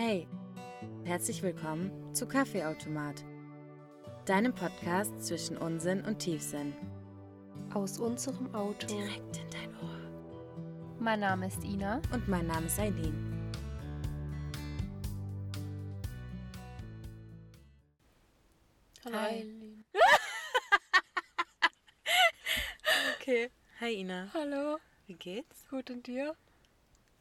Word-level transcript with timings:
Hey, 0.00 0.28
herzlich 1.02 1.42
willkommen 1.42 2.14
zu 2.14 2.28
Kaffeeautomat, 2.28 3.24
deinem 4.26 4.54
Podcast 4.54 5.26
zwischen 5.26 5.56
Unsinn 5.56 6.02
und 6.02 6.20
Tiefsinn. 6.20 6.72
Aus 7.74 7.98
unserem 7.98 8.54
Auto. 8.54 8.86
Direkt 8.86 9.38
in 9.38 9.50
dein 9.50 9.74
Ohr. 9.82 10.94
Mein 11.00 11.18
Name 11.18 11.48
ist 11.48 11.64
Ina. 11.64 12.00
Und 12.12 12.28
mein 12.28 12.46
Name 12.46 12.66
ist 12.66 12.78
Eileen. 12.78 13.50
Hallo. 19.04 19.18
Hi. 19.18 19.40
Eileen. 19.40 19.84
Okay. 23.20 23.50
Hi 23.80 23.94
Ina. 23.94 24.28
Hallo. 24.32 24.78
Wie 25.08 25.14
geht's? 25.14 25.66
Gut 25.68 25.90
und 25.90 26.06
dir? 26.06 26.36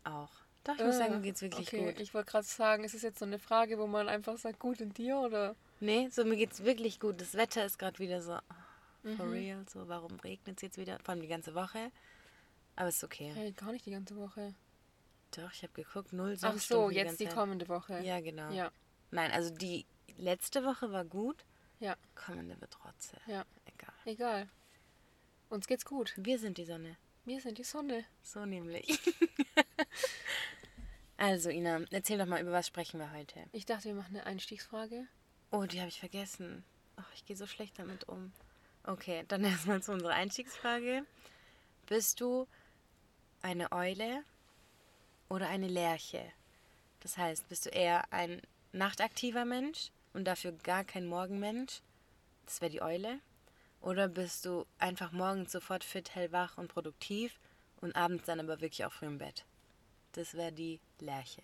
Auch. 0.04 0.47
Doch, 0.68 0.76
ich 0.78 0.84
muss 0.86 0.98
sagen, 0.98 1.16
mir 1.16 1.22
geht's 1.22 1.42
wirklich 1.42 1.68
okay, 1.68 1.86
gut. 1.86 2.00
ich 2.00 2.14
wollte 2.14 2.32
gerade 2.32 2.46
sagen, 2.46 2.84
ist 2.84 2.94
es 2.94 3.02
jetzt 3.02 3.20
so 3.20 3.26
eine 3.26 3.40
Frage, 3.40 3.80
wo 3.80 3.88
man 3.88 4.10
einfach 4.10 4.38
sagt, 4.38 4.60
gut 4.60 4.82
und 4.82 4.98
dir 4.98 5.18
oder? 5.18 5.56
Nee, 5.80 6.10
so 6.12 6.26
mir 6.26 6.36
geht's 6.36 6.64
wirklich 6.64 7.00
gut. 7.00 7.22
Das 7.22 7.34
Wetter 7.36 7.66
ist 7.66 7.80
gerade 7.80 7.98
wieder 8.00 8.22
so 8.22 8.34
oh, 8.36 9.16
for 9.16 9.26
Mhm. 9.26 9.32
real. 9.32 9.66
So, 9.70 9.88
warum 9.88 10.20
regnet 10.20 10.58
es 10.58 10.62
jetzt 10.64 10.78
wieder? 10.78 11.00
Vor 11.00 11.14
allem 11.14 11.22
die 11.22 11.28
ganze 11.28 11.56
Woche. 11.56 11.92
Aber 12.76 12.90
ist 12.90 13.04
okay. 13.04 13.32
Hey, 13.34 13.52
gar 13.54 13.72
nicht 13.72 13.86
die 13.86 13.92
ganze 13.92 14.16
Woche. 14.18 14.54
Doch, 15.32 15.52
ich 15.52 15.64
habe 15.64 15.74
geguckt, 15.74 16.14
null 16.14 16.34
Ach 16.34 16.40
so, 16.40 16.48
Sonnenstunden 16.48 16.96
jetzt 16.96 17.20
die 17.20 17.26
Zeit. 17.26 17.34
kommende 17.36 17.68
Woche. 17.70 18.00
Ja, 18.04 18.20
genau. 18.20 18.52
Ja, 18.52 18.72
Nein, 19.12 19.32
also 19.32 19.54
die 19.54 19.86
letzte 20.18 20.64
Woche 20.66 20.92
war 20.92 21.06
gut. 21.06 21.46
Ja. 21.80 21.96
Kommende 22.16 22.60
wird 22.60 22.72
trotze. 22.72 23.18
Ja. 23.28 23.46
Egal. 23.66 23.94
egal. 24.06 24.50
Uns 25.50 25.68
geht's 25.68 25.86
gut. 25.86 26.14
Wir 26.18 26.40
sind 26.40 26.58
die 26.58 26.66
Sonne. 26.66 26.98
Wir 27.24 27.40
sind 27.40 27.58
die 27.58 27.64
Sonne. 27.64 28.04
So 28.22 28.46
nämlich. 28.46 28.88
also, 31.18 31.50
Ina, 31.50 31.82
erzähl 31.90 32.20
doch 32.20 32.28
mal, 32.28 32.42
über 32.42 32.52
was 32.52 32.68
sprechen 32.68 33.00
wir 33.00 33.12
heute? 33.12 33.44
Ich 33.52 33.66
dachte, 33.66 33.86
wir 33.86 33.96
machen 33.96 34.16
eine 34.16 34.26
Einstiegsfrage. 34.26 35.08
Oh, 35.52 35.64
die 35.64 35.80
habe 35.80 35.90
ich 35.90 36.00
vergessen. 36.00 36.64
Oh, 36.98 37.12
ich 37.16 37.26
gehe 37.26 37.36
so 37.36 37.48
schlecht 37.48 37.80
damit 37.80 38.08
um. 38.08 38.32
Okay, 38.84 39.26
dann 39.28 39.44
erstmal 39.46 39.82
zu 39.82 39.94
unserer 39.94 40.14
Einstiegsfrage. 40.14 41.04
Bist 41.88 42.22
du 42.22 42.48
eine 43.42 43.72
Eule 43.72 44.24
oder 45.30 45.50
eine 45.50 45.68
Lerche? 45.68 46.24
Das 47.00 47.18
heißt, 47.18 47.50
bist 47.50 47.66
du 47.66 47.70
eher 47.70 48.12
ein 48.14 48.42
nachtaktiver 48.72 49.46
Mensch 49.46 49.92
und 50.14 50.26
dafür 50.26 50.52
gar 50.52 50.84
kein 50.84 51.08
Morgenmensch? 51.08 51.82
Das 52.46 52.62
wäre 52.62 52.72
die 52.72 52.82
Eule. 52.82 53.20
Oder 53.82 54.08
bist 54.08 54.46
du 54.46 54.66
einfach 54.80 55.12
morgens 55.12 55.52
sofort 55.52 55.84
fit, 55.84 56.14
hellwach 56.14 56.58
und 56.58 56.68
produktiv 56.68 57.40
und 57.82 57.96
abends 57.96 58.26
dann 58.26 58.40
aber 58.40 58.62
wirklich 58.62 58.86
auch 58.86 58.92
früh 58.92 59.06
im 59.06 59.18
Bett? 59.18 59.46
Das 60.14 60.34
wäre 60.34 60.52
die 60.52 60.80
Lerche. 61.02 61.42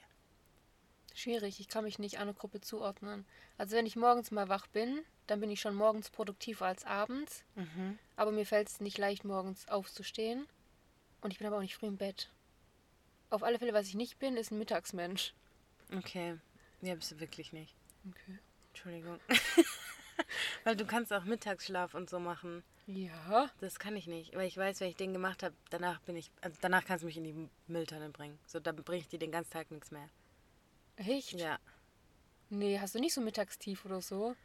Schwierig, 1.13 1.59
ich 1.59 1.67
kann 1.67 1.83
mich 1.83 1.99
nicht 1.99 2.17
einer 2.17 2.33
Gruppe 2.33 2.61
zuordnen. 2.61 3.25
Also 3.57 3.75
wenn 3.75 3.85
ich 3.85 3.95
morgens 3.95 4.31
mal 4.31 4.49
wach 4.49 4.67
bin, 4.67 5.01
dann 5.27 5.39
bin 5.39 5.51
ich 5.51 5.61
schon 5.61 5.75
morgens 5.75 6.09
produktiver 6.09 6.65
als 6.65 6.85
abends. 6.85 7.43
Mhm. 7.55 7.99
Aber 8.15 8.31
mir 8.31 8.45
fällt 8.45 8.67
es 8.69 8.81
nicht 8.81 8.97
leicht, 8.97 9.23
morgens 9.23 9.67
aufzustehen. 9.67 10.47
Und 11.21 11.31
ich 11.31 11.37
bin 11.37 11.47
aber 11.47 11.57
auch 11.57 11.61
nicht 11.61 11.75
früh 11.75 11.87
im 11.87 11.97
Bett. 11.97 12.31
Auf 13.29 13.43
alle 13.43 13.59
Fälle, 13.59 13.73
was 13.73 13.87
ich 13.87 13.95
nicht 13.95 14.19
bin, 14.19 14.37
ist 14.37 14.51
ein 14.51 14.57
Mittagsmensch. 14.57 15.33
Okay. 15.95 16.37
Ja, 16.81 16.95
bist 16.95 17.11
du 17.11 17.19
wirklich 17.19 17.53
nicht. 17.53 17.75
Okay. 18.09 18.39
Entschuldigung. 18.71 19.19
weil 20.63 20.75
du 20.75 20.85
kannst 20.85 21.11
auch 21.13 21.23
Mittagsschlaf 21.23 21.93
und 21.93 22.09
so 22.09 22.19
machen. 22.19 22.63
Ja. 22.87 23.49
Das 23.61 23.79
kann 23.79 23.95
ich 23.95 24.07
nicht, 24.07 24.35
weil 24.35 24.47
ich 24.47 24.57
weiß, 24.57 24.79
wenn 24.81 24.89
ich 24.89 24.95
den 24.97 25.13
gemacht 25.13 25.43
habe, 25.43 25.55
danach 25.69 25.99
bin 26.01 26.15
ich, 26.15 26.29
also 26.41 26.57
danach 26.61 26.85
kannst 26.85 27.03
du 27.03 27.07
mich 27.07 27.17
in 27.17 27.23
die 27.23 27.49
Mülltonne 27.67 28.09
bringen. 28.09 28.37
So, 28.45 28.59
dann 28.59 28.75
bringe 28.75 29.01
ich 29.01 29.07
dir 29.07 29.19
den 29.19 29.31
ganzen 29.31 29.51
Tag 29.51 29.71
nichts 29.71 29.91
mehr. 29.91 30.09
Echt? 30.97 31.33
Ja, 31.33 31.59
Nee, 32.49 32.79
hast 32.79 32.93
du 32.93 32.99
nicht 32.99 33.15
so 33.15 33.21
Mittagstief 33.21 33.83
oder 33.83 33.99
so? 33.99 34.35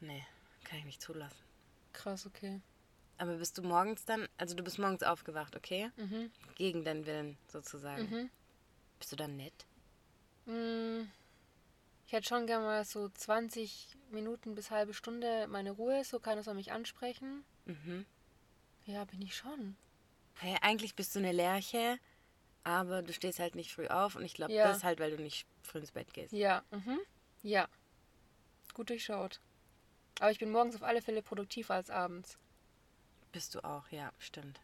nee, 0.00 0.26
kann 0.64 0.78
ich 0.80 0.84
nicht 0.84 1.00
zulassen. 1.00 1.42
Krass, 1.94 2.26
okay. 2.26 2.60
Aber 3.16 3.36
bist 3.36 3.56
du 3.56 3.62
morgens 3.62 4.04
dann, 4.04 4.28
also 4.36 4.54
du 4.54 4.62
bist 4.62 4.78
morgens 4.78 5.02
aufgewacht, 5.02 5.56
okay? 5.56 5.90
Mhm. 5.96 6.30
Gegen 6.56 6.84
deinen 6.84 7.06
Willen 7.06 7.38
sozusagen. 7.48 8.10
Mhm. 8.10 8.30
Bist 8.98 9.12
du 9.12 9.16
dann 9.16 9.36
nett? 9.38 9.66
Ich 10.44 10.52
hätte 12.14 12.28
schon 12.28 12.46
gerne 12.46 12.64
mal 12.64 12.84
so 12.84 13.08
20 13.08 13.96
Minuten 14.10 14.54
bis 14.54 14.70
halbe 14.70 14.94
Stunde 14.94 15.46
meine 15.48 15.72
Ruhe, 15.72 16.04
so 16.04 16.18
keiner 16.20 16.42
soll 16.42 16.54
mich 16.54 16.72
ansprechen. 16.72 17.44
Mhm. 17.66 18.06
Ja, 18.86 19.04
bin 19.04 19.20
ich 19.22 19.36
schon. 19.36 19.76
Hey, 20.36 20.56
eigentlich 20.62 20.94
bist 20.94 21.14
du 21.14 21.18
eine 21.18 21.32
Lerche, 21.32 21.98
aber 22.64 23.02
du 23.02 23.12
stehst 23.12 23.38
halt 23.38 23.54
nicht 23.54 23.72
früh 23.72 23.86
auf 23.88 24.16
und 24.16 24.24
ich 24.24 24.34
glaube, 24.34 24.52
Ja. 24.52 24.68
das 24.68 24.78
ist 24.78 24.84
halt, 24.84 25.00
weil 25.00 25.16
du 25.16 25.22
nicht 25.22 25.46
früh 25.62 25.78
ins 25.78 25.92
Bett 25.92 26.12
gehst. 26.14 26.32
Ja, 26.32 26.62
mhm. 26.70 26.98
Ja. 27.42 27.68
Gut 28.72 28.90
durchschaut. 28.90 29.40
Aber 30.20 30.30
ich 30.30 30.38
bin 30.38 30.50
morgens 30.50 30.76
auf 30.76 30.82
alle 30.82 31.02
Fälle 31.02 31.22
produktiver 31.22 31.74
als 31.74 31.90
abends. 31.90 32.38
Bist 33.32 33.54
du 33.54 33.64
auch, 33.64 33.88
ja, 33.90 34.12
stimmt. 34.18 34.60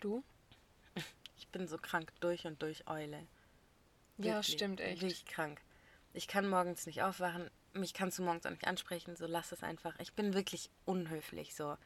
Du? 0.00 0.22
Ich 1.36 1.48
bin 1.48 1.66
so 1.68 1.78
krank 1.78 2.12
durch 2.20 2.46
und 2.46 2.60
durch 2.62 2.86
Eule. 2.88 3.26
Ja, 4.18 4.34
Wirklich, 4.36 4.54
stimmt 4.54 4.80
echt. 4.80 5.02
Wirklich 5.02 5.24
krank. 5.26 5.60
Ich 6.12 6.26
kann 6.28 6.48
morgens 6.48 6.86
nicht 6.86 7.02
aufwachen. 7.02 7.50
Mich 7.74 7.94
kannst 7.94 8.18
du 8.18 8.22
morgens 8.22 8.46
auch 8.46 8.50
nicht 8.50 8.66
ansprechen. 8.66 9.16
So 9.16 9.26
lass 9.26 9.52
es 9.52 9.62
einfach. 9.62 9.98
Ich 10.00 10.14
bin 10.14 10.34
wirklich 10.34 10.70
unhöflich. 10.84 11.54
So. 11.54 11.76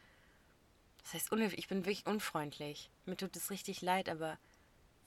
Das 1.03 1.15
heißt 1.15 1.33
unhöflich. 1.33 1.59
Ich 1.59 1.69
bin 1.69 1.81
wirklich 1.84 2.06
unfreundlich. 2.06 2.91
Mir 3.05 3.16
tut 3.16 3.37
es 3.37 3.50
richtig 3.50 3.83
leid, 3.83 4.09
aber 4.09 4.38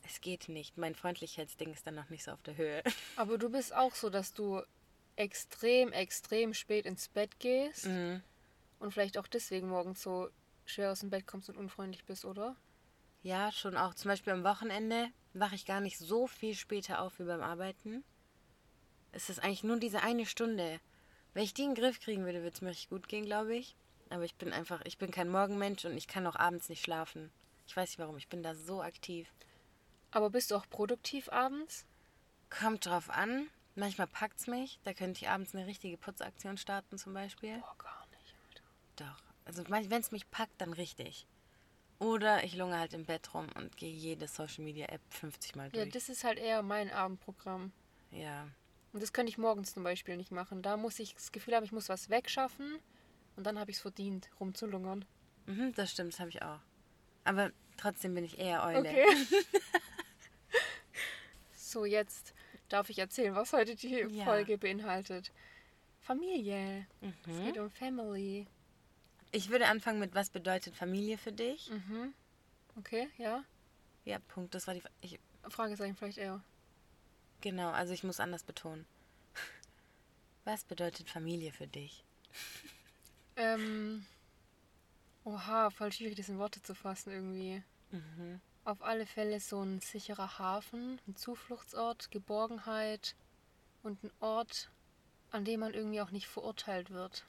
es 0.04 0.22
geht 0.22 0.50
nicht. 0.50 0.78
Mein 0.78 0.94
Freundlichkeitsding 0.96 1.72
ist 1.74 1.88
dann 1.88 1.96
noch 1.96 2.10
nicht 2.10 2.24
so 2.24 2.32
auf 2.32 2.44
der 2.44 2.58
Höhe. 2.58 2.84
Aber 3.16 3.40
du 3.40 3.50
bist 3.50 3.74
auch 3.74 3.96
so, 3.96 4.12
dass 4.12 4.34
du 4.36 4.62
extrem, 5.16 5.92
extrem 5.94 6.54
spät 6.54 6.86
ins 6.86 7.08
Bett 7.08 7.40
gehst 7.40 7.86
Mhm. 7.88 8.22
und 8.80 8.92
vielleicht 8.94 9.18
auch 9.18 9.26
deswegen 9.26 9.70
morgens 9.70 10.04
so 10.04 10.30
schwer 10.66 10.92
aus 10.92 11.00
dem 11.00 11.10
Bett 11.10 11.26
kommst 11.26 11.50
und 11.50 11.58
unfreundlich 11.58 12.04
bist, 12.06 12.24
oder? 12.26 12.56
Ja, 13.24 13.52
schon 13.52 13.78
auch. 13.78 13.96
Zum 13.96 14.10
Beispiel 14.10 14.34
am 14.34 14.44
Wochenende 14.44 15.08
wache 15.34 15.56
ich 15.56 15.66
gar 15.66 15.82
nicht 15.82 15.98
so 15.98 16.28
viel 16.28 16.54
später 16.54 17.02
auf 17.02 17.18
wie 17.18 17.24
beim 17.24 17.42
Arbeiten. 17.42 18.04
Es 19.16 19.30
ist 19.30 19.40
eigentlich 19.42 19.64
nur 19.64 19.80
diese 19.80 20.02
eine 20.04 20.26
Stunde. 20.26 20.80
Wenn 21.34 21.44
ich 21.44 21.54
die 21.54 21.64
in 21.64 21.74
den 21.74 21.82
Griff 21.82 22.00
kriegen 22.02 22.26
würde, 22.26 22.40
würde 22.44 22.54
es 22.54 22.62
mir 22.62 22.70
richtig 22.70 22.90
gut 22.90 23.08
gehen, 23.08 23.26
glaube 23.26 23.56
ich. 23.56 23.76
Aber 24.10 24.24
ich 24.24 24.36
bin 24.36 24.52
einfach, 24.54 24.82
ich 24.84 24.98
bin 24.98 25.10
kein 25.10 25.30
Morgenmensch 25.30 25.86
und 25.86 25.96
ich 25.98 26.08
kann 26.08 26.28
auch 26.28 26.36
abends 26.36 26.68
nicht 26.70 26.84
schlafen. 26.84 27.32
Ich 27.66 27.76
weiß 27.76 27.90
nicht 27.90 28.00
warum, 28.00 28.18
ich 28.18 28.28
bin 28.28 28.44
da 28.44 28.54
so 28.56 28.82
aktiv. 28.82 29.34
Aber 30.12 30.30
bist 30.30 30.52
du 30.52 30.56
auch 30.56 30.70
produktiv 30.70 31.30
abends? 31.30 31.86
Kommt 32.50 32.86
drauf 32.86 33.10
an. 33.10 33.48
Manchmal 33.76 34.08
packt's 34.08 34.48
mich. 34.48 34.80
Da 34.84 34.94
könnte 34.94 35.22
ich 35.22 35.30
abends 35.30 35.56
eine 35.56 35.66
richtige 35.66 35.98
Putzaktion 35.98 36.58
starten 36.58 36.98
zum 36.98 37.14
Beispiel. 37.14 37.58
Boah, 37.60 37.76
gar 37.78 38.06
nicht, 38.12 38.36
Alter. 38.50 38.64
Doch. 39.14 39.24
Also 39.46 39.64
wenn 39.70 40.02
es 40.02 40.12
mich 40.12 40.30
packt, 40.30 40.60
dann 40.60 40.74
richtig. 40.74 41.26
Oder 42.00 42.44
ich 42.44 42.56
lunge 42.56 42.78
halt 42.78 42.94
im 42.94 43.06
Bett 43.06 43.34
rum 43.34 43.48
und 43.56 43.78
gehe 43.78 43.92
jede 43.92 44.28
Social 44.28 44.64
Media 44.66 44.88
App 44.88 45.02
50 45.10 45.56
Mal 45.56 45.66
Ja, 45.74 45.84
durch. 45.84 45.94
das 45.94 46.10
ist 46.10 46.24
halt 46.26 46.38
eher 46.38 46.62
mein 46.62 46.92
Abendprogramm. 46.92 47.72
ja. 48.12 48.48
Und 48.96 49.04
das 49.04 49.12
könnte 49.12 49.30
ich 49.30 49.38
morgens 49.38 49.74
zum 49.74 49.84
Beispiel 49.84 50.16
nicht 50.16 50.32
machen. 50.32 50.62
Da 50.62 50.78
muss 50.78 51.00
ich 51.00 51.16
das 51.16 51.34
Gefühl 51.34 51.54
haben, 51.54 51.66
ich 51.66 51.74
muss 51.74 51.90
was 51.90 52.10
wegschaffen 52.10 52.80
und 53.36 53.44
dann 53.46 53.60
habe 53.60 53.70
ich 53.70 53.76
es 53.76 53.82
verdient, 53.82 54.30
rumzulungern. 54.40 55.04
Mhm, 55.48 55.74
das 55.76 55.92
stimmt, 55.92 56.14
das 56.14 56.22
habe 56.22 56.30
ich 56.30 56.42
auch. 56.42 56.60
Aber 57.26 57.52
trotzdem 57.76 58.16
bin 58.16 58.24
ich 58.24 58.40
eher 58.40 58.64
Eule. 58.64 58.80
Okay. 58.80 59.06
so, 61.54 61.84
jetzt 61.84 62.34
darf 62.70 62.90
ich 62.90 63.00
erzählen, 63.00 63.36
was 63.36 63.52
heute 63.52 63.76
die 63.76 63.90
Ja. 63.90 64.24
Folge 64.24 64.58
beinhaltet. 64.58 65.34
Familie. 66.00 66.88
Es 67.02 67.28
Mhm. 67.28 67.44
geht 67.46 67.58
um 67.58 67.70
Family. 67.70 68.48
Ich 69.32 69.50
würde 69.50 69.68
anfangen 69.68 70.00
mit, 70.00 70.16
was 70.16 70.30
bedeutet 70.30 70.74
Familie 70.74 71.18
für 71.18 71.34
dich? 71.34 71.70
Mhm. 71.70 72.14
Okay, 72.78 73.10
ja. 73.18 73.44
Ja, 74.06 74.20
Punkt. 74.20 74.54
Das 74.56 74.68
war 74.68 74.74
die. 74.74 74.82
Fra- 74.82 74.90
Ich, 75.02 75.20
Fragezeichen 75.50 75.96
vielleicht 75.98 76.18
eher. 76.20 76.42
Genau, 77.46 77.70
also 77.70 77.94
ich 77.94 78.04
muss 78.04 78.20
anders 78.20 78.44
betonen. 78.44 78.88
Was 80.46 80.64
bedeutet 80.64 81.10
Familie 81.10 81.54
für 81.54 81.68
dich? 81.68 82.04
Ähm. 83.38 84.06
Oha, 85.26 85.70
voll 85.70 85.92
schwierig, 85.92 86.16
das 86.16 86.30
in 86.30 86.38
Worte 86.40 86.62
zu 86.62 86.74
fassen 86.74 87.12
irgendwie. 87.12 87.62
Mhm. 87.92 88.40
Auf 88.64 88.82
alle 88.82 89.06
Fälle 89.06 89.42
so 89.42 89.62
ein 89.62 89.82
sicherer 89.82 90.40
Hafen, 90.40 91.02
ein 91.06 91.18
Zufluchtsort, 91.18 92.12
Geborgenheit 92.12 93.14
und 93.84 94.02
ein 94.06 94.12
Ort, 94.22 94.72
an 95.32 95.44
dem 95.44 95.60
man 95.60 95.74
irgendwie 95.74 96.00
auch 96.00 96.12
nicht 96.12 96.28
verurteilt 96.28 96.92
wird. 96.92 97.26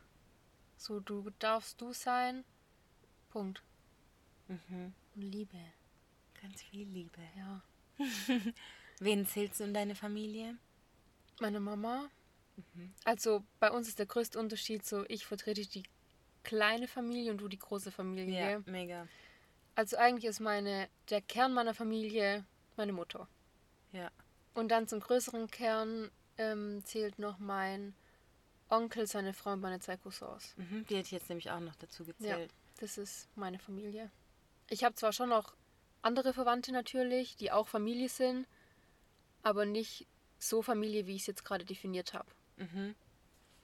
So, 0.76 1.00
du 1.00 1.28
darfst 1.40 1.80
du 1.80 1.92
sein. 1.92 2.44
Punkt. 3.30 3.64
Mhm. 4.46 4.94
Und 5.16 5.22
Liebe, 5.22 5.58
Ganz 6.40 6.62
viel 6.62 6.86
Liebe. 6.86 7.20
ja. 7.36 7.62
Wen 9.00 9.26
zählst 9.26 9.60
du 9.60 9.64
in 9.64 9.74
deine 9.74 9.94
Familie? 9.94 10.56
Meine 11.40 11.60
Mama. 11.60 12.08
Also 13.04 13.44
bei 13.60 13.70
uns 13.70 13.88
ist 13.88 13.98
der 13.98 14.06
größte 14.06 14.38
Unterschied 14.38 14.84
so, 14.86 15.04
ich 15.08 15.26
vertrete 15.26 15.66
die 15.66 15.82
kleine 16.42 16.88
Familie 16.88 17.32
und 17.32 17.38
du 17.38 17.48
die 17.48 17.58
große 17.58 17.90
Familie. 17.90 18.52
Ja, 18.52 18.62
mega. 18.64 19.06
Also 19.74 19.96
eigentlich 19.98 20.24
ist 20.24 20.40
meine, 20.40 20.88
der 21.10 21.20
Kern 21.20 21.52
meiner 21.52 21.74
Familie 21.74 22.46
meine 22.76 22.92
Mutter. 22.92 23.28
Ja. 23.92 24.10
Und 24.54 24.68
dann 24.68 24.88
zum 24.88 25.00
größeren 25.00 25.50
Kern 25.50 26.10
ähm, 26.38 26.82
zählt 26.84 27.18
noch 27.18 27.38
mein 27.38 27.94
Onkel, 28.70 29.06
seine 29.06 29.32
Frau 29.32 29.52
und 29.52 29.60
meine 29.60 29.80
zwei 29.80 29.96
Cousins. 29.96 30.54
Mhm, 30.56 30.86
die 30.88 30.96
hätte 30.96 31.06
ich 31.06 31.12
jetzt 31.12 31.28
nämlich 31.28 31.50
auch 31.50 31.60
noch 31.60 31.76
dazu 31.76 32.04
gezählt. 32.04 32.52
Das 32.80 32.98
ist 32.98 33.28
meine 33.36 33.58
Familie. 33.58 34.10
Ich 34.68 34.82
habe 34.82 34.94
zwar 34.94 35.12
schon 35.12 35.28
noch 35.28 35.54
andere 36.02 36.32
Verwandte 36.32 36.72
natürlich, 36.72 37.36
die 37.36 37.52
auch 37.52 37.68
Familie 37.68 38.08
sind, 38.08 38.46
aber 39.46 39.64
nicht 39.64 40.08
so 40.40 40.60
Familie, 40.60 41.06
wie 41.06 41.14
ich 41.14 41.20
es 41.22 41.28
jetzt 41.28 41.44
gerade 41.44 41.64
definiert 41.64 42.14
habe. 42.14 42.26
Mhm. 42.56 42.96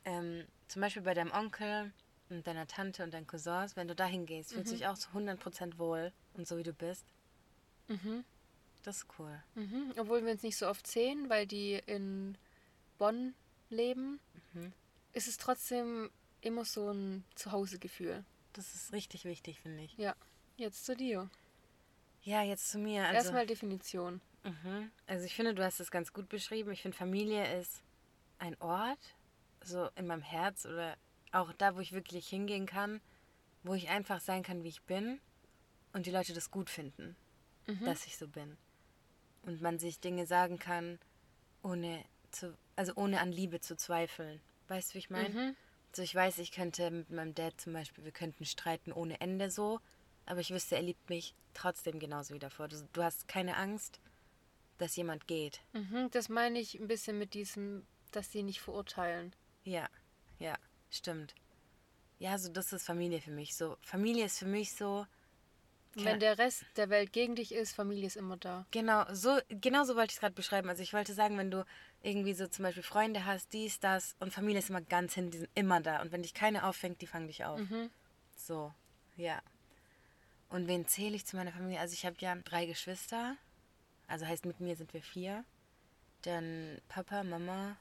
Ähm, 0.04 0.46
zum 0.68 0.80
Beispiel 0.80 1.02
bei 1.02 1.12
deinem 1.12 1.32
Onkel 1.32 1.92
und 2.30 2.46
deiner 2.46 2.68
Tante 2.68 3.02
und 3.02 3.12
deinen 3.12 3.26
Cousins, 3.26 3.74
wenn 3.74 3.88
du 3.88 3.94
da 3.96 4.06
hingehst, 4.06 4.52
fühlst 4.52 4.70
du 4.70 4.76
dich 4.76 4.86
auch 4.86 4.96
zu 4.96 5.10
100% 5.10 5.78
wohl 5.78 6.12
und 6.34 6.46
so 6.46 6.56
wie 6.56 6.62
du 6.62 6.72
bist. 6.72 7.04
Mhm. 7.88 8.24
Das 8.84 8.98
ist 8.98 9.06
cool. 9.18 9.42
Mhm. 9.56 9.92
Obwohl 9.98 10.24
wir 10.24 10.30
uns 10.32 10.44
nicht 10.44 10.56
so 10.56 10.68
oft 10.68 10.86
sehen, 10.86 11.28
weil 11.28 11.46
die 11.48 11.82
in 11.86 12.38
Bonn 12.98 13.34
leben, 13.68 14.20
Mhm. 14.54 14.72
ist 15.14 15.26
es 15.26 15.36
trotzdem 15.36 16.10
immer 16.42 16.64
so 16.64 16.90
ein 16.90 17.24
Zuhausegefühl. 17.34 18.24
Das 18.52 18.74
ist 18.74 18.92
richtig 18.92 19.24
wichtig, 19.24 19.58
finde 19.60 19.82
ich. 19.82 19.96
Ja, 19.98 20.14
jetzt 20.56 20.84
zu 20.84 20.94
dir. 20.94 21.28
Ja, 22.22 22.42
jetzt 22.42 22.70
zu 22.70 22.78
mir. 22.78 23.02
Also, 23.02 23.14
Erstmal 23.16 23.46
Definition. 23.46 24.20
Mhm. 24.44 24.90
Also 25.06 25.24
ich 25.24 25.34
finde, 25.34 25.54
du 25.54 25.64
hast 25.64 25.80
es 25.80 25.90
ganz 25.90 26.12
gut 26.12 26.28
beschrieben. 26.28 26.72
Ich 26.72 26.82
finde, 26.82 26.96
Familie 26.96 27.58
ist 27.60 27.82
ein 28.38 28.60
Ort, 28.60 29.16
so 29.62 29.88
in 29.94 30.06
meinem 30.06 30.22
Herz 30.22 30.66
oder 30.66 30.96
auch 31.30 31.52
da, 31.54 31.76
wo 31.76 31.80
ich 31.80 31.92
wirklich 31.92 32.28
hingehen 32.28 32.66
kann, 32.66 33.00
wo 33.62 33.74
ich 33.74 33.88
einfach 33.88 34.20
sein 34.20 34.42
kann, 34.42 34.64
wie 34.64 34.68
ich 34.68 34.82
bin 34.82 35.20
und 35.92 36.06
die 36.06 36.10
Leute 36.10 36.32
das 36.32 36.50
gut 36.50 36.68
finden, 36.70 37.16
Mhm. 37.66 37.84
dass 37.84 38.06
ich 38.06 38.16
so 38.16 38.26
bin. 38.26 38.56
Und 39.42 39.60
man 39.62 39.78
sich 39.78 40.00
Dinge 40.00 40.26
sagen 40.26 40.58
kann, 40.58 40.98
ohne 41.62 42.04
zu, 42.30 42.56
also 42.76 42.92
ohne 42.96 43.20
an 43.20 43.30
Liebe 43.30 43.60
zu 43.60 43.76
zweifeln. 43.76 44.40
Weißt 44.68 44.90
du, 44.90 44.94
wie 44.94 44.98
ich 44.98 45.10
meine? 45.10 45.28
Mhm. 45.28 45.56
Also 45.90 46.02
ich 46.02 46.14
weiß, 46.14 46.38
ich 46.38 46.52
könnte 46.52 46.90
mit 46.90 47.10
meinem 47.10 47.34
Dad 47.34 47.60
zum 47.60 47.72
Beispiel, 47.72 48.04
wir 48.04 48.12
könnten 48.12 48.44
streiten 48.44 48.92
ohne 48.92 49.20
Ende 49.20 49.50
so, 49.50 49.80
aber 50.26 50.40
ich 50.40 50.50
wüsste, 50.50 50.76
er 50.76 50.82
liebt 50.82 51.08
mich 51.10 51.34
trotzdem 51.54 51.98
genauso 51.98 52.34
wie 52.34 52.38
davor. 52.38 52.68
Du, 52.68 52.76
du 52.92 53.02
hast 53.02 53.28
keine 53.28 53.56
Angst, 53.56 54.00
dass 54.82 54.96
jemand 54.96 55.26
geht. 55.26 55.60
Mhm. 55.72 56.08
Das 56.10 56.28
meine 56.28 56.58
ich 56.58 56.78
ein 56.78 56.88
bisschen 56.88 57.18
mit 57.18 57.34
diesem, 57.34 57.86
dass 58.10 58.30
sie 58.32 58.42
nicht 58.42 58.60
verurteilen. 58.60 59.34
Ja, 59.64 59.88
ja, 60.38 60.56
stimmt. 60.90 61.34
Ja, 62.18 62.38
so 62.38 62.50
das 62.50 62.72
ist 62.72 62.84
Familie 62.84 63.20
für 63.20 63.30
mich. 63.30 63.54
So 63.56 63.76
Familie 63.82 64.24
ist 64.26 64.38
für 64.38 64.46
mich 64.46 64.74
so 64.74 65.06
Wenn 65.94 66.20
der 66.20 66.38
Rest 66.38 66.64
der 66.76 66.88
Welt 66.88 67.12
gegen 67.12 67.34
dich 67.34 67.52
ist, 67.52 67.72
Familie 67.74 68.06
ist 68.06 68.16
immer 68.16 68.36
da. 68.36 68.66
genau 68.70 69.04
so 69.12 69.38
genau 69.48 69.84
so 69.84 69.94
wollte 69.96 70.10
ich 70.10 70.16
es 70.16 70.20
gerade 70.20 70.34
beschreiben. 70.34 70.68
Also 70.68 70.82
ich 70.82 70.92
wollte 70.92 71.14
sagen, 71.14 71.36
wenn 71.38 71.50
du 71.50 71.64
irgendwie 72.02 72.34
so 72.34 72.46
zum 72.46 72.64
Beispiel 72.64 72.82
Freunde 72.82 73.24
hast, 73.24 73.52
dies, 73.52 73.78
das 73.80 74.16
und 74.20 74.32
Familie 74.32 74.58
ist 74.60 74.70
immer 74.70 74.80
ganz 74.82 75.14
hin, 75.14 75.30
die 75.30 75.38
sind 75.38 75.50
immer 75.54 75.80
da. 75.80 76.00
Und 76.02 76.12
wenn 76.12 76.22
dich 76.22 76.34
keine 76.34 76.64
auffängt, 76.64 77.00
die 77.00 77.06
fangen 77.06 77.26
dich 77.28 77.44
auf. 77.44 77.60
Mhm. 77.60 77.90
So, 78.36 78.72
ja. 79.16 79.40
Und 80.48 80.66
wen 80.68 80.86
zähle 80.86 81.16
ich 81.16 81.24
zu 81.26 81.36
meiner 81.36 81.52
Familie? 81.52 81.80
Also 81.80 81.94
ich 81.94 82.04
habe 82.04 82.16
ja 82.20 82.34
drei 82.36 82.66
Geschwister. 82.66 83.36
Also 84.06 84.26
heißt 84.26 84.46
mit 84.46 84.60
mir 84.60 84.76
sind 84.76 84.92
wir 84.92 85.02
vier. 85.02 85.44
Dann 86.22 86.80
Papa, 86.88 87.24
Mama. 87.24 87.76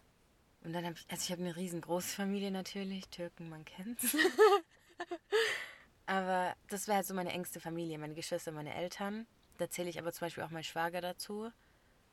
Und 0.63 0.73
dann 0.73 0.85
habe 0.85 0.95
ich, 0.95 1.05
also 1.09 1.23
ich 1.23 1.31
habe 1.31 1.41
eine 1.41 1.55
riesengroße 1.55 2.15
Familie 2.15 2.51
natürlich. 2.51 3.07
Türken, 3.09 3.49
man 3.49 3.65
kennt's. 3.65 4.15
aber 6.05 6.55
das 6.69 6.87
wäre 6.87 6.97
halt 6.97 7.07
so 7.07 7.13
meine 7.13 7.31
engste 7.31 7.59
Familie. 7.59 7.97
Meine 7.97 8.13
Geschwister, 8.13 8.51
meine 8.51 8.73
Eltern. 8.73 9.27
Da 9.57 9.69
zähle 9.69 9.89
ich 9.89 9.99
aber 9.99 10.11
zum 10.11 10.25
Beispiel 10.25 10.43
auch 10.43 10.51
meinen 10.51 10.63
Schwager 10.63 11.01
dazu. 11.01 11.51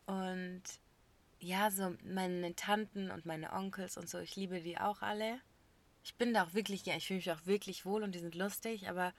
Und 0.06 0.62
ja, 1.40 1.70
so 1.70 1.94
meine 2.04 2.54
Tanten 2.54 3.10
und 3.10 3.26
meine 3.26 3.52
Onkels 3.52 3.96
und 3.96 4.08
so, 4.08 4.18
ich 4.18 4.36
liebe 4.36 4.60
die 4.60 4.78
auch 4.78 5.02
alle. 5.02 5.40
Ich 6.02 6.14
bin 6.14 6.34
da 6.34 6.44
auch 6.44 6.54
wirklich, 6.54 6.84
ja, 6.86 6.96
ich 6.96 7.06
fühle 7.06 7.18
mich 7.18 7.30
auch 7.30 7.46
wirklich 7.46 7.84
wohl 7.84 8.02
und 8.02 8.14
die 8.14 8.18
sind 8.18 8.34
lustig, 8.34 8.88
aber 8.88 9.12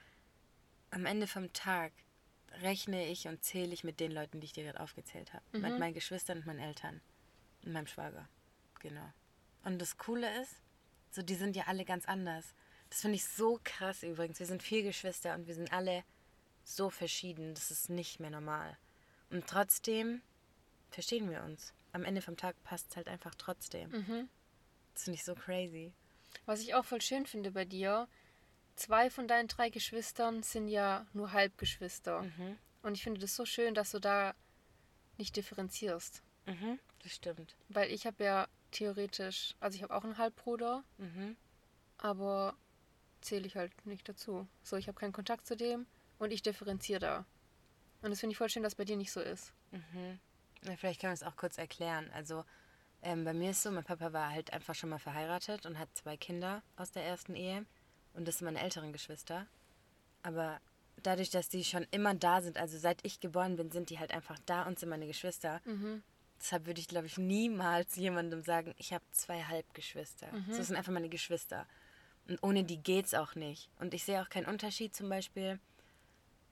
am 0.90 1.06
Ende 1.06 1.26
vom 1.26 1.52
Tag 1.52 1.92
rechne 2.62 3.06
ich 3.06 3.28
und 3.28 3.42
zähle 3.44 3.72
ich 3.72 3.84
mit 3.84 4.00
den 4.00 4.12
Leuten, 4.12 4.40
die 4.40 4.46
ich 4.46 4.52
dir 4.52 4.64
gerade 4.64 4.80
aufgezählt 4.80 5.32
habe. 5.32 5.44
Mit 5.52 5.78
meinen 5.78 5.94
Geschwistern 5.94 6.38
und 6.38 6.46
meinen 6.46 6.60
Eltern. 6.60 7.00
Und 7.64 7.72
meinem 7.72 7.86
Schwager. 7.86 8.28
Genau. 8.80 9.12
Und 9.64 9.80
das 9.80 9.98
Coole 9.98 10.40
ist, 10.40 10.56
so 11.10 11.22
die 11.22 11.34
sind 11.34 11.56
ja 11.56 11.64
alle 11.66 11.84
ganz 11.84 12.06
anders. 12.06 12.54
Das 12.88 13.02
finde 13.02 13.16
ich 13.16 13.24
so 13.24 13.60
krass 13.62 14.02
übrigens. 14.02 14.38
Wir 14.38 14.46
sind 14.46 14.62
vier 14.62 14.82
Geschwister 14.82 15.34
und 15.34 15.46
wir 15.46 15.54
sind 15.54 15.72
alle 15.72 16.04
so 16.64 16.90
verschieden. 16.90 17.54
Das 17.54 17.70
ist 17.70 17.90
nicht 17.90 18.20
mehr 18.20 18.30
normal. 18.30 18.76
Und 19.30 19.46
trotzdem 19.46 20.22
verstehen 20.90 21.30
wir 21.30 21.42
uns. 21.42 21.72
Am 21.92 22.04
Ende 22.04 22.22
vom 22.22 22.36
Tag 22.36 22.60
passt 22.64 22.90
es 22.90 22.96
halt 22.96 23.08
einfach 23.08 23.34
trotzdem. 23.36 23.90
Mhm. 23.90 24.28
Das 24.94 25.04
finde 25.04 25.16
ich 25.16 25.24
so 25.24 25.34
crazy. 25.34 25.92
Was 26.46 26.60
ich 26.60 26.74
auch 26.74 26.84
voll 26.84 27.00
schön 27.00 27.26
finde 27.26 27.50
bei 27.52 27.64
dir, 27.64 28.08
zwei 28.80 29.10
von 29.10 29.28
deinen 29.28 29.46
drei 29.48 29.68
Geschwistern 29.68 30.42
sind 30.42 30.68
ja 30.68 31.06
nur 31.12 31.32
Halbgeschwister. 31.32 32.22
Mhm. 32.22 32.58
Und 32.82 32.94
ich 32.94 33.02
finde 33.02 33.20
das 33.20 33.36
so 33.36 33.44
schön, 33.44 33.74
dass 33.74 33.90
du 33.90 33.98
da 34.00 34.34
nicht 35.18 35.36
differenzierst. 35.36 36.22
Mhm. 36.46 36.78
Das 37.02 37.12
stimmt. 37.14 37.54
Weil 37.68 37.90
ich 37.90 38.06
habe 38.06 38.24
ja 38.24 38.48
theoretisch, 38.70 39.54
also 39.60 39.76
ich 39.76 39.82
habe 39.82 39.94
auch 39.94 40.04
einen 40.04 40.16
Halbbruder, 40.18 40.82
Mhm. 40.96 41.36
aber 41.98 42.56
zähle 43.20 43.46
ich 43.46 43.56
halt 43.56 43.72
nicht 43.86 44.08
dazu. 44.08 44.48
So, 44.62 44.76
ich 44.76 44.88
habe 44.88 44.98
keinen 44.98 45.12
Kontakt 45.12 45.46
zu 45.46 45.56
dem 45.56 45.86
und 46.18 46.32
ich 46.32 46.40
differenziere 46.42 47.00
da. 47.00 47.26
Und 48.02 48.10
das 48.10 48.20
finde 48.20 48.32
ich 48.32 48.38
voll 48.38 48.48
schön, 48.48 48.62
dass 48.62 48.76
bei 48.76 48.86
dir 48.86 48.96
nicht 48.96 49.12
so 49.12 49.20
ist. 49.20 49.52
Mhm. 49.72 50.18
Ja, 50.62 50.76
vielleicht 50.76 51.00
können 51.00 51.10
wir 51.10 51.14
es 51.14 51.22
auch 51.22 51.36
kurz 51.36 51.58
erklären. 51.58 52.10
Also 52.14 52.44
ähm, 53.02 53.24
bei 53.24 53.34
mir 53.34 53.50
ist 53.50 53.62
so, 53.62 53.70
mein 53.70 53.84
Papa 53.84 54.14
war 54.14 54.30
halt 54.30 54.52
einfach 54.54 54.74
schon 54.74 54.88
mal 54.88 54.98
verheiratet 54.98 55.66
und 55.66 55.78
hat 55.78 55.88
zwei 55.94 56.16
Kinder 56.16 56.62
aus 56.76 56.90
der 56.92 57.04
ersten 57.04 57.34
Ehe. 57.34 57.66
Und 58.14 58.26
das 58.26 58.38
sind 58.38 58.46
meine 58.46 58.60
älteren 58.60 58.92
Geschwister. 58.92 59.46
Aber 60.22 60.60
dadurch, 61.02 61.30
dass 61.30 61.48
die 61.48 61.64
schon 61.64 61.86
immer 61.90 62.14
da 62.14 62.40
sind, 62.40 62.58
also 62.58 62.78
seit 62.78 63.04
ich 63.04 63.20
geboren 63.20 63.56
bin, 63.56 63.70
sind 63.70 63.90
die 63.90 63.98
halt 63.98 64.12
einfach 64.12 64.38
da 64.46 64.62
und 64.62 64.78
sind 64.78 64.88
meine 64.88 65.06
Geschwister. 65.06 65.60
Mhm. 65.64 66.02
Deshalb 66.40 66.66
würde 66.66 66.80
ich, 66.80 66.88
glaube 66.88 67.06
ich, 67.06 67.18
niemals 67.18 67.96
jemandem 67.96 68.40
sagen, 68.42 68.74
ich 68.78 68.92
habe 68.92 69.04
zwei 69.12 69.42
Halbgeschwister. 69.42 70.32
Mhm. 70.32 70.56
Das 70.56 70.66
sind 70.66 70.76
einfach 70.76 70.92
meine 70.92 71.10
Geschwister. 71.10 71.66
Und 72.28 72.42
ohne 72.42 72.64
die 72.64 72.78
geht's 72.78 73.14
auch 73.14 73.34
nicht. 73.34 73.68
Und 73.78 73.92
ich 73.92 74.04
sehe 74.04 74.22
auch 74.22 74.28
keinen 74.28 74.46
Unterschied 74.46 74.94
zum 74.94 75.08
Beispiel 75.08 75.58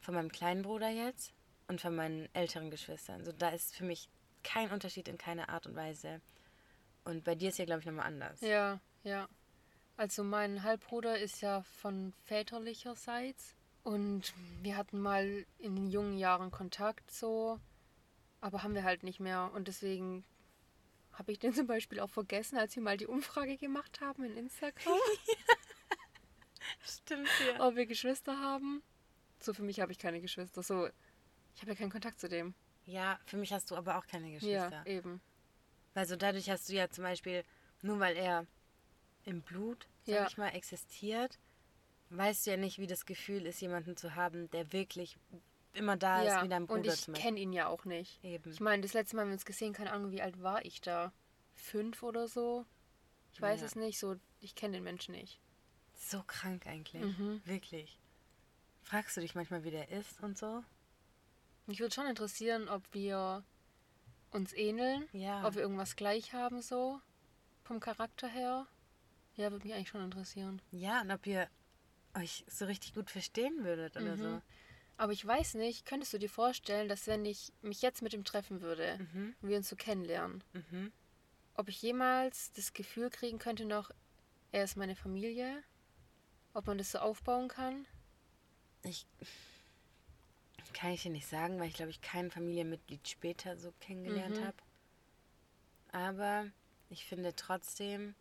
von 0.00 0.14
meinem 0.14 0.30
kleinen 0.30 0.62
Bruder 0.62 0.88
jetzt 0.88 1.32
und 1.68 1.80
von 1.80 1.94
meinen 1.94 2.28
älteren 2.34 2.70
Geschwistern. 2.70 3.24
So, 3.24 3.32
da 3.32 3.50
ist 3.50 3.74
für 3.74 3.84
mich 3.84 4.08
kein 4.42 4.70
Unterschied 4.70 5.08
in 5.08 5.18
keiner 5.18 5.48
Art 5.48 5.66
und 5.66 5.74
Weise. 5.74 6.20
Und 7.04 7.24
bei 7.24 7.34
dir 7.34 7.48
ist 7.48 7.58
ja, 7.58 7.64
glaube 7.64 7.80
ich, 7.80 7.86
nochmal 7.86 8.06
anders. 8.06 8.40
Ja, 8.40 8.80
ja. 9.02 9.28
Also 9.98 10.22
mein 10.22 10.62
Halbbruder 10.62 11.18
ist 11.18 11.40
ja 11.40 11.62
von 11.62 12.12
väterlicherseits 12.24 13.56
und 13.82 14.32
wir 14.62 14.76
hatten 14.76 15.00
mal 15.00 15.44
in 15.58 15.74
den 15.74 15.88
jungen 15.88 16.16
Jahren 16.16 16.52
Kontakt 16.52 17.10
so, 17.10 17.58
aber 18.40 18.62
haben 18.62 18.76
wir 18.76 18.84
halt 18.84 19.02
nicht 19.02 19.18
mehr 19.18 19.50
und 19.54 19.66
deswegen 19.66 20.24
habe 21.14 21.32
ich 21.32 21.40
den 21.40 21.52
zum 21.52 21.66
Beispiel 21.66 21.98
auch 21.98 22.10
vergessen, 22.10 22.58
als 22.58 22.76
wir 22.76 22.82
mal 22.84 22.96
die 22.96 23.08
Umfrage 23.08 23.56
gemacht 23.56 24.00
haben 24.00 24.22
in 24.22 24.36
Instagram, 24.36 24.94
Stimmt, 26.80 27.28
ja. 27.48 27.66
ob 27.66 27.74
wir 27.74 27.86
Geschwister 27.86 28.38
haben. 28.38 28.84
So 29.40 29.52
für 29.52 29.64
mich 29.64 29.80
habe 29.80 29.90
ich 29.90 29.98
keine 29.98 30.20
Geschwister. 30.20 30.62
So, 30.62 30.88
ich 31.56 31.62
habe 31.62 31.72
ja 31.72 31.76
keinen 31.76 31.90
Kontakt 31.90 32.20
zu 32.20 32.28
dem. 32.28 32.54
Ja, 32.86 33.18
für 33.26 33.36
mich 33.36 33.52
hast 33.52 33.72
du 33.72 33.74
aber 33.74 33.98
auch 33.98 34.06
keine 34.06 34.30
Geschwister. 34.30 34.70
Ja, 34.70 34.86
eben. 34.86 35.20
Weil 35.94 36.06
so 36.06 36.14
dadurch 36.14 36.48
hast 36.50 36.68
du 36.68 36.74
ja 36.74 36.88
zum 36.88 37.02
Beispiel, 37.02 37.42
nur 37.82 37.98
weil 37.98 38.16
er 38.16 38.46
im 39.28 39.42
Blut, 39.42 39.86
sag 40.04 40.14
Ja. 40.14 40.26
ich 40.26 40.38
mal, 40.38 40.48
existiert, 40.48 41.38
weißt 42.10 42.46
du 42.46 42.50
ja 42.52 42.56
nicht, 42.56 42.78
wie 42.78 42.86
das 42.86 43.06
Gefühl 43.06 43.46
ist, 43.46 43.60
jemanden 43.60 43.96
zu 43.96 44.14
haben, 44.14 44.50
der 44.50 44.72
wirklich 44.72 45.18
immer 45.74 45.96
da 45.96 46.22
ja, 46.22 46.38
ist, 46.38 46.44
wie 46.44 46.48
dein 46.48 46.66
Bruder 46.66 46.80
und 46.80 46.86
ich 46.86 47.12
kenne 47.14 47.38
ihn 47.38 47.52
ja 47.52 47.68
auch 47.68 47.84
nicht. 47.84 48.22
Eben. 48.24 48.50
Ich 48.50 48.60
meine, 48.60 48.82
das 48.82 48.94
letzte 48.94 49.14
Mal 49.16 49.22
haben 49.22 49.28
wir 49.28 49.34
uns 49.34 49.44
gesehen, 49.44 49.72
keine 49.74 49.92
Ahnung, 49.92 50.10
wie 50.10 50.22
alt 50.22 50.42
war 50.42 50.64
ich 50.64 50.80
da? 50.80 51.12
Fünf 51.54 52.02
oder 52.02 52.26
so? 52.26 52.64
Ich 53.32 53.40
weiß 53.40 53.60
Ja. 53.60 53.66
es 53.66 53.76
nicht, 53.76 53.98
so, 53.98 54.16
ich 54.40 54.54
kenne 54.54 54.74
den 54.78 54.84
Menschen 54.84 55.14
nicht. 55.14 55.38
So 55.94 56.22
krank 56.26 56.66
eigentlich. 56.66 57.02
Mhm. 57.18 57.42
Wirklich. 57.44 57.98
Fragst 58.82 59.16
du 59.16 59.20
dich 59.20 59.34
manchmal, 59.34 59.64
wie 59.64 59.70
der 59.70 59.90
ist 59.90 60.20
und 60.22 60.38
so? 60.38 60.64
Mich 61.66 61.80
würde 61.80 61.94
schon 61.94 62.06
interessieren, 62.06 62.68
ob 62.68 62.82
wir 62.94 63.44
uns 64.30 64.52
ähneln, 64.54 65.06
Ja. 65.12 65.46
ob 65.46 65.54
wir 65.54 65.62
irgendwas 65.62 65.96
gleich 65.96 66.32
haben, 66.32 66.62
so, 66.62 67.00
vom 67.64 67.80
Charakter 67.80 68.26
her. 68.28 68.66
Ja, 69.38 69.52
würde 69.52 69.64
mich 69.64 69.74
eigentlich 69.74 69.88
schon 69.88 70.02
interessieren. 70.02 70.60
Ja, 70.72 71.00
und 71.00 71.12
ob 71.12 71.24
ihr 71.26 71.48
euch 72.14 72.44
so 72.48 72.64
richtig 72.66 72.92
gut 72.94 73.08
verstehen 73.08 73.64
würdet 73.64 73.96
oder 73.96 74.16
Mhm. 74.16 74.42
Aber 74.96 75.12
ich 75.12 75.24
weiß 75.24 75.54
nicht, 75.54 75.86
könntest 75.86 76.12
du 76.12 76.18
dir 76.18 76.28
vorstellen, 76.28 76.88
dass 76.88 77.06
wenn 77.06 77.24
ich 77.24 77.52
mich 77.62 77.80
jetzt 77.80 78.02
mit 78.02 78.12
ihm 78.14 78.24
treffen 78.24 78.60
würde 78.60 78.98
so. 78.98 79.04
Mhm. 79.04 79.34
und 79.40 79.48
wir 79.48 79.56
uns 79.56 79.68
so 79.68 79.76
kennenlernen, 79.76 80.42
Mhm. 80.52 80.92
ob 81.54 81.68
ich 81.68 81.80
jemals 81.80 82.50
das 82.52 82.72
Gefühl 82.72 83.10
kriegen 83.10 83.38
könnte 83.38 83.64
noch, 83.64 83.92
er 84.50 84.64
ist 84.64 84.76
meine 84.76 84.96
Familie? 84.96 85.62
Ob 86.52 86.66
man 86.66 86.78
das 86.78 86.90
so 86.90 86.98
aufbauen 86.98 87.46
kann? 87.46 87.86
Ich 88.82 89.06
kann 90.72 90.90
ich 90.90 91.02
dir 91.02 91.10
nicht 91.12 91.28
sagen, 91.28 91.60
weil 91.60 91.68
ich 91.68 91.74
glaube 91.74 91.90
ich 91.90 92.00
kein 92.00 92.32
Familienmitglied 92.32 93.06
später 93.08 93.56
so 93.56 93.72
kennengelernt 93.78 94.40
Mhm. 94.40 94.46
habe. 94.46 94.56
Aber 95.92 96.46
ich 96.90 97.04
finde 97.06 97.34
trotzdem, 97.36 98.16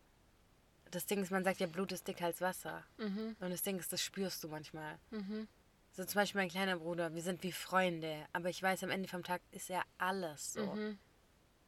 das 0.91 1.05
Ding 1.05 1.21
ist, 1.21 1.31
man 1.31 1.43
sagt 1.43 1.59
ja, 1.59 1.67
Blut 1.67 1.91
ist 1.91 2.07
dicker 2.07 2.25
als 2.25 2.41
Wasser. 2.41 2.83
Mhm. 2.97 3.35
Und 3.39 3.49
das 3.51 3.61
Ding 3.61 3.77
ist, 3.79 3.91
das 3.93 4.01
spürst 4.01 4.43
du 4.43 4.47
manchmal. 4.47 4.97
Mhm. 5.11 5.47
So 5.91 6.05
zum 6.05 6.15
Beispiel 6.21 6.41
mein 6.41 6.49
kleiner 6.49 6.77
Bruder, 6.77 7.13
wir 7.15 7.21
sind 7.21 7.41
wie 7.43 7.51
Freunde, 7.51 8.27
aber 8.33 8.49
ich 8.49 8.61
weiß, 8.61 8.83
am 8.83 8.91
Ende 8.91 9.09
vom 9.09 9.23
Tag 9.23 9.41
ist 9.51 9.69
er 9.69 9.83
alles 9.97 10.53
so. 10.53 10.65
Mhm. 10.75 10.99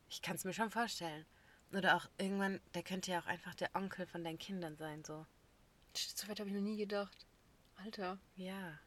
Ich 0.09 0.21
kann 0.21 0.35
es 0.35 0.43
mir 0.45 0.53
schon 0.53 0.69
vorstellen. 0.71 1.25
Oder 1.71 1.95
auch 1.95 2.07
irgendwann, 2.17 2.59
der 2.73 2.83
könnte 2.83 3.11
ja 3.11 3.19
auch 3.19 3.25
einfach 3.27 3.53
der 3.55 3.75
Onkel 3.75 4.05
von 4.07 4.23
deinen 4.23 4.39
Kindern 4.39 4.75
sein, 4.77 5.03
so. 5.03 5.25
So 5.95 6.27
weit 6.27 6.39
habe 6.39 6.49
ich 6.49 6.55
noch 6.55 6.61
nie 6.61 6.77
gedacht. 6.77 7.25
Alter, 7.77 8.17
Ja. 8.35 8.79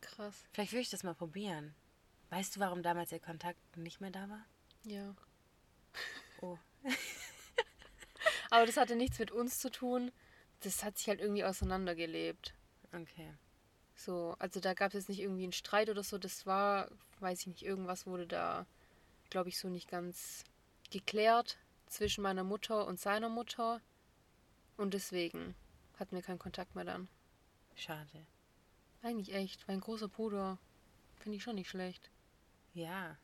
krass. 0.00 0.44
Vielleicht 0.52 0.72
würde 0.72 0.82
ich 0.82 0.90
das 0.90 1.02
mal 1.04 1.14
probieren. 1.14 1.74
Weißt 2.30 2.56
du, 2.56 2.60
warum 2.60 2.82
damals 2.82 3.10
der 3.10 3.20
Kontakt 3.20 3.76
nicht 3.76 4.00
mehr 4.00 4.10
da 4.10 4.28
war? 4.28 4.44
Ja. 4.84 5.14
Oh. 6.40 6.58
Aber 8.52 8.66
das 8.66 8.76
hatte 8.76 8.96
nichts 8.96 9.18
mit 9.18 9.30
uns 9.30 9.60
zu 9.60 9.70
tun. 9.70 10.12
Das 10.60 10.84
hat 10.84 10.98
sich 10.98 11.08
halt 11.08 11.22
irgendwie 11.22 11.42
auseinandergelebt. 11.42 12.52
Okay. 12.92 13.32
So, 13.94 14.36
also 14.38 14.60
da 14.60 14.74
gab 14.74 14.88
es 14.88 14.92
jetzt 14.92 15.08
nicht 15.08 15.20
irgendwie 15.20 15.44
einen 15.44 15.54
Streit 15.54 15.88
oder 15.88 16.02
so. 16.02 16.18
Das 16.18 16.44
war, 16.44 16.90
weiß 17.20 17.40
ich 17.40 17.46
nicht, 17.46 17.62
irgendwas 17.62 18.06
wurde 18.06 18.26
da, 18.26 18.66
glaube 19.30 19.48
ich, 19.48 19.58
so 19.58 19.70
nicht 19.70 19.88
ganz 19.88 20.44
geklärt 20.90 21.56
zwischen 21.86 22.20
meiner 22.20 22.44
Mutter 22.44 22.86
und 22.86 23.00
seiner 23.00 23.30
Mutter. 23.30 23.80
Und 24.76 24.92
deswegen 24.92 25.54
hatten 25.98 26.14
wir 26.14 26.22
keinen 26.22 26.38
Kontakt 26.38 26.74
mehr 26.74 26.84
dann. 26.84 27.08
Schade. 27.74 28.26
Eigentlich 29.00 29.32
echt, 29.34 29.66
mein 29.66 29.80
großer 29.80 30.08
Bruder. 30.08 30.58
Finde 31.16 31.38
ich 31.38 31.42
schon 31.42 31.54
nicht 31.54 31.70
schlecht. 31.70 32.10
Ja. 32.74 33.16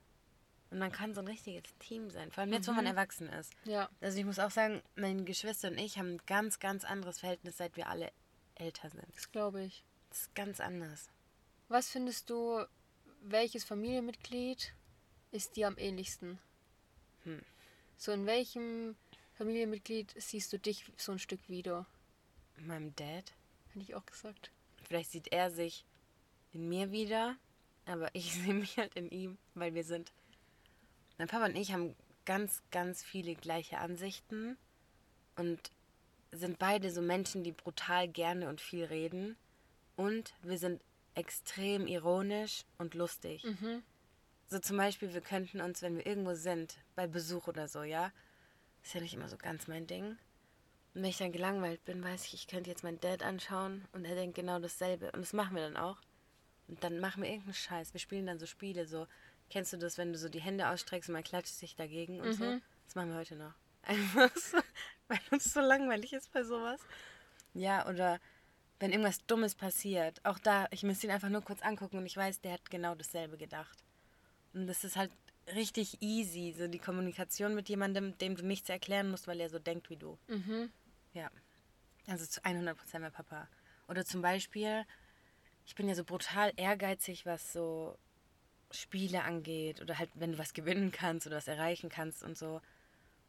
Und 0.71 0.79
man 0.81 0.93
kann 0.93 1.15
so 1.15 1.21
ein 1.21 1.27
richtiges 1.29 1.63
Team 1.79 2.11
sein. 2.11 2.31
Vor 2.31 2.43
allem 2.43 2.53
jetzt, 2.53 2.69
wo 2.69 2.73
man 2.73 2.85
Mhm. 2.85 2.91
erwachsen 2.91 3.29
ist. 3.31 3.53
Ja. 3.65 3.89
Also 4.01 4.19
ich 4.19 4.25
muss 4.25 4.39
auch 4.39 4.51
sagen, 4.51 4.83
meine 4.97 5.25
Geschwister 5.25 5.69
und 5.69 5.79
ich 5.79 5.99
haben 5.99 6.15
ein 6.17 6.23
ganz, 6.27 6.59
ganz 6.59 6.85
anderes 6.85 7.21
Verhältnis, 7.21 7.57
seit 7.57 7.77
wir 7.77 7.89
alle 7.89 8.13
älter 8.57 8.91
sind. 8.91 9.05
Das 9.15 9.31
glaube 9.33 9.63
ich. 9.65 9.83
Das 10.11 10.23
ist 10.23 10.35
ganz 10.35 10.61
anders. 10.61 11.09
Was 11.69 11.89
findest 11.89 12.29
du, 12.31 12.65
welches 13.23 13.65
Familienmitglied 13.65 14.75
ist 15.31 15.57
dir 15.57 15.69
am 15.69 15.79
ähnlichsten? 15.79 16.39
Hm. 17.25 17.43
So 17.97 18.13
in 18.13 18.27
welchem 18.27 18.97
Familienmitglied 19.35 20.15
siehst 20.19 20.53
du 20.53 20.59
dich 20.59 20.85
so 20.97 21.13
ein 21.13 21.19
Stück 21.19 21.49
wieder? 21.49 21.87
Meinem 22.59 22.95
Dad. 22.97 23.33
Hätte 23.73 23.81
ich 23.81 23.95
auch 23.95 24.05
gesagt. 24.07 24.51
Vielleicht 24.87 25.11
sieht 25.13 25.29
er 25.33 25.51
sich 25.51 25.85
in 26.53 26.69
mir 26.69 26.91
wieder, 26.91 27.37
aber 27.87 28.15
ich 28.15 28.33
sehe 28.35 28.55
mich 28.55 28.77
halt 28.79 28.95
in 28.97 29.09
ihm, 29.11 29.39
weil 29.55 29.75
wir 29.75 29.85
sind. 29.85 30.13
Mein 31.19 31.29
Papa 31.29 31.47
und 31.47 31.57
ich 31.57 31.73
haben 31.73 31.95
ganz, 32.25 32.63
ganz 32.71 33.03
viele 33.03 33.35
gleiche 33.35 33.79
Ansichten 33.79 34.57
und 35.37 35.73
sind 36.31 36.59
beide 36.59 36.91
so 36.91 37.03
Menschen, 37.03 37.43
die 37.43 37.53
brutal 37.53 38.09
gerne 38.09 38.49
und 38.49 38.61
viel 38.61 38.85
reden. 38.85 39.37
Und 39.97 40.33
wir 40.43 40.59
sind 40.59 40.81
extrem 41.15 41.87
ironisch 41.87 42.65
und 42.79 42.95
lustig. 42.95 43.43
Mhm. 43.45 43.83
So 44.47 44.61
zum 44.61 44.77
Beispiel, 44.77 45.13
wir 45.13 45.21
könnten 45.21 45.61
uns, 45.61 45.83
wenn 45.83 45.97
wir 45.97 46.07
irgendwo 46.07 46.35
sind, 46.35 46.79
bei 46.95 47.07
Besuch 47.07 47.49
oder 47.49 47.67
so, 47.67 47.83
ja, 47.83 48.13
ist 48.83 48.95
ja 48.95 49.01
nicht 49.01 49.15
immer 49.15 49.29
so 49.29 49.37
ganz 49.37 49.67
mein 49.67 49.87
Ding. 49.87 50.17
Und 50.95 51.03
wenn 51.03 51.11
ich 51.11 51.19
dann 51.19 51.33
gelangweilt 51.33 51.85
bin, 51.85 52.03
weiß 52.03 52.27
ich, 52.27 52.35
ich 52.35 52.47
könnte 52.47 52.71
jetzt 52.71 52.85
meinen 52.85 53.01
Dad 53.01 53.23
anschauen 53.23 53.87
und 53.93 54.05
er 54.05 54.15
denkt 54.15 54.37
genau 54.37 54.59
dasselbe. 54.59 55.11
Und 55.13 55.21
das 55.21 55.33
machen 55.33 55.57
wir 55.57 55.63
dann 55.63 55.77
auch. 55.77 55.99
Und 56.69 56.85
dann 56.85 57.01
machen 57.01 57.23
wir 57.23 57.31
irgendeinen 57.31 57.55
Scheiß. 57.55 57.93
Wir 57.93 58.01
spielen 58.01 58.27
dann 58.27 58.39
so 58.39 58.47
Spiele, 58.47 58.87
so, 58.87 59.07
kennst 59.51 59.73
du 59.73 59.77
das, 59.77 59.99
wenn 59.99 60.13
du 60.13 60.19
so 60.19 60.29
die 60.29 60.41
Hände 60.41 60.69
ausstreckst 60.69 61.09
und 61.09 61.15
man 61.15 61.25
klatscht 61.25 61.55
sich 61.55 61.77
dagegen 61.77 62.21
und 62.21 62.35
so? 62.35 62.45
Mhm. 62.45 62.63
Das 62.87 62.95
machen 62.95 63.11
wir 63.11 63.17
heute 63.17 63.37
noch. 63.37 63.55
Einfach 63.83 64.35
so, 64.37 64.59
weil 65.09 65.21
uns 65.31 65.53
so 65.53 65.61
langweilig 65.61 66.13
ist 66.13 66.31
bei 66.33 66.43
sowas. 66.43 66.81
Ja, 67.55 67.87
oder 67.89 68.21
wenn 68.81 68.93
irgendwas 68.93 69.25
Dummes 69.27 69.55
passiert, 69.55 70.25
auch 70.25 70.39
da, 70.39 70.67
ich 70.71 70.83
müsste 70.83 71.07
ihn 71.07 71.13
einfach 71.13 71.31
nur 71.31 71.43
kurz 71.43 71.63
angucken 71.63 71.99
und 71.99 72.07
ich 72.07 72.17
weiß, 72.17 72.41
der 72.41 72.53
hat 72.53 72.71
genau 72.71 72.95
dasselbe 72.95 73.37
gedacht. 73.37 73.83
Und 74.53 74.67
das 74.67 74.85
ist 74.85 74.97
halt 74.97 75.11
richtig 75.55 76.01
easy, 76.01 76.55
so 76.57 76.69
die 76.69 76.79
Kommunikation 76.79 77.55
mit 77.55 77.69
jemandem, 77.69 78.17
dem 78.19 78.37
du 78.37 78.45
nichts 78.45 78.69
erklären 78.69 79.11
musst, 79.11 79.27
weil 79.27 79.41
er 79.41 79.49
so 79.49 79.59
denkt 79.59 79.91
wie 79.91 79.97
du. 79.97 80.19
Mhm. 80.29 80.71
Ja. 81.13 81.31
Also 82.07 82.27
zu 82.27 82.41
100% 82.43 82.99
mein 83.01 83.13
Papa. 83.13 83.49
Oder 83.89 84.05
zum 84.05 84.23
Beispiel, 84.23 84.85
ich 85.67 85.75
bin 85.75 85.89
ja 85.89 85.95
so 85.95 86.05
brutal 86.05 86.53
ehrgeizig, 86.57 87.27
was 87.27 87.53
so 87.53 87.99
Spiele 88.71 89.25
angeht 89.25 89.81
oder 89.81 89.99
halt, 89.99 90.11
wenn 90.15 90.33
du 90.33 90.39
was 90.39 90.53
gewinnen 90.53 90.93
kannst 90.93 91.27
oder 91.27 91.37
was 91.37 91.49
erreichen 91.49 91.89
kannst 91.89 92.23
und 92.23 92.37
so. 92.37 92.61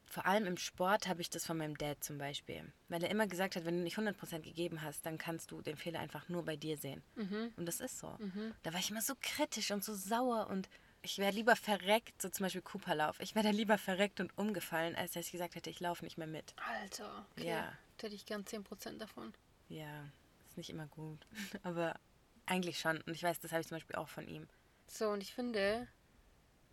Vor 0.06 0.26
allem 0.26 0.48
im 0.48 0.58
Sport 0.58 1.08
habe 1.08 1.22
ich 1.22 1.30
das 1.30 1.46
von 1.46 1.58
meinem 1.58 1.78
Dad 1.78 2.04
zum 2.04 2.18
Beispiel. 2.18 2.64
Weil 2.88 3.04
er 3.04 3.12
immer 3.12 3.28
gesagt 3.28 3.56
hat, 3.56 3.66
wenn 3.66 3.78
du 3.78 3.84
nicht 3.84 3.98
100% 3.98 4.42
gegeben 4.42 4.82
hast, 4.82 5.06
dann 5.06 5.20
kannst 5.20 5.52
du 5.52 5.62
den 5.62 5.78
Fehler 5.78 6.00
einfach 6.00 6.28
nur 6.30 6.44
bei 6.44 6.56
dir 6.56 6.78
sehen. 6.78 7.04
Mhm. 7.16 7.54
Und 7.56 7.68
das 7.68 7.80
ist 7.80 8.00
so. 8.00 8.16
Mhm. 8.18 8.56
Da 8.64 8.74
war 8.74 8.80
ich 8.80 8.90
immer 8.90 9.02
so 9.04 9.14
kritisch 9.22 9.70
und 9.70 9.84
so 9.84 9.94
sauer 9.94 10.48
und 10.48 10.68
ich 11.02 11.18
wäre 11.18 11.32
lieber 11.32 11.56
verreckt, 11.56 12.22
so 12.22 12.30
zum 12.30 12.46
Beispiel 12.46 12.62
Cooperlauf. 12.62 13.20
Ich 13.20 13.36
wäre 13.36 13.46
da 13.46 13.52
lieber 13.52 13.78
verreckt 13.78 14.20
und 14.20 14.38
umgefallen, 14.38 14.96
als 14.96 15.14
dass 15.14 15.26
ich 15.28 15.32
gesagt 15.32 15.56
hätte, 15.56 15.70
ich 15.70 15.80
laufe 15.80 16.04
nicht 16.04 16.18
mehr 16.18 16.28
mit. 16.28 16.54
Alter, 16.58 17.26
okay. 17.32 17.48
Ja. 17.48 17.78
Da 17.98 18.08
hätte 18.08 18.16
ich 18.16 18.26
gern 18.26 18.44
10% 18.44 18.98
davon. 18.98 19.34
Ja, 19.70 20.06
ist 20.46 20.58
nicht 20.58 20.70
immer 20.70 20.88
gut. 20.88 21.26
Aber 21.64 21.98
eigentlich 22.46 22.80
schon. 22.80 23.00
Und 23.02 23.14
ich 23.14 23.24
weiß, 23.24 23.40
das 23.40 23.52
habe 23.52 23.62
ich 23.62 23.68
zum 23.68 23.76
Beispiel 23.78 23.96
auch 23.96 24.10
von 24.10 24.28
ihm. 24.28 24.48
So, 24.90 25.10
und 25.10 25.22
ich 25.22 25.34
finde, 25.34 25.88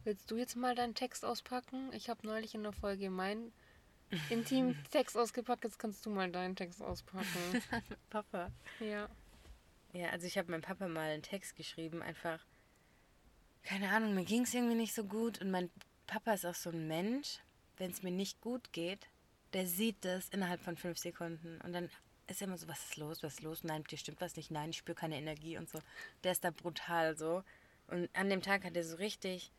willst 0.05 0.31
du 0.31 0.37
jetzt 0.37 0.57
mal 0.57 0.75
deinen 0.75 0.95
Text 0.95 1.25
auspacken? 1.25 1.93
Ich 1.93 2.09
habe 2.09 2.27
neulich 2.27 2.55
in 2.55 2.63
der 2.63 2.73
Folge 2.73 3.11
meinen 3.11 3.53
intimen 4.31 4.77
Text 4.91 5.17
ausgepackt, 5.17 5.65
jetzt 5.65 5.79
kannst 5.79 6.07
du 6.07 6.11
mal 6.11 6.31
deinen 6.31 6.57
Text 6.57 6.83
auspacken. 6.83 7.63
Papa. 8.11 8.51
ja. 8.81 9.09
Ja, 9.93 10.11
also 10.11 10.27
ich 10.27 10.37
habe 10.37 10.51
meinem 10.51 10.63
Papa 10.63 10.89
mal 10.89 11.11
einen 11.11 11.23
Text 11.23 11.57
geschrieben, 11.57 12.03
einfach, 12.03 12.45
keine 13.63 13.91
Ahnung, 13.91 14.15
mir 14.15 14.25
ging 14.25 14.43
es 14.43 14.53
irgendwie 14.53 14.75
nicht 14.75 14.95
so 14.95 15.05
gut. 15.05 15.41
Und 15.41 15.51
mein 15.51 15.71
Papa 16.07 16.35
ist 16.35 16.45
auch 16.45 16.55
so 16.55 16.71
ein 16.71 16.87
Mensch, 16.87 17.39
wenn 17.79 17.91
es 17.91 18.03
mir 18.03 18.11
nicht 18.11 18.41
gut 18.41 18.73
geht, 18.73 19.09
der 19.53 19.67
sieht 19.67 20.05
das 20.05 20.29
innerhalb 20.29 20.61
von 20.61 20.77
fünf 20.77 20.99
Sekunden. 20.99 21.61
Und 21.63 21.73
dann 21.73 21.91
ist 22.27 22.43
er 22.43 22.49
immer 22.49 22.59
so, 22.59 22.69
was 22.69 22.85
ist 22.85 22.97
los, 22.97 23.23
was 23.23 23.35
ist 23.35 23.43
los? 23.43 23.65
Nein, 23.65 23.85
dir 23.85 23.97
stimmt 23.97 24.21
was 24.21 24.37
nicht, 24.37 24.51
nein, 24.51 24.71
ich 24.71 24.79
spüre 24.79 24.97
keine 24.97 25.17
Energie 25.17 25.57
und 25.57 25.69
so. 25.69 25.79
Der 26.25 26.33
ist 26.33 26.45
da 26.45 26.51
brutal 26.51 27.17
so. 27.17 27.43
Und 27.89 28.09
an 28.15 28.29
dem 28.29 28.43
Tag 28.43 28.65
hat 28.65 28.77
er 28.77 28.85
so 28.85 28.97
richtig 28.97 29.53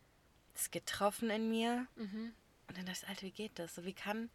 das 0.53 0.71
getroffen 0.71 1.29
in 1.29 1.49
mir. 1.49 1.87
Mhm. 1.95 2.33
Und 2.67 2.77
dann 2.77 2.85
dachte 2.85 3.01
ich, 3.03 3.09
Alter, 3.09 3.21
wie 3.23 3.31
geht 3.31 3.59
das? 3.59 3.75
So, 3.75 3.85
wie 3.85 3.93
kann 3.93 4.29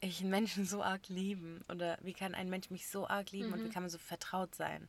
ich 0.00 0.20
einen 0.20 0.30
Menschen 0.30 0.64
so 0.64 0.82
arg 0.82 1.08
lieben? 1.08 1.64
Oder 1.68 1.98
wie 2.02 2.14
kann 2.14 2.34
ein 2.34 2.48
Mensch 2.48 2.70
mich 2.70 2.88
so 2.88 3.06
arg 3.06 3.30
lieben 3.32 3.52
und 3.52 3.64
wie 3.64 3.70
kann 3.70 3.82
man 3.82 3.90
so 3.90 3.98
vertraut 3.98 4.54
sein? 4.54 4.88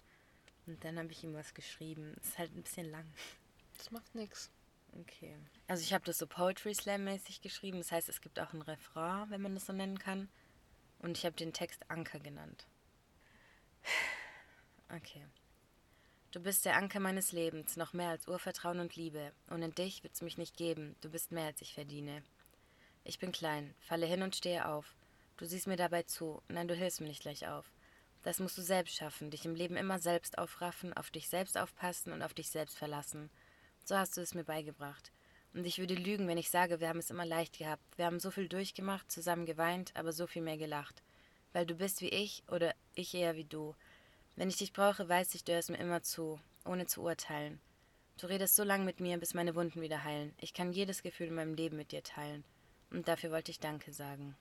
Und 0.67 0.83
dann 0.83 0.97
habe 0.99 1.11
ich 1.11 1.23
ihm 1.23 1.33
was 1.33 1.53
geschrieben. 1.53 2.15
Ist 2.21 2.37
halt 2.37 2.55
ein 2.55 2.61
bisschen 2.61 2.89
lang. 2.91 3.05
Das 3.77 3.91
macht 3.91 4.13
nix. 4.13 4.51
Okay. 5.01 5.35
Also 5.67 5.83
ich 5.83 5.93
habe 5.93 6.05
das 6.05 6.17
so 6.17 6.27
Poetry 6.27 6.73
Slam 6.73 7.03
mäßig 7.03 7.41
geschrieben. 7.41 7.79
Das 7.79 7.91
heißt, 7.91 8.09
es 8.09 8.21
gibt 8.21 8.39
auch 8.39 8.53
ein 8.53 8.61
Refrain, 8.61 9.29
wenn 9.29 9.41
man 9.41 9.55
das 9.55 9.65
so 9.65 9.73
nennen 9.73 9.99
kann. 9.99 10.29
Und 10.99 11.17
ich 11.17 11.25
habe 11.25 11.35
den 11.35 11.53
Text 11.53 11.89
Anker 11.89 12.19
genannt. 12.19 12.67
Okay. 14.91 15.23
Du 16.31 16.39
bist 16.39 16.63
der 16.65 16.75
Anker 16.75 16.99
meines 16.99 17.31
Lebens, 17.31 17.75
noch 17.75 17.93
mehr 17.93 18.09
als 18.09 18.27
Urvertrauen 18.27 18.79
und 18.79 18.95
Liebe. 18.95 19.31
Ohne 19.49 19.69
dich 19.69 20.03
wird's 20.03 20.21
mich 20.21 20.37
nicht 20.37 20.55
geben. 20.57 20.95
Du 21.01 21.09
bist 21.09 21.31
mehr, 21.31 21.47
als 21.47 21.59
ich 21.63 21.73
verdiene. 21.73 22.21
Ich 23.03 23.17
bin 23.17 23.31
klein, 23.31 23.73
falle 23.79 24.05
hin 24.05 24.21
und 24.21 24.35
stehe 24.35 24.67
auf. 24.67 24.95
Du 25.37 25.45
siehst 25.45 25.65
mir 25.65 25.75
dabei 25.75 26.03
zu. 26.03 26.43
Nein, 26.47 26.67
du 26.67 26.75
hilfst 26.75 27.01
mir 27.01 27.07
nicht 27.07 27.23
gleich 27.23 27.47
auf. 27.47 27.65
Das 28.21 28.37
musst 28.37 28.59
du 28.59 28.61
selbst 28.61 28.95
schaffen, 28.95 29.31
dich 29.31 29.43
im 29.45 29.55
Leben 29.55 29.75
immer 29.75 29.97
selbst 29.97 30.37
aufraffen, 30.37 30.93
auf 30.93 31.09
dich 31.09 31.29
selbst 31.29 31.57
aufpassen 31.57 32.13
und 32.13 32.21
auf 32.21 32.35
dich 32.35 32.49
selbst 32.49 32.77
verlassen. 32.77 33.31
So 33.83 33.97
hast 33.97 34.15
du 34.15 34.21
es 34.21 34.35
mir 34.35 34.43
beigebracht. 34.43 35.11
Und 35.55 35.65
ich 35.65 35.79
würde 35.79 35.95
lügen, 35.95 36.27
wenn 36.27 36.37
ich 36.37 36.51
sage, 36.51 36.79
wir 36.79 36.89
haben 36.89 36.99
es 36.99 37.09
immer 37.09 37.25
leicht 37.25 37.57
gehabt. 37.57 37.81
Wir 37.97 38.05
haben 38.05 38.19
so 38.19 38.29
viel 38.29 38.47
durchgemacht, 38.47 39.11
zusammen 39.11 39.47
geweint, 39.47 39.93
aber 39.95 40.13
so 40.13 40.27
viel 40.27 40.43
mehr 40.43 40.57
gelacht. 40.57 41.01
Weil 41.53 41.65
du 41.65 41.73
bist 41.73 42.01
wie 42.01 42.09
ich 42.09 42.43
oder 42.51 42.75
ich 42.93 43.15
eher 43.15 43.35
wie 43.35 43.45
du. 43.45 43.73
Wenn 44.39 44.47
ich 44.47 44.55
dich 44.55 44.71
brauche, 44.71 45.09
weiß 45.09 45.35
ich, 45.35 45.43
du 45.43 45.51
hörst 45.51 45.69
mir 45.69 45.79
immer 45.79 46.01
zu, 46.01 46.39
ohne 46.63 46.87
zu 46.87 47.01
urteilen. 47.01 47.59
Du 48.21 48.27
redest 48.27 48.55
so 48.55 48.63
lange 48.63 48.85
mit 48.85 49.01
mir, 49.01 49.17
bis 49.17 49.33
meine 49.33 49.53
Wunden 49.53 49.81
wieder 49.81 50.05
heilen. 50.05 50.33
Ich 50.39 50.53
kann 50.53 50.71
jedes 50.71 51.03
Gefühl 51.03 51.27
in 51.27 51.35
meinem 51.35 51.55
Leben 51.55 51.75
mit 51.75 51.91
dir 51.91 52.03
teilen. 52.03 52.45
Und 52.89 53.09
dafür 53.09 53.31
wollte 53.31 53.51
ich 53.51 53.59
Danke 53.59 53.91
sagen. 53.91 54.37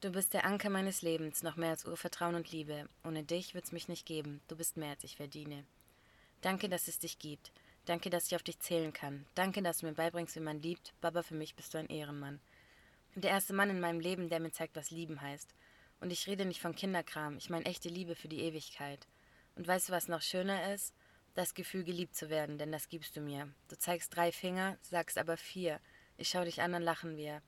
Du 0.00 0.10
bist 0.10 0.34
der 0.34 0.44
Anker 0.44 0.70
meines 0.70 1.02
Lebens, 1.02 1.44
noch 1.44 1.54
mehr 1.54 1.70
als 1.70 1.84
Urvertrauen 1.84 2.34
und 2.34 2.50
Liebe. 2.50 2.88
Ohne 3.04 3.22
dich 3.22 3.54
wird's 3.54 3.70
mich 3.70 3.86
nicht 3.86 4.06
geben. 4.06 4.40
Du 4.48 4.56
bist 4.56 4.76
mehr, 4.76 4.90
als 4.90 5.04
ich 5.04 5.14
verdiene. 5.14 5.64
Danke, 6.40 6.68
dass 6.68 6.88
es 6.88 6.98
dich 6.98 7.20
gibt. 7.20 7.52
Danke, 7.84 8.10
dass 8.10 8.26
ich 8.26 8.34
auf 8.34 8.42
dich 8.42 8.58
zählen 8.58 8.92
kann. 8.92 9.24
Danke, 9.36 9.62
dass 9.62 9.78
du 9.78 9.86
mir 9.86 9.94
beibringst, 9.94 10.34
wie 10.34 10.40
man 10.40 10.60
liebt. 10.60 10.94
Baba, 11.00 11.22
für 11.22 11.36
mich 11.36 11.54
bist 11.54 11.74
du 11.74 11.78
ein 11.78 11.90
Ehrenmann. 11.90 12.40
Der 13.14 13.30
erste 13.30 13.54
Mann 13.54 13.70
in 13.70 13.78
meinem 13.78 14.00
Leben, 14.00 14.30
der 14.30 14.40
mir 14.40 14.50
zeigt, 14.50 14.74
was 14.74 14.90
lieben 14.90 15.20
heißt. 15.20 15.54
Und 16.00 16.10
ich 16.10 16.26
rede 16.26 16.44
nicht 16.44 16.60
von 16.60 16.74
Kinderkram, 16.74 17.36
ich 17.36 17.50
meine 17.50 17.66
echte 17.66 17.88
Liebe 17.88 18.16
für 18.16 18.26
die 18.26 18.40
Ewigkeit. 18.40 19.06
Und 19.58 19.66
weißt 19.66 19.88
du, 19.88 19.92
was 19.92 20.08
noch 20.08 20.22
schöner 20.22 20.72
ist? 20.72 20.94
Das 21.34 21.52
Gefühl, 21.52 21.84
geliebt 21.84 22.16
zu 22.16 22.30
werden, 22.30 22.58
denn 22.58 22.72
das 22.72 22.88
gibst 22.88 23.16
du 23.16 23.20
mir. 23.20 23.48
Du 23.68 23.76
zeigst 23.76 24.14
drei 24.16 24.32
Finger, 24.32 24.78
sagst 24.82 25.18
aber 25.18 25.36
vier. 25.36 25.80
Ich 26.16 26.28
schau 26.30 26.44
dich 26.44 26.62
an, 26.62 26.72
dann 26.72 26.82
lachen 26.82 27.16
wir. 27.16 27.42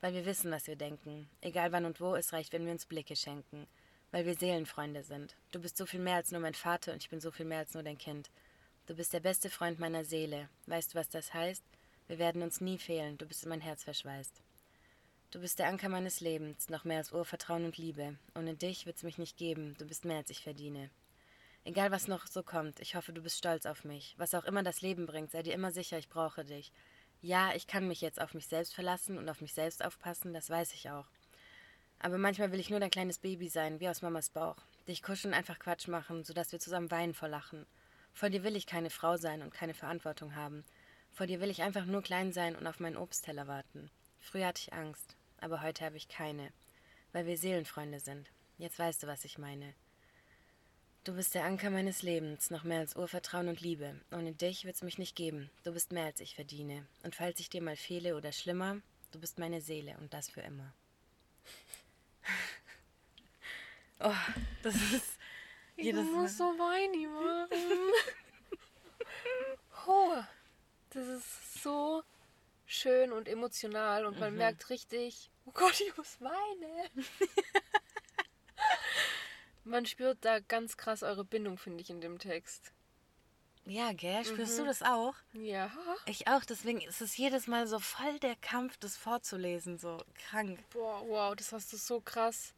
weil 0.00 0.14
wir 0.14 0.26
wissen, 0.26 0.50
was 0.50 0.66
wir 0.66 0.76
denken. 0.76 1.28
Egal 1.40 1.72
wann 1.72 1.84
und 1.84 2.00
wo, 2.00 2.14
es 2.14 2.32
reicht, 2.32 2.52
wenn 2.52 2.64
wir 2.64 2.72
uns 2.72 2.86
Blicke 2.86 3.16
schenken. 3.16 3.66
Weil 4.12 4.26
wir 4.26 4.36
Seelenfreunde 4.36 5.02
sind. 5.02 5.34
Du 5.50 5.60
bist 5.60 5.76
so 5.76 5.86
viel 5.86 6.00
mehr 6.00 6.14
als 6.14 6.30
nur 6.30 6.40
mein 6.40 6.54
Vater 6.54 6.92
und 6.92 7.02
ich 7.02 7.10
bin 7.10 7.20
so 7.20 7.30
viel 7.30 7.46
mehr 7.46 7.58
als 7.58 7.74
nur 7.74 7.82
dein 7.82 7.98
Kind. 7.98 8.30
Du 8.86 8.94
bist 8.94 9.12
der 9.12 9.20
beste 9.20 9.50
Freund 9.50 9.80
meiner 9.80 10.04
Seele. 10.04 10.48
Weißt 10.66 10.94
du, 10.94 10.98
was 10.98 11.08
das 11.08 11.34
heißt? 11.34 11.64
Wir 12.06 12.18
werden 12.18 12.42
uns 12.42 12.60
nie 12.60 12.78
fehlen. 12.78 13.18
Du 13.18 13.26
bist 13.26 13.42
in 13.42 13.48
mein 13.48 13.60
Herz 13.60 13.82
verschweißt. 13.82 14.40
Du 15.32 15.40
bist 15.40 15.58
der 15.58 15.66
Anker 15.66 15.88
meines 15.88 16.20
Lebens, 16.20 16.68
noch 16.68 16.84
mehr 16.84 16.98
als 16.98 17.12
Urvertrauen 17.12 17.64
und 17.64 17.76
Liebe. 17.76 18.14
Ohne 18.36 18.54
dich 18.54 18.86
wird's 18.86 19.02
mich 19.02 19.18
nicht 19.18 19.36
geben. 19.36 19.74
Du 19.78 19.84
bist 19.84 20.04
mehr, 20.04 20.18
als 20.18 20.30
ich 20.30 20.42
verdiene. 20.42 20.88
Egal 21.66 21.90
was 21.90 22.06
noch 22.06 22.28
so 22.28 22.44
kommt, 22.44 22.78
ich 22.78 22.94
hoffe, 22.94 23.12
du 23.12 23.20
bist 23.20 23.38
stolz 23.38 23.66
auf 23.66 23.82
mich. 23.82 24.14
Was 24.18 24.34
auch 24.34 24.44
immer 24.44 24.62
das 24.62 24.82
Leben 24.82 25.04
bringt, 25.04 25.32
sei 25.32 25.42
dir 25.42 25.52
immer 25.52 25.72
sicher, 25.72 25.98
ich 25.98 26.08
brauche 26.08 26.44
dich. 26.44 26.72
Ja, 27.22 27.56
ich 27.56 27.66
kann 27.66 27.88
mich 27.88 28.00
jetzt 28.00 28.20
auf 28.20 28.34
mich 28.34 28.46
selbst 28.46 28.72
verlassen 28.72 29.18
und 29.18 29.28
auf 29.28 29.40
mich 29.40 29.52
selbst 29.52 29.84
aufpassen, 29.84 30.32
das 30.32 30.48
weiß 30.48 30.74
ich 30.74 30.90
auch. 30.90 31.06
Aber 31.98 32.18
manchmal 32.18 32.52
will 32.52 32.60
ich 32.60 32.70
nur 32.70 32.78
dein 32.78 32.92
kleines 32.92 33.18
Baby 33.18 33.48
sein, 33.48 33.80
wie 33.80 33.88
aus 33.88 34.00
Mamas 34.00 34.30
Bauch. 34.30 34.58
Dich 34.86 35.02
kuscheln, 35.02 35.34
einfach 35.34 35.58
Quatsch 35.58 35.88
machen, 35.88 36.22
sodass 36.22 36.52
wir 36.52 36.60
zusammen 36.60 36.92
weinen 36.92 37.14
vor 37.14 37.28
Lachen. 37.28 37.66
Vor 38.12 38.30
dir 38.30 38.44
will 38.44 38.54
ich 38.54 38.66
keine 38.66 38.90
Frau 38.90 39.16
sein 39.16 39.42
und 39.42 39.52
keine 39.52 39.74
Verantwortung 39.74 40.36
haben. 40.36 40.64
Vor 41.10 41.26
dir 41.26 41.40
will 41.40 41.50
ich 41.50 41.62
einfach 41.62 41.84
nur 41.84 42.02
klein 42.02 42.32
sein 42.32 42.54
und 42.54 42.68
auf 42.68 42.78
meinen 42.78 42.96
Obstteller 42.96 43.48
warten. 43.48 43.90
Früher 44.20 44.46
hatte 44.46 44.62
ich 44.62 44.72
Angst, 44.72 45.16
aber 45.40 45.62
heute 45.62 45.84
habe 45.84 45.96
ich 45.96 46.06
keine. 46.06 46.52
Weil 47.10 47.26
wir 47.26 47.36
Seelenfreunde 47.36 47.98
sind. 47.98 48.30
Jetzt 48.56 48.78
weißt 48.78 49.02
du, 49.02 49.08
was 49.08 49.24
ich 49.24 49.36
meine. 49.36 49.74
Du 51.06 51.12
bist 51.12 51.36
der 51.36 51.44
Anker 51.44 51.70
meines 51.70 52.02
Lebens, 52.02 52.50
noch 52.50 52.64
mehr 52.64 52.80
als 52.80 52.96
Urvertrauen 52.96 53.46
und 53.46 53.60
Liebe. 53.60 53.94
Ohne 54.10 54.32
dich 54.32 54.64
wird's 54.64 54.82
mich 54.82 54.98
nicht 54.98 55.14
geben. 55.14 55.52
Du 55.62 55.72
bist 55.72 55.92
mehr, 55.92 56.06
als 56.06 56.18
ich 56.18 56.34
verdiene. 56.34 56.84
Und 57.04 57.14
falls 57.14 57.38
ich 57.38 57.48
dir 57.48 57.62
mal 57.62 57.76
fehle 57.76 58.16
oder 58.16 58.32
schlimmer, 58.32 58.78
du 59.12 59.20
bist 59.20 59.38
meine 59.38 59.60
Seele 59.60 59.96
und 60.00 60.12
das 60.12 60.28
für 60.28 60.40
immer. 60.40 60.72
oh, 64.00 64.12
das 64.64 64.74
ist 64.74 65.16
jedes 65.76 66.06
ich 66.06 66.10
muss 66.10 66.38
Mal. 66.40 66.54
so 66.54 66.58
weinen 66.58 67.12
machen. 67.14 67.92
oh, 69.86 70.24
das 70.90 71.06
ist 71.06 71.62
so 71.62 72.02
schön 72.66 73.12
und 73.12 73.28
emotional 73.28 74.06
und 74.06 74.18
man 74.18 74.32
mhm. 74.32 74.38
merkt 74.38 74.70
richtig, 74.70 75.30
oh 75.44 75.52
Gott, 75.52 75.80
ich 75.80 75.96
muss 75.96 76.20
weinen. 76.20 77.06
Man 79.66 79.84
spürt 79.84 80.24
da 80.24 80.38
ganz 80.38 80.76
krass 80.76 81.02
eure 81.02 81.24
Bindung, 81.24 81.58
finde 81.58 81.82
ich, 81.82 81.90
in 81.90 82.00
dem 82.00 82.20
Text. 82.20 82.72
Ja, 83.64 83.92
gell? 83.92 84.24
Spürst 84.24 84.54
mhm. 84.54 84.62
du 84.62 84.66
das 84.66 84.82
auch? 84.82 85.14
Ja. 85.32 85.72
Ich 86.06 86.28
auch, 86.28 86.44
deswegen 86.44 86.80
ist 86.82 87.00
es 87.00 87.16
jedes 87.16 87.48
Mal 87.48 87.66
so 87.66 87.80
voll 87.80 88.20
der 88.20 88.36
Kampf, 88.36 88.76
das 88.76 88.96
vorzulesen, 88.96 89.76
so 89.76 89.98
krank. 90.14 90.60
Boah, 90.70 91.02
wow, 91.08 91.34
das 91.34 91.52
hast 91.52 91.72
du 91.72 91.76
so 91.76 92.00
krass. 92.00 92.54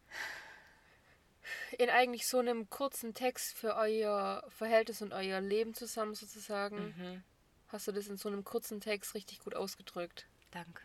In 1.79 1.89
eigentlich 1.89 2.27
so 2.27 2.41
einem 2.41 2.69
kurzen 2.69 3.15
Text 3.15 3.55
für 3.55 3.75
euer 3.77 4.45
Verhältnis 4.51 5.01
und 5.01 5.15
euer 5.15 5.41
Leben 5.41 5.73
zusammen 5.73 6.15
sozusagen, 6.15 6.95
mhm. 6.99 7.25
hast 7.69 7.89
du 7.89 7.93
das 7.93 8.09
in 8.09 8.19
so 8.19 8.29
einem 8.29 8.45
kurzen 8.45 8.83
Text 8.83 9.15
richtig 9.15 9.39
gut 9.39 9.55
ausgedrückt. 9.55 10.27
Danke. 10.51 10.83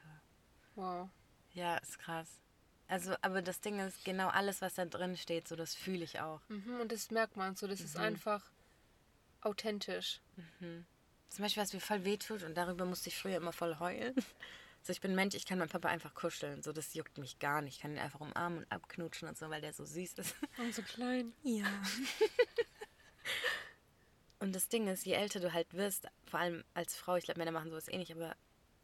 Wow. 0.75 1.09
Ja, 1.51 1.75
ist 1.79 1.99
krass. 1.99 2.39
Also, 2.87 3.15
aber 3.21 3.41
das 3.41 3.61
Ding 3.61 3.79
ist, 3.79 4.03
genau 4.03 4.27
alles, 4.27 4.61
was 4.61 4.75
da 4.75 4.85
drin 4.85 5.17
steht, 5.17 5.47
so 5.47 5.55
das 5.55 5.73
fühle 5.73 6.03
ich 6.03 6.19
auch. 6.19 6.41
Mhm, 6.49 6.81
und 6.81 6.91
das 6.91 7.11
merkt 7.11 7.37
man 7.37 7.55
so, 7.55 7.67
das 7.67 7.79
mhm. 7.79 7.85
ist 7.85 7.97
einfach 7.97 8.43
authentisch. 9.41 10.19
Mhm. 10.59 10.85
Zum 11.29 11.43
Beispiel, 11.43 11.63
was 11.63 11.73
mir 11.73 11.79
voll 11.79 12.05
wehtut, 12.05 12.43
und 12.43 12.55
darüber 12.55 12.85
musste 12.85 13.09
ich 13.09 13.17
früher 13.17 13.37
immer 13.37 13.53
voll 13.53 13.79
heulen. 13.79 14.13
So, 14.85 14.91
ich 14.91 14.99
bin 14.99 15.15
Mensch, 15.15 15.33
ich 15.33 15.45
kann 15.45 15.59
meinen 15.59 15.69
Papa 15.69 15.87
einfach 15.87 16.13
kuscheln. 16.13 16.61
So, 16.61 16.73
das 16.73 16.93
juckt 16.93 17.17
mich 17.17 17.39
gar 17.39 17.61
nicht. 17.61 17.75
Ich 17.75 17.81
kann 17.81 17.93
ihn 17.93 17.99
einfach 17.99 18.19
umarmen 18.19 18.59
und 18.59 18.69
abknutschen 18.69 19.29
und 19.29 19.37
so, 19.37 19.49
weil 19.49 19.61
der 19.61 19.71
so 19.71 19.85
süß 19.85 20.15
ist. 20.15 20.35
Und 20.57 20.75
so 20.75 20.81
klein. 20.81 21.31
Ja. 21.41 21.63
und 24.39 24.53
das 24.53 24.67
Ding 24.67 24.89
ist, 24.89 25.05
je 25.05 25.13
älter 25.13 25.39
du 25.39 25.53
halt 25.53 25.73
wirst, 25.73 26.09
vor 26.25 26.41
allem 26.41 26.65
als 26.73 26.97
Frau, 26.97 27.15
ich 27.15 27.23
glaube, 27.23 27.39
Männer 27.39 27.53
machen 27.53 27.69
sowas 27.69 27.87
eh 27.87 27.97
nicht, 27.97 28.11
aber 28.11 28.35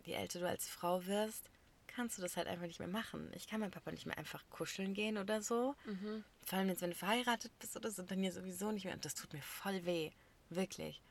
je 0.06 0.14
älter 0.14 0.40
du 0.40 0.48
als 0.48 0.70
Frau 0.70 1.06
wirst, 1.06 1.50
kannst 2.00 2.18
du 2.18 2.22
das 2.22 2.38
halt 2.38 2.48
einfach 2.48 2.66
nicht 2.66 2.80
mehr 2.80 2.88
machen. 2.88 3.30
Ich 3.36 3.46
kann 3.46 3.60
meinem 3.60 3.72
Papa 3.72 3.92
nicht 3.92 4.06
mehr 4.06 4.18
einfach 4.18 4.42
kuscheln 4.50 4.94
gehen 4.94 5.18
oder 5.18 5.42
so. 5.42 5.76
Mhm. 5.86 6.24
Vor 6.46 6.58
allem 6.58 6.70
jetzt, 6.70 6.82
wenn 6.82 6.92
du 6.92 6.96
verheiratet 6.96 7.52
bist 7.60 7.76
oder 7.76 7.92
so, 7.92 8.04
dann 8.04 8.24
ja 8.24 8.32
sowieso 8.32 8.72
nicht 8.72 8.86
mehr. 8.86 8.94
Und 8.94 9.04
das 9.04 9.16
tut 9.16 9.34
mir 9.34 9.42
voll 9.42 9.86
weh. 9.86 10.12
Wirklich. 10.50 11.02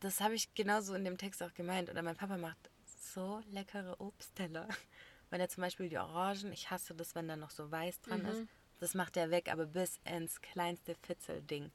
Das 0.00 0.20
habe 0.20 0.34
ich 0.34 0.52
genauso 0.54 0.94
in 0.94 1.04
dem 1.04 1.18
Text 1.18 1.40
auch 1.40 1.54
gemeint. 1.54 1.88
Oder 1.88 2.02
mein 2.02 2.16
Papa 2.16 2.36
macht 2.36 2.58
so 2.98 3.44
leckere 3.52 4.00
Obstteller. 4.00 4.66
Wenn 5.30 5.40
er 5.40 5.48
zum 5.48 5.60
Beispiel 5.60 5.88
die 5.88 5.98
Orangen, 5.98 6.52
ich 6.52 6.68
hasse 6.68 6.96
das, 6.96 7.14
wenn 7.14 7.28
da 7.28 7.36
noch 7.36 7.50
so 7.50 7.70
weiß 7.70 8.02
dran 8.02 8.22
mhm. 8.22 8.28
ist. 8.28 8.42
Das 8.80 8.94
macht 8.94 9.16
er 9.16 9.30
weg, 9.30 9.50
aber 9.52 9.66
bis 9.66 10.00
ins 10.04 10.42
kleinste 10.42 10.96
Fitzelding. 10.96 11.70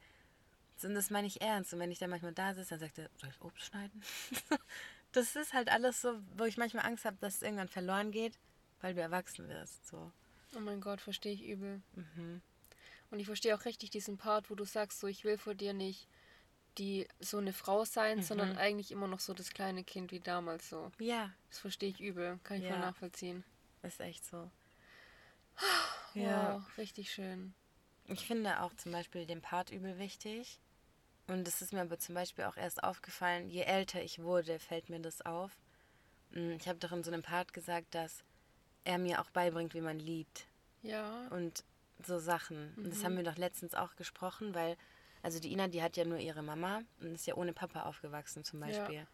Und 0.82 0.94
das 0.94 1.08
meine 1.08 1.26
ich 1.26 1.40
ernst. 1.40 1.72
Und 1.72 1.80
wenn 1.80 1.90
ich 1.90 1.98
dann 1.98 2.10
manchmal 2.10 2.34
da 2.34 2.52
sitze, 2.52 2.70
dann 2.70 2.80
sagt 2.80 2.98
er, 2.98 3.08
soll 3.16 3.30
ich 3.30 3.40
Obst 3.40 3.64
schneiden? 3.64 4.02
das 5.12 5.36
ist 5.36 5.52
halt 5.52 5.68
alles 5.70 6.00
so, 6.00 6.20
wo 6.36 6.44
ich 6.44 6.56
manchmal 6.56 6.86
Angst 6.86 7.04
habe, 7.04 7.16
dass 7.20 7.36
es 7.36 7.42
irgendwann 7.42 7.68
verloren 7.68 8.10
geht, 8.10 8.38
weil 8.80 8.94
du 8.94 9.00
erwachsen 9.00 9.48
wirst. 9.48 9.86
So. 9.86 10.12
Oh 10.56 10.60
mein 10.60 10.80
Gott, 10.80 11.00
verstehe 11.00 11.32
ich 11.32 11.46
übel. 11.46 11.82
Mhm. 11.94 12.42
Und 13.10 13.20
ich 13.20 13.26
verstehe 13.26 13.54
auch 13.54 13.64
richtig 13.64 13.90
diesen 13.90 14.18
Part, 14.18 14.50
wo 14.50 14.54
du 14.54 14.64
sagst, 14.64 15.00
so 15.00 15.06
ich 15.06 15.24
will 15.24 15.38
vor 15.38 15.54
dir 15.54 15.72
nicht 15.72 16.08
die 16.78 17.08
so 17.18 17.38
eine 17.38 17.52
Frau 17.52 17.84
sein, 17.84 18.18
mhm. 18.18 18.22
sondern 18.22 18.56
eigentlich 18.56 18.92
immer 18.92 19.08
noch 19.08 19.20
so 19.20 19.34
das 19.34 19.50
kleine 19.50 19.84
Kind 19.84 20.12
wie 20.12 20.20
damals 20.20 20.68
so. 20.68 20.90
Ja. 20.98 21.32
Das 21.50 21.58
verstehe 21.58 21.88
ich 21.88 22.00
übel, 22.00 22.38
kann 22.44 22.58
ich 22.58 22.64
ja. 22.64 22.70
voll 22.70 22.78
nachvollziehen. 22.78 23.44
Ist 23.82 24.00
echt 24.00 24.24
so. 24.24 24.50
Wow, 26.14 26.24
ja. 26.24 26.66
richtig 26.76 27.12
schön. 27.12 27.54
Ich 28.06 28.26
finde 28.26 28.62
auch 28.62 28.74
zum 28.74 28.92
Beispiel 28.92 29.26
den 29.26 29.42
Part 29.42 29.70
übel 29.70 29.98
wichtig. 29.98 30.60
Und 31.28 31.46
es 31.46 31.62
ist 31.62 31.72
mir 31.72 31.82
aber 31.82 31.98
zum 31.98 32.14
Beispiel 32.14 32.44
auch 32.44 32.56
erst 32.56 32.82
aufgefallen, 32.82 33.48
je 33.50 33.62
älter 33.62 34.02
ich 34.02 34.18
wurde, 34.18 34.58
fällt 34.58 34.88
mir 34.88 34.98
das 34.98 35.20
auf. 35.20 35.52
Hm, 36.32 36.52
ich 36.52 36.68
habe 36.68 36.78
doch 36.78 36.90
in 36.90 37.04
so 37.04 37.12
einem 37.12 37.22
Part 37.22 37.52
gesagt, 37.52 37.94
dass 37.94 38.24
er 38.84 38.98
mir 38.98 39.20
auch 39.20 39.30
beibringt, 39.30 39.74
wie 39.74 39.82
man 39.82 39.98
liebt. 39.98 40.46
Ja. 40.82 41.28
Und 41.28 41.64
so 42.04 42.18
Sachen. 42.18 42.72
Mhm. 42.76 42.84
Und 42.84 42.90
das 42.92 43.04
haben 43.04 43.12
mhm. 43.12 43.18
wir 43.18 43.24
doch 43.24 43.36
letztens 43.36 43.74
auch 43.74 43.94
gesprochen, 43.96 44.54
weil, 44.54 44.76
also 45.22 45.38
die 45.38 45.52
Ina, 45.52 45.68
die 45.68 45.82
hat 45.82 45.96
ja 45.98 46.04
nur 46.04 46.18
ihre 46.18 46.42
Mama 46.42 46.80
und 47.00 47.14
ist 47.14 47.26
ja 47.26 47.34
ohne 47.34 47.52
Papa 47.52 47.82
aufgewachsen 47.82 48.42
zum 48.42 48.60
Beispiel. 48.60 48.96
Ja. 48.96 49.06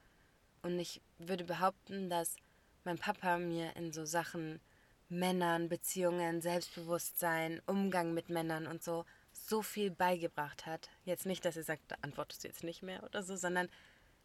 Und 0.62 0.78
ich 0.78 1.02
würde 1.18 1.44
behaupten, 1.44 2.08
dass 2.08 2.36
mein 2.84 2.98
Papa 2.98 3.38
mir 3.38 3.74
in 3.76 3.92
so 3.92 4.04
Sachen 4.04 4.60
Männern, 5.08 5.68
Beziehungen, 5.68 6.40
Selbstbewusstsein, 6.40 7.60
Umgang 7.66 8.14
mit 8.14 8.28
Männern 8.28 8.66
und 8.66 8.82
so 8.82 9.04
so 9.46 9.62
viel 9.62 9.90
beigebracht 9.90 10.66
hat. 10.66 10.88
Jetzt 11.04 11.26
nicht, 11.26 11.44
dass 11.44 11.56
er 11.56 11.64
sagt, 11.64 11.82
da 11.88 11.96
antwortest 12.02 12.44
du 12.44 12.48
jetzt 12.48 12.64
nicht 12.64 12.82
mehr 12.82 13.02
oder 13.02 13.22
so, 13.22 13.36
sondern 13.36 13.68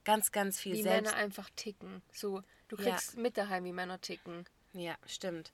ganz, 0.06 0.32
ganz 0.32 0.60
viel 0.60 0.74
wie 0.74 0.84
selbst. 0.84 1.12
Wie 1.12 1.16
Männer 1.16 1.24
einfach 1.24 1.50
ticken. 1.56 2.02
So, 2.12 2.42
du 2.68 2.78
kriegst 2.78 3.16
ja. 3.16 3.22
mit 3.22 3.38
daheim, 3.38 3.66
wie 3.66 3.74
Männer 3.74 4.00
ticken. 4.00 4.46
Ja, 4.74 4.96
stimmt. 5.06 5.52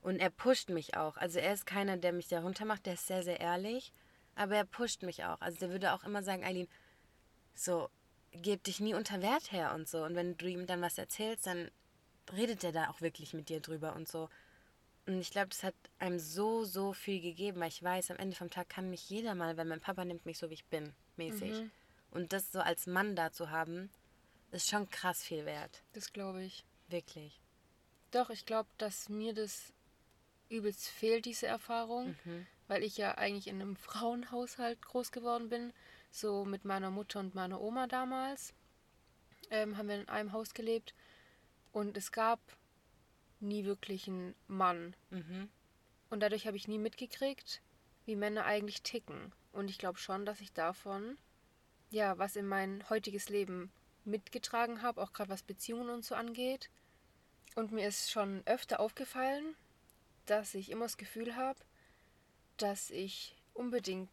Und 0.00 0.20
er 0.20 0.30
pusht 0.30 0.68
mich 0.68 0.96
auch. 0.96 1.16
Also 1.16 1.38
er 1.38 1.52
ist 1.52 1.66
keiner, 1.66 1.96
der 1.96 2.12
mich 2.12 2.28
da 2.28 2.40
runter 2.40 2.64
macht, 2.64 2.86
der 2.86 2.94
ist 2.94 3.06
sehr, 3.06 3.22
sehr 3.22 3.40
ehrlich. 3.40 3.92
Aber 4.34 4.56
er 4.56 4.64
pusht 4.64 5.02
mich 5.02 5.24
auch. 5.24 5.40
Also 5.40 5.58
der 5.58 5.70
würde 5.70 5.92
auch 5.92 6.04
immer 6.04 6.22
sagen, 6.22 6.44
Eileen, 6.44 6.68
so, 7.54 7.90
geb 8.32 8.62
dich 8.64 8.80
nie 8.80 8.94
unter 8.94 9.20
Wert 9.22 9.52
her 9.52 9.74
und 9.74 9.88
so. 9.88 10.04
Und 10.04 10.14
wenn 10.14 10.36
du 10.36 10.46
ihm 10.46 10.66
dann 10.66 10.82
was 10.82 10.98
erzählst, 10.98 11.46
dann 11.46 11.70
redet 12.32 12.62
er 12.62 12.72
da 12.72 12.90
auch 12.90 13.00
wirklich 13.00 13.34
mit 13.34 13.48
dir 13.48 13.60
drüber 13.60 13.94
und 13.96 14.08
so. 14.08 14.28
Und 15.08 15.22
ich 15.22 15.30
glaube, 15.30 15.48
das 15.48 15.62
hat 15.62 15.74
einem 15.98 16.18
so, 16.18 16.64
so 16.64 16.92
viel 16.92 17.22
gegeben, 17.22 17.60
weil 17.60 17.68
ich 17.68 17.82
weiß, 17.82 18.10
am 18.10 18.18
Ende 18.18 18.36
vom 18.36 18.50
Tag 18.50 18.68
kann 18.68 18.90
mich 18.90 19.08
jeder 19.08 19.34
mal, 19.34 19.56
weil 19.56 19.64
mein 19.64 19.80
Papa 19.80 20.04
nimmt 20.04 20.26
mich 20.26 20.36
so, 20.36 20.50
wie 20.50 20.54
ich 20.54 20.66
bin, 20.66 20.92
mäßig. 21.16 21.62
Mhm. 21.62 21.70
Und 22.10 22.34
das 22.34 22.52
so 22.52 22.60
als 22.60 22.86
Mann 22.86 23.16
da 23.16 23.32
zu 23.32 23.48
haben, 23.48 23.88
ist 24.50 24.68
schon 24.68 24.90
krass 24.90 25.22
viel 25.22 25.46
wert. 25.46 25.82
Das 25.94 26.12
glaube 26.12 26.44
ich. 26.44 26.66
Wirklich. 26.88 27.40
Doch, 28.10 28.28
ich 28.28 28.44
glaube, 28.44 28.68
dass 28.76 29.08
mir 29.08 29.32
das 29.32 29.72
übelst 30.50 30.86
fehlt, 30.88 31.24
diese 31.24 31.46
Erfahrung, 31.46 32.14
mhm. 32.26 32.46
weil 32.66 32.82
ich 32.82 32.98
ja 32.98 33.14
eigentlich 33.16 33.46
in 33.46 33.62
einem 33.62 33.76
Frauenhaushalt 33.76 34.82
groß 34.82 35.10
geworden 35.10 35.48
bin. 35.48 35.72
So 36.10 36.44
mit 36.44 36.66
meiner 36.66 36.90
Mutter 36.90 37.20
und 37.20 37.34
meiner 37.34 37.62
Oma 37.62 37.86
damals. 37.86 38.52
Ähm, 39.48 39.78
haben 39.78 39.88
wir 39.88 40.02
in 40.02 40.08
einem 40.10 40.32
Haus 40.32 40.52
gelebt. 40.52 40.94
Und 41.72 41.96
es 41.96 42.12
gab 42.12 42.40
nie 43.40 43.64
wirklich 43.64 44.06
ein 44.08 44.34
Mann. 44.46 44.94
Mhm. 45.10 45.48
Und 46.10 46.20
dadurch 46.20 46.46
habe 46.46 46.56
ich 46.56 46.68
nie 46.68 46.78
mitgekriegt, 46.78 47.62
wie 48.06 48.16
Männer 48.16 48.44
eigentlich 48.44 48.82
ticken. 48.82 49.32
Und 49.52 49.70
ich 49.70 49.78
glaube 49.78 49.98
schon, 49.98 50.24
dass 50.24 50.40
ich 50.40 50.52
davon, 50.52 51.18
ja, 51.90 52.18
was 52.18 52.36
in 52.36 52.46
mein 52.46 52.88
heutiges 52.88 53.28
Leben 53.28 53.70
mitgetragen 54.04 54.82
habe, 54.82 55.02
auch 55.02 55.12
gerade 55.12 55.30
was 55.30 55.42
Beziehungen 55.42 55.90
und 55.90 56.04
so 56.04 56.14
angeht. 56.14 56.70
Und 57.54 57.72
mir 57.72 57.86
ist 57.86 58.10
schon 58.10 58.42
öfter 58.46 58.80
aufgefallen, 58.80 59.54
dass 60.26 60.54
ich 60.54 60.70
immer 60.70 60.84
das 60.84 60.96
Gefühl 60.96 61.36
habe, 61.36 61.58
dass 62.56 62.90
ich 62.90 63.36
unbedingt 63.54 64.08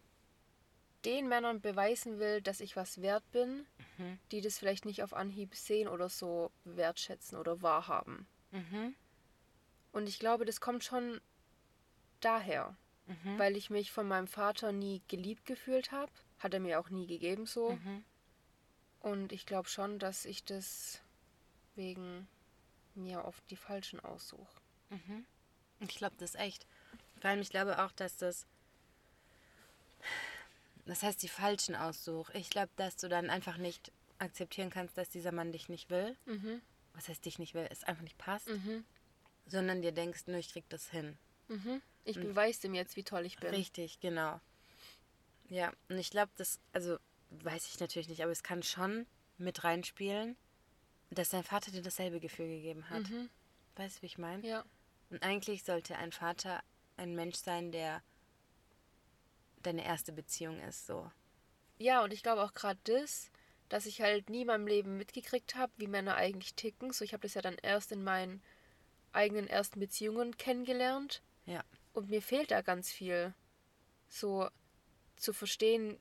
den 1.05 1.27
Männern 1.27 1.61
beweisen 1.61 2.19
will, 2.19 2.41
dass 2.41 2.59
ich 2.59 2.75
was 2.75 3.01
wert 3.01 3.23
bin, 3.31 3.65
mhm. 3.97 4.19
die 4.31 4.41
das 4.41 4.57
vielleicht 4.57 4.85
nicht 4.85 5.03
auf 5.03 5.13
Anhieb 5.13 5.55
sehen 5.55 5.87
oder 5.87 6.09
so 6.09 6.51
wertschätzen 6.63 7.37
oder 7.37 7.61
wahrhaben. 7.61 8.27
Mhm. 8.51 8.95
Und 9.95 10.09
ich 10.09 10.19
glaube, 10.19 10.43
das 10.43 10.59
kommt 10.59 10.83
schon 10.83 11.21
daher, 12.19 12.75
Mhm. 13.07 13.39
weil 13.39 13.55
ich 13.55 13.69
mich 13.69 13.91
von 13.93 14.05
meinem 14.07 14.27
Vater 14.27 14.73
nie 14.73 15.01
geliebt 15.07 15.45
gefühlt 15.45 15.93
habe. 15.93 16.11
Hat 16.39 16.53
er 16.53 16.59
mir 16.59 16.81
auch 16.81 16.89
nie 16.89 17.07
gegeben 17.07 17.45
so. 17.45 17.71
Mhm. 17.71 18.03
Und 18.99 19.31
ich 19.31 19.45
glaube 19.45 19.69
schon, 19.69 19.97
dass 19.97 20.25
ich 20.25 20.43
das 20.43 20.99
wegen 21.75 22.27
mir 22.93 23.23
oft 23.23 23.41
die 23.51 23.55
falschen 23.55 24.01
aussuche. 24.01 24.61
Ich 25.79 25.95
glaube 25.95 26.15
das 26.17 26.35
echt. 26.35 26.67
Vor 27.21 27.29
allem, 27.29 27.39
ich 27.41 27.49
glaube 27.49 27.81
auch, 27.81 27.91
dass 27.93 28.17
das. 28.17 28.45
Das 30.85 31.03
heißt, 31.03 31.21
die 31.23 31.29
falschen 31.29 31.75
aussuch. 31.75 32.29
Ich 32.31 32.49
glaube, 32.49 32.71
dass 32.75 32.97
du 32.97 33.07
dann 33.07 33.29
einfach 33.29 33.57
nicht 33.57 33.91
akzeptieren 34.19 34.69
kannst, 34.71 34.97
dass 34.97 35.09
dieser 35.09 35.31
Mann 35.31 35.51
dich 35.53 35.69
nicht 35.69 35.89
will. 35.89 36.17
Mhm. 36.25 36.61
Was 36.93 37.07
heißt 37.07 37.23
dich 37.25 37.39
nicht 37.39 37.53
will? 37.53 37.67
Es 37.71 37.83
einfach 37.85 38.03
nicht 38.03 38.17
passt. 38.17 38.49
Mhm. 38.49 38.83
Sondern 39.45 39.81
dir 39.81 39.91
denkst, 39.91 40.27
nur 40.27 40.37
ich 40.37 40.51
krieg 40.51 40.65
das 40.69 40.89
hin. 40.89 41.17
Mhm. 41.47 41.81
Ich 42.03 42.19
beweise 42.19 42.61
dem 42.61 42.73
jetzt, 42.75 42.95
wie 42.95 43.03
toll 43.03 43.25
ich 43.25 43.37
bin. 43.37 43.49
Richtig, 43.49 43.99
genau. 43.99 44.39
Ja, 45.49 45.71
und 45.89 45.97
ich 45.97 46.09
glaube, 46.09 46.31
das, 46.37 46.59
also 46.73 46.97
weiß 47.29 47.67
ich 47.67 47.79
natürlich 47.79 48.09
nicht, 48.09 48.23
aber 48.23 48.31
es 48.31 48.43
kann 48.43 48.63
schon 48.63 49.05
mit 49.37 49.63
reinspielen, 49.63 50.35
dass 51.09 51.29
dein 51.29 51.43
Vater 51.43 51.71
dir 51.71 51.81
dasselbe 51.81 52.19
Gefühl 52.19 52.47
gegeben 52.47 52.89
hat. 52.89 53.09
Mhm. 53.09 53.29
Weißt 53.75 53.97
du, 53.97 54.01
wie 54.03 54.07
ich 54.07 54.17
meine? 54.17 54.47
Ja. 54.47 54.65
Und 55.09 55.21
eigentlich 55.23 55.63
sollte 55.63 55.97
ein 55.97 56.11
Vater 56.11 56.63
ein 56.97 57.15
Mensch 57.15 57.35
sein, 57.35 57.71
der 57.71 58.01
deine 59.61 59.85
erste 59.85 60.11
Beziehung 60.11 60.59
ist, 60.61 60.85
so. 60.85 61.11
Ja, 61.77 62.03
und 62.03 62.13
ich 62.13 62.23
glaube 62.23 62.43
auch 62.43 62.53
gerade 62.53 62.79
das, 62.85 63.31
dass 63.69 63.85
ich 63.85 64.01
halt 64.01 64.29
nie 64.29 64.41
in 64.41 64.47
meinem 64.47 64.67
Leben 64.67 64.97
mitgekriegt 64.97 65.55
habe, 65.55 65.73
wie 65.77 65.87
Männer 65.87 66.15
eigentlich 66.15 66.53
ticken. 66.53 66.93
So, 66.93 67.03
ich 67.03 67.13
habe 67.13 67.21
das 67.23 67.33
ja 67.33 67.41
dann 67.41 67.57
erst 67.61 67.91
in 67.91 68.03
meinen 68.03 68.41
eigenen 69.15 69.47
ersten 69.47 69.79
Beziehungen 69.79 70.37
kennengelernt. 70.37 71.21
Ja. 71.45 71.63
Und 71.93 72.09
mir 72.09 72.21
fehlt 72.21 72.51
da 72.51 72.61
ganz 72.61 72.91
viel. 72.91 73.33
So 74.07 74.49
zu 75.15 75.33
verstehen, 75.33 75.99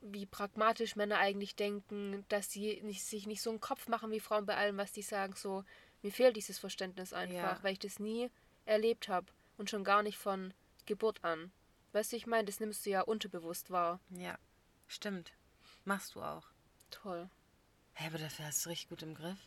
wie 0.00 0.26
pragmatisch 0.26 0.96
Männer 0.96 1.18
eigentlich 1.18 1.56
denken, 1.56 2.24
dass 2.28 2.50
sie 2.50 2.80
nicht, 2.82 3.04
sich 3.04 3.26
nicht 3.26 3.42
so 3.42 3.50
einen 3.50 3.60
Kopf 3.60 3.88
machen 3.88 4.10
wie 4.10 4.20
Frauen 4.20 4.46
bei 4.46 4.56
allem, 4.56 4.76
was 4.76 4.92
die 4.92 5.02
sagen. 5.02 5.34
So, 5.34 5.64
mir 6.02 6.12
fehlt 6.12 6.36
dieses 6.36 6.58
Verständnis 6.58 7.12
einfach, 7.12 7.34
Ja. 7.34 7.58
weil 7.62 7.72
ich 7.72 7.78
das 7.78 7.98
nie 7.98 8.30
erlebt 8.66 9.08
habe. 9.08 9.26
Und 9.56 9.70
schon 9.70 9.84
gar 9.84 10.02
nicht 10.02 10.18
von 10.18 10.52
Geburt 10.86 11.22
an. 11.24 11.52
Weißt 11.92 12.12
du, 12.12 12.16
ich 12.16 12.26
meine, 12.26 12.44
das 12.44 12.60
nimmst 12.60 12.84
du 12.84 12.90
ja 12.90 13.02
unterbewusst 13.02 13.70
wahr. 13.70 14.00
Ja, 14.10 14.36
stimmt. 14.88 15.32
Machst 15.84 16.14
du 16.16 16.22
auch. 16.22 16.46
Toll. 16.90 17.30
Hä, 17.94 18.08
aber 18.08 18.18
dafür 18.18 18.46
hast 18.46 18.64
du 18.66 18.70
richtig 18.70 18.88
gut 18.88 19.02
im 19.02 19.14
Griff. 19.14 19.38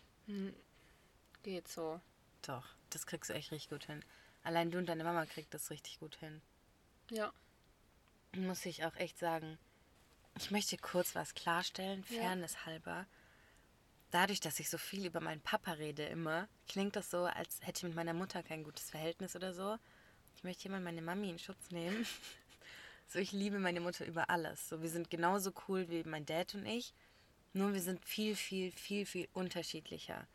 Geht 1.43 1.67
so. 1.67 1.99
Doch, 2.43 2.65
das 2.89 3.05
kriegst 3.05 3.29
du 3.29 3.33
echt 3.33 3.51
richtig 3.51 3.69
gut 3.69 3.85
hin. 3.85 4.03
Allein 4.43 4.71
du 4.71 4.77
und 4.77 4.87
deine 4.87 5.03
Mama 5.03 5.25
kriegt 5.25 5.53
das 5.53 5.69
richtig 5.69 5.99
gut 5.99 6.15
hin. 6.15 6.41
Ja. 7.09 7.33
Muss 8.33 8.65
ich 8.65 8.85
auch 8.85 8.95
echt 8.95 9.17
sagen. 9.17 9.57
Ich 10.37 10.51
möchte 10.51 10.77
kurz 10.77 11.15
was 11.15 11.33
klarstellen, 11.33 12.05
Ja. 12.09 12.21
Fairness 12.21 12.65
halber. 12.65 13.05
Dadurch, 14.11 14.39
dass 14.39 14.59
ich 14.59 14.69
so 14.69 14.77
viel 14.77 15.05
über 15.05 15.19
meinen 15.19 15.41
Papa 15.41 15.73
rede 15.73 16.05
immer, 16.05 16.47
klingt 16.67 16.95
das 16.95 17.09
so, 17.11 17.25
als 17.25 17.59
hätte 17.61 17.79
ich 17.79 17.83
mit 17.83 17.95
meiner 17.95 18.13
Mutter 18.13 18.41
kein 18.41 18.63
gutes 18.63 18.89
Verhältnis 18.89 19.35
oder 19.35 19.53
so. 19.53 19.77
Ich 20.35 20.43
möchte 20.43 20.63
hier 20.63 20.71
mal 20.71 20.79
meine 20.79 21.01
Mami 21.01 21.29
in 21.29 21.39
Schutz 21.39 21.71
nehmen. 21.71 22.05
so, 23.07 23.19
ich 23.19 23.31
liebe 23.31 23.59
meine 23.59 23.81
Mutter 23.81 24.05
über 24.05 24.29
alles. 24.29 24.69
So, 24.69 24.81
wir 24.81 24.89
sind 24.89 25.09
genauso 25.09 25.51
cool 25.67 25.89
wie 25.89 26.03
mein 26.03 26.25
Dad 26.25 26.55
und 26.55 26.65
ich. 26.65 26.93
Nur 27.53 27.73
wir 27.73 27.81
sind 27.81 28.05
viel, 28.05 28.35
viel, 28.35 28.71
viel, 28.71 29.05
viel 29.05 29.27
unterschiedlicher. 29.33 30.27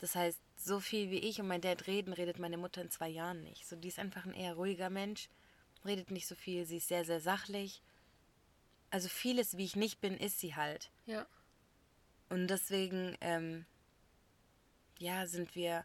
Das 0.00 0.14
heißt, 0.14 0.40
so 0.56 0.80
viel 0.80 1.10
wie 1.10 1.18
ich 1.18 1.40
und 1.40 1.48
mein 1.48 1.60
Dad 1.60 1.86
reden, 1.86 2.12
redet 2.12 2.38
meine 2.38 2.56
Mutter 2.56 2.82
in 2.82 2.90
zwei 2.90 3.08
Jahren 3.08 3.42
nicht. 3.42 3.66
So, 3.66 3.76
die 3.76 3.88
ist 3.88 3.98
einfach 3.98 4.24
ein 4.24 4.34
eher 4.34 4.54
ruhiger 4.54 4.90
Mensch, 4.90 5.28
redet 5.84 6.10
nicht 6.10 6.26
so 6.26 6.34
viel, 6.34 6.64
sie 6.66 6.78
ist 6.78 6.88
sehr, 6.88 7.04
sehr 7.04 7.20
sachlich. 7.20 7.82
Also 8.90 9.08
vieles, 9.08 9.56
wie 9.56 9.64
ich 9.64 9.76
nicht 9.76 10.00
bin, 10.00 10.16
ist 10.16 10.40
sie 10.40 10.54
halt. 10.54 10.90
Ja. 11.06 11.26
Und 12.28 12.48
deswegen, 12.48 13.16
ähm, 13.20 13.66
ja, 14.98 15.26
sind 15.26 15.54
wir, 15.54 15.84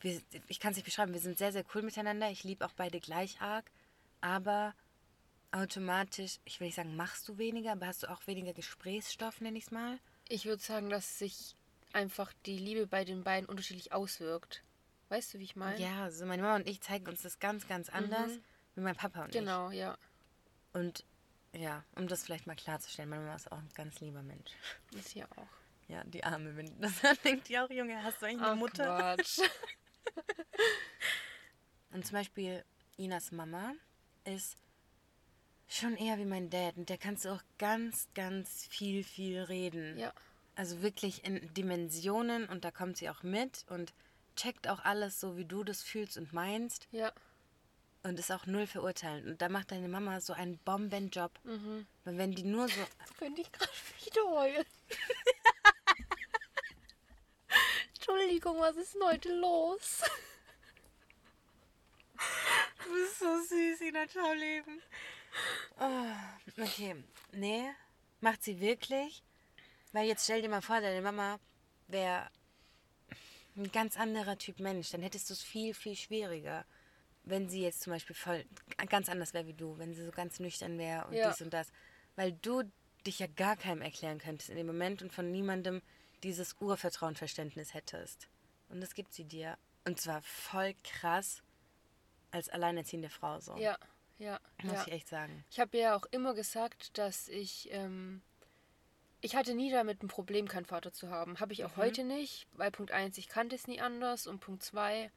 wir 0.00 0.20
ich 0.48 0.60
kann 0.60 0.72
es 0.72 0.76
nicht 0.76 0.84
beschreiben, 0.84 1.12
wir 1.14 1.20
sind 1.20 1.38
sehr, 1.38 1.52
sehr 1.52 1.64
cool 1.74 1.82
miteinander. 1.82 2.30
Ich 2.30 2.44
liebe 2.44 2.64
auch 2.64 2.72
beide 2.72 3.00
gleich 3.00 3.40
arg. 3.40 3.70
Aber 4.20 4.74
automatisch, 5.50 6.38
ich 6.44 6.60
will 6.60 6.66
nicht 6.66 6.74
sagen, 6.74 6.96
machst 6.96 7.28
du 7.28 7.38
weniger, 7.38 7.72
aber 7.72 7.86
hast 7.86 8.02
du 8.02 8.10
auch 8.10 8.26
weniger 8.26 8.52
Gesprächsstoff, 8.52 9.40
nenne 9.40 9.58
ich 9.58 9.64
es 9.64 9.70
mal. 9.70 9.98
Ich 10.28 10.44
würde 10.44 10.62
sagen, 10.62 10.90
dass 10.90 11.18
sich 11.18 11.56
einfach 11.92 12.32
die 12.46 12.58
Liebe 12.58 12.86
bei 12.86 13.04
den 13.04 13.24
beiden 13.24 13.48
unterschiedlich 13.48 13.92
auswirkt. 13.92 14.62
Weißt 15.08 15.32
du, 15.32 15.38
wie 15.38 15.44
ich 15.44 15.56
meine? 15.56 15.80
Ja, 15.80 16.04
also 16.04 16.26
meine 16.26 16.42
Mama 16.42 16.56
und 16.56 16.68
ich 16.68 16.80
zeigen 16.80 17.06
uns 17.08 17.22
das 17.22 17.38
ganz, 17.38 17.66
ganz 17.66 17.88
anders 17.88 18.32
wie 18.74 18.80
mein 18.82 18.94
Papa 18.96 19.24
und 19.24 19.32
Genau, 19.32 19.70
ja. 19.70 19.94
ich. 19.94 20.78
Und 20.80 21.04
ja, 21.52 21.82
um 21.96 22.06
das 22.08 22.24
vielleicht 22.24 22.46
mal 22.46 22.56
klarzustellen, 22.56 23.08
meine 23.08 23.22
Mama 23.22 23.36
ist 23.36 23.50
auch 23.50 23.58
ein 23.58 23.70
ganz 23.74 24.00
lieber 24.00 24.22
Mensch. 24.22 24.50
Ist 24.92 25.08
hier 25.10 25.26
auch. 25.36 25.46
Ja, 25.88 26.04
die 26.04 26.22
Arme, 26.22 26.54
wenn 26.56 26.78
das 26.80 26.92
denkt 27.24 27.48
die 27.48 27.58
auch, 27.58 27.70
Junge, 27.70 28.02
hast 28.02 28.20
du 28.20 28.26
eigentlich 28.26 28.42
eine 28.42 28.50
Ach, 28.52 28.56
Mutter? 28.56 28.84
Quatsch. 29.16 29.40
Und 31.90 32.06
zum 32.06 32.12
Beispiel 32.14 32.64
Inas 32.98 33.32
Mama 33.32 33.72
ist 34.24 34.58
schon 35.68 35.96
eher 35.96 36.18
wie 36.18 36.26
mein 36.26 36.50
Dad. 36.50 36.76
Und 36.76 36.90
der 36.90 36.98
kannst 36.98 37.24
du 37.24 37.30
auch 37.30 37.42
ganz, 37.58 38.08
ganz 38.14 38.66
viel, 38.66 39.02
viel 39.04 39.40
reden. 39.40 39.98
ja. 39.98 40.12
Also 40.58 40.82
wirklich 40.82 41.24
in 41.24 41.54
Dimensionen 41.54 42.48
und 42.48 42.64
da 42.64 42.72
kommt 42.72 42.96
sie 42.96 43.08
auch 43.08 43.22
mit 43.22 43.64
und 43.68 43.94
checkt 44.34 44.66
auch 44.66 44.84
alles 44.84 45.20
so, 45.20 45.36
wie 45.36 45.44
du 45.44 45.62
das 45.62 45.82
fühlst 45.82 46.18
und 46.18 46.32
meinst 46.32 46.88
Ja. 46.90 47.12
und 48.02 48.18
ist 48.18 48.32
auch 48.32 48.44
null 48.46 48.66
verurteilend. 48.66 49.28
Und 49.28 49.40
da 49.40 49.48
macht 49.48 49.70
deine 49.70 49.86
Mama 49.86 50.20
so 50.20 50.32
einen 50.32 50.58
Bombenjob. 50.58 51.30
Mhm. 51.44 51.86
Weil 52.02 52.18
wenn 52.18 52.32
die 52.32 52.42
nur 52.42 52.66
so, 52.68 52.80
Könnte 53.20 53.42
ich 53.42 53.52
gerade 53.52 53.70
wieder 54.04 54.22
heulen. 54.30 54.64
Entschuldigung, 57.94 58.58
was 58.58 58.74
ist 58.76 58.94
denn 58.94 59.02
heute 59.04 59.32
los? 59.34 60.02
du 62.84 62.92
bist 62.94 63.18
so 63.20 63.40
süß, 63.42 63.80
Ina, 63.82 64.08
ciao 64.08 64.32
Leben. 64.32 64.82
Oh, 65.78 66.62
okay, 66.62 66.96
nee, 67.30 67.70
macht 68.20 68.42
sie 68.42 68.58
wirklich? 68.60 69.22
Weil 69.92 70.06
jetzt 70.06 70.24
stell 70.24 70.42
dir 70.42 70.48
mal 70.48 70.62
vor, 70.62 70.80
deine 70.80 71.02
Mama 71.02 71.38
wäre 71.86 72.28
ein 73.56 73.70
ganz 73.72 73.96
anderer 73.96 74.38
Typ 74.38 74.60
Mensch, 74.60 74.90
dann 74.90 75.02
hättest 75.02 75.30
du 75.30 75.34
es 75.34 75.42
viel, 75.42 75.74
viel 75.74 75.96
schwieriger. 75.96 76.64
Wenn 77.24 77.48
sie 77.48 77.62
jetzt 77.62 77.80
zum 77.82 77.92
Beispiel 77.92 78.16
voll 78.16 78.44
ganz 78.88 79.08
anders 79.08 79.34
wäre 79.34 79.46
wie 79.46 79.54
du, 79.54 79.76
wenn 79.78 79.94
sie 79.94 80.04
so 80.04 80.12
ganz 80.12 80.40
nüchtern 80.40 80.78
wäre 80.78 81.06
und 81.06 81.14
Ja. 81.14 81.30
dies 81.30 81.42
und 81.42 81.52
das. 81.52 81.68
Weil 82.16 82.32
du 82.32 82.62
dich 83.06 83.18
ja 83.18 83.26
gar 83.26 83.56
keinem 83.56 83.82
erklären 83.82 84.18
könntest 84.18 84.50
in 84.50 84.56
dem 84.56 84.66
Moment 84.66 85.02
und 85.02 85.12
von 85.12 85.30
niemandem 85.30 85.82
dieses 86.22 86.56
Urvertrauenverständnis 86.60 87.74
hättest. 87.74 88.28
Und 88.68 88.80
das 88.80 88.94
gibt 88.94 89.12
sie 89.12 89.24
dir. 89.24 89.56
Und 89.84 90.00
zwar 90.00 90.22
voll 90.22 90.74
krass 90.84 91.42
als 92.30 92.48
alleinerziehende 92.48 93.08
Frau 93.08 93.40
so. 93.40 93.56
Ja, 93.56 93.78
ja. 94.18 94.38
Muss 94.62 94.74
ja. 94.74 94.82
ich 94.86 94.92
echt 94.92 95.08
sagen. 95.08 95.44
Ich 95.50 95.60
habe 95.60 95.78
ja 95.78 95.96
auch 95.96 96.04
immer 96.10 96.34
gesagt, 96.34 96.98
dass 96.98 97.28
ich, 97.28 97.68
ähm, 97.72 98.22
ich 99.20 99.34
hatte 99.34 99.54
nie 99.54 99.70
damit 99.70 100.02
ein 100.02 100.08
Problem, 100.08 100.48
keinen 100.48 100.66
Vater 100.66 100.92
zu 100.92 101.10
haben. 101.10 101.40
Habe 101.40 101.52
ich 101.52 101.64
auch 101.64 101.76
heute 101.76 102.04
nicht, 102.04 102.46
weil 102.52 102.70
Punkt 102.70 102.92
1, 102.92 103.18
ich 103.18 103.28
kannte 103.28 103.56
es 103.56 103.66
nie 103.66 103.80
anders 103.80 104.26
und 104.26 104.40
Punkt 104.40 104.62
2, 104.62 105.10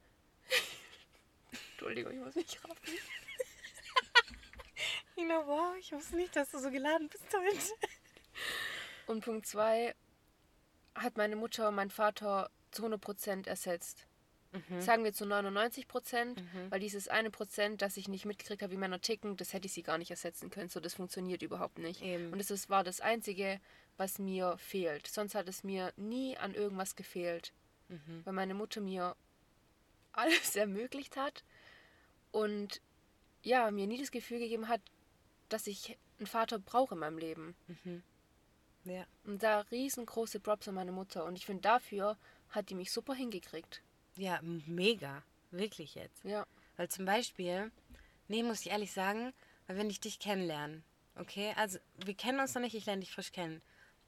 Entschuldigung, 1.72 2.12
ich 2.12 2.20
muss 2.20 2.34
mich 2.34 2.62
raffen. 2.64 2.76
Ina, 5.16 5.46
wow, 5.46 5.76
ich 5.78 5.92
wusste 5.92 6.16
nicht, 6.16 6.34
dass 6.34 6.50
du 6.50 6.58
so 6.58 6.70
geladen 6.70 7.08
bist 7.08 7.24
heute. 7.32 7.92
Und 9.06 9.24
Punkt 9.24 9.46
2 9.46 9.94
hat 10.94 11.16
meine 11.16 11.36
Mutter 11.36 11.70
meinen 11.70 11.90
Vater 11.90 12.50
zu 12.70 12.84
100% 12.84 13.46
ersetzt. 13.46 14.06
Sagen 14.80 15.02
wir 15.02 15.14
zu 15.14 15.24
99 15.24 15.88
Prozent, 15.88 16.44
weil 16.68 16.78
dieses 16.78 17.08
eine 17.08 17.30
Prozent, 17.30 17.80
das 17.80 17.96
ich 17.96 18.06
nicht 18.06 18.26
mitgekriegt 18.26 18.60
habe, 18.60 18.72
wie 18.72 18.76
Männer 18.76 19.00
ticken, 19.00 19.38
das 19.38 19.54
hätte 19.54 19.66
ich 19.66 19.72
sie 19.72 19.82
gar 19.82 19.96
nicht 19.96 20.10
ersetzen 20.10 20.50
können. 20.50 20.68
So, 20.68 20.78
das 20.78 20.92
funktioniert 20.92 21.40
überhaupt 21.40 21.78
nicht. 21.78 22.02
Eben. 22.02 22.30
Und 22.30 22.38
das 22.38 22.50
ist, 22.50 22.68
war 22.68 22.84
das 22.84 23.00
Einzige, 23.00 23.62
was 23.96 24.18
mir 24.18 24.56
fehlt. 24.58 25.06
Sonst 25.06 25.34
hat 25.34 25.48
es 25.48 25.64
mir 25.64 25.92
nie 25.96 26.36
an 26.36 26.54
irgendwas 26.54 26.96
gefehlt. 26.96 27.52
Weil 28.24 28.32
meine 28.32 28.54
Mutter 28.54 28.80
mir 28.80 29.16
alles 30.12 30.56
ermöglicht 30.56 31.16
hat 31.16 31.44
und 32.30 32.80
ja, 33.42 33.70
mir 33.70 33.86
nie 33.86 33.98
das 33.98 34.10
Gefühl 34.10 34.38
gegeben 34.38 34.68
hat, 34.68 34.80
dass 35.48 35.66
ich 35.66 35.98
einen 36.18 36.26
Vater 36.26 36.58
brauche 36.58 36.94
in 36.94 37.00
meinem 37.00 37.18
Leben. 37.18 37.54
Ja. 38.84 39.06
Und 39.24 39.42
da 39.42 39.60
riesengroße 39.60 40.40
Props 40.40 40.68
an 40.68 40.74
meine 40.74 40.92
Mutter. 40.92 41.24
Und 41.24 41.36
ich 41.36 41.46
finde, 41.46 41.62
dafür 41.62 42.16
hat 42.50 42.70
die 42.70 42.74
mich 42.74 42.92
super 42.92 43.14
hingekriegt. 43.14 43.82
Ja, 44.16 44.40
mega. 44.42 45.22
Wirklich 45.50 45.94
jetzt. 45.94 46.24
Ja. 46.24 46.46
Weil 46.76 46.88
zum 46.88 47.04
Beispiel, 47.04 47.70
nee, 48.28 48.42
muss 48.42 48.60
ich 48.60 48.70
ehrlich 48.70 48.92
sagen, 48.92 49.32
wenn 49.66 49.90
ich 49.90 50.00
dich 50.00 50.18
kennenlerne, 50.18 50.82
okay, 51.16 51.52
also 51.56 51.78
wir 52.04 52.14
kennen 52.14 52.40
uns 52.40 52.54
noch 52.54 52.62
nicht, 52.62 52.74
ich 52.74 52.86
lerne 52.86 53.00
dich 53.00 53.12
frisch 53.12 53.32
kennen. 53.32 53.62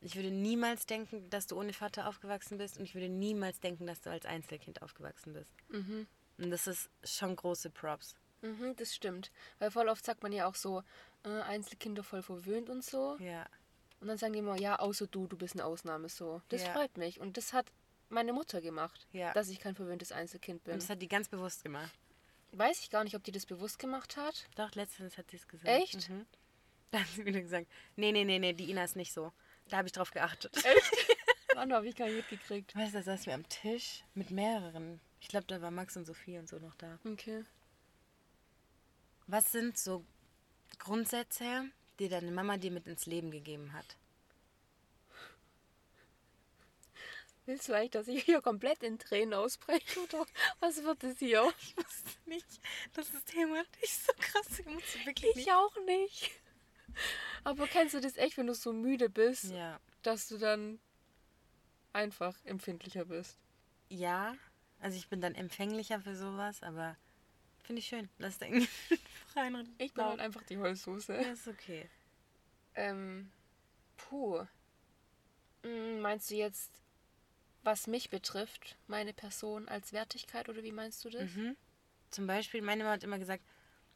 Ich 0.05 0.17
würde 0.17 0.31
niemals 0.31 0.87
denken, 0.87 1.29
dass 1.31 1.47
du 1.47 1.59
ohne 1.59 1.73
Vater 1.73 2.07
aufgewachsen 2.09 2.59
bist 2.59 2.77
und 2.79 2.85
ich 2.85 2.95
würde 2.95 3.09
niemals 3.09 3.59
denken, 3.61 3.87
dass 3.87 4.01
du 4.03 4.11
als 4.11 4.27
Einzelkind 4.27 4.83
aufgewachsen 4.83 5.33
bist. 5.33 5.51
Und 5.71 6.51
das 6.51 6.67
ist 6.67 6.91
schon 7.05 7.35
große 7.37 7.71
Props. 7.71 8.15
Mhm, 8.43 8.77
das 8.77 8.95
stimmt. 8.95 9.31
Weil 9.59 9.71
voll 9.71 9.89
oft 9.89 10.05
sagt 10.05 10.23
man 10.23 10.31
ja 10.33 10.47
auch 10.47 10.55
so, 10.57 10.83
äh, 11.25 11.29
Einzelkinder 11.31 12.03
voll 12.05 12.23
verwöhnt 12.23 12.69
und 12.69 12.85
so. 12.85 13.17
Ja. 13.19 13.47
Und 14.01 14.09
dann 14.09 14.19
sagen 14.19 14.35
die 14.35 14.41
immer, 14.41 14.61
ja, 14.61 14.79
außer 14.79 15.07
du, 15.07 15.27
du 15.27 15.39
bist 15.39 15.55
eine 15.55 15.65
Ausnahme 15.65 16.11
so. 16.11 16.43
Das 16.51 16.63
Ja. 16.63 16.73
freut 16.75 16.99
mich. 16.99 17.21
Und 17.21 17.39
das 17.39 17.55
hat 17.55 17.73
meine 18.11 18.35
Mutter 18.35 18.61
gemacht, 18.61 19.07
Ja. 19.13 19.33
dass 19.33 19.49
ich 19.49 19.59
kein 19.61 19.75
verwöhntes 19.75 20.13
Einzelkind 20.13 20.63
bin. 20.65 20.75
Und 20.75 20.83
das 20.83 20.91
hat 20.91 21.01
die 21.01 21.09
ganz 21.09 21.29
bewusst 21.31 21.63
gemacht. 21.63 21.91
Weiß 22.53 22.81
ich 22.81 22.91
gar 22.91 23.03
nicht, 23.05 23.17
ob 23.17 23.25
die 23.25 23.33
das 23.33 23.47
bewusst 23.47 23.79
gemacht 23.79 24.19
hat. 24.19 24.47
Doch, 24.57 24.75
letztens 24.75 25.17
hat 25.17 25.31
sie 25.31 25.37
es 25.39 25.49
gesagt. 25.49 25.67
Echt? 25.69 26.11
Mhm. 26.11 26.27
Da 26.91 27.01
hat 27.01 27.09
sie 27.09 27.25
wieder 27.25 27.41
gesagt, 27.41 27.67
nee, 27.97 28.13
nee, 28.13 28.23
nee, 28.23 28.39
nee, 28.39 28.53
die 28.53 28.71
Ina 28.71 28.85
ist 28.85 28.95
nicht 28.95 29.13
so. 29.13 29.33
Da 29.75 29.79
habe 29.79 29.89
ich 29.89 29.93
drauf 29.93 30.13
geachtet. 30.13 30.57
Wann 31.57 31.73
habe 31.73 31.89
ich 31.89 31.97
gar 31.97 32.07
nicht 32.07 32.31
mitgekriegt. 32.31 32.77
Weißt 32.77 32.95
du, 32.95 32.99
da 32.99 33.03
saßen 33.03 33.27
wir 33.27 33.35
am 33.35 33.49
Tisch 33.49 34.05
mit 34.15 34.31
mehreren. 34.31 35.01
Ich 35.19 35.27
glaube, 35.27 35.47
da 35.49 35.61
war 35.61 35.73
Max 35.73 35.97
und 35.97 36.05
Sophie 36.05 36.39
und 36.39 36.49
so 36.49 36.61
noch 36.61 36.77
da. 36.77 37.01
Okay. 37.05 37.45
Was 39.27 39.51
sind 39.51 39.77
so 39.77 40.05
Grundsätze, 40.79 41.65
die 41.99 42.09
deine 42.09 42.31
Mama 42.31 42.57
dir 42.57 42.71
mit 42.71 42.87
ins 42.87 43.07
Leben 43.07 43.33
gegeben 43.33 43.73
hat? 43.73 43.97
Willst 47.47 47.69
du 47.69 47.73
eigentlich, 47.73 47.91
dass 47.91 48.07
ich 48.07 48.23
hier 48.23 48.43
komplett 48.43 48.81
in 48.85 49.01
Tränen 49.01 49.35
ausbreche? 49.35 49.99
Oder 50.05 50.25
was 50.61 50.85
wird 50.85 51.03
es 51.03 51.19
hier? 51.19 51.53
Ich 51.59 51.77
wusste 51.77 52.11
nicht, 52.27 52.61
dass 52.93 53.11
das 53.11 53.25
Thema 53.25 53.65
nicht 53.81 54.07
so 54.07 54.13
krass 54.21 54.61
ist. 54.61 54.95
Ich 54.95 55.05
wirklich 55.05 55.35
Ich 55.35 55.51
auch 55.51 55.77
nicht. 55.85 56.31
Aber 57.45 57.67
kennst 57.67 57.95
du 57.95 58.01
das 58.01 58.17
echt, 58.17 58.37
wenn 58.37 58.47
du 58.47 58.55
so 58.55 58.73
müde 58.73 59.09
bist, 59.11 59.45
Ja. 59.53 59.79
dass 60.03 60.29
du 60.29 60.39
dann 60.39 60.79
einfach 61.93 62.35
empfindlicher 62.45 63.05
bist? 63.05 63.39
Ja, 63.89 64.35
also 64.81 64.97
ich 64.97 65.09
bin 65.09 65.21
dann 65.21 65.35
empfänglicher 65.35 66.01
für 66.01 66.17
sowas, 66.17 66.63
aber 66.63 66.97
finde 67.63 67.81
ich 67.81 67.87
schön. 67.87 68.09
Lass 68.19 68.39
den 68.39 68.63
freien 69.33 69.75
Ich 69.79 69.93
bin 69.95 70.05
halt 70.05 70.21
einfach 70.21 70.43
die 70.43 70.59
Heulsoße. 70.59 71.15
Ja, 71.15 71.33
ist 71.33 71.49
okay. 71.49 71.89
Ähm, 72.75 73.31
puh. 73.97 74.45
Hm, 75.63 76.01
Meinst 76.01 76.31
du 76.31 76.35
jetzt, 76.35 76.71
was 77.63 77.87
mich 77.87 78.11
betrifft, 78.11 78.77
meine 78.87 79.13
Person 79.15 79.69
als 79.69 79.93
Wertigkeit 79.93 80.49
oder 80.49 80.63
wie 80.63 80.73
meinst 80.73 81.05
du 81.05 81.11
das? 81.11 81.31
Mhm. 81.35 81.57
Zum 82.11 82.27
Beispiel, 82.27 82.63
meine 82.63 82.85
Mama 82.85 82.95
hat 82.95 83.05
immer 83.05 83.19
gesagt, 83.19 83.43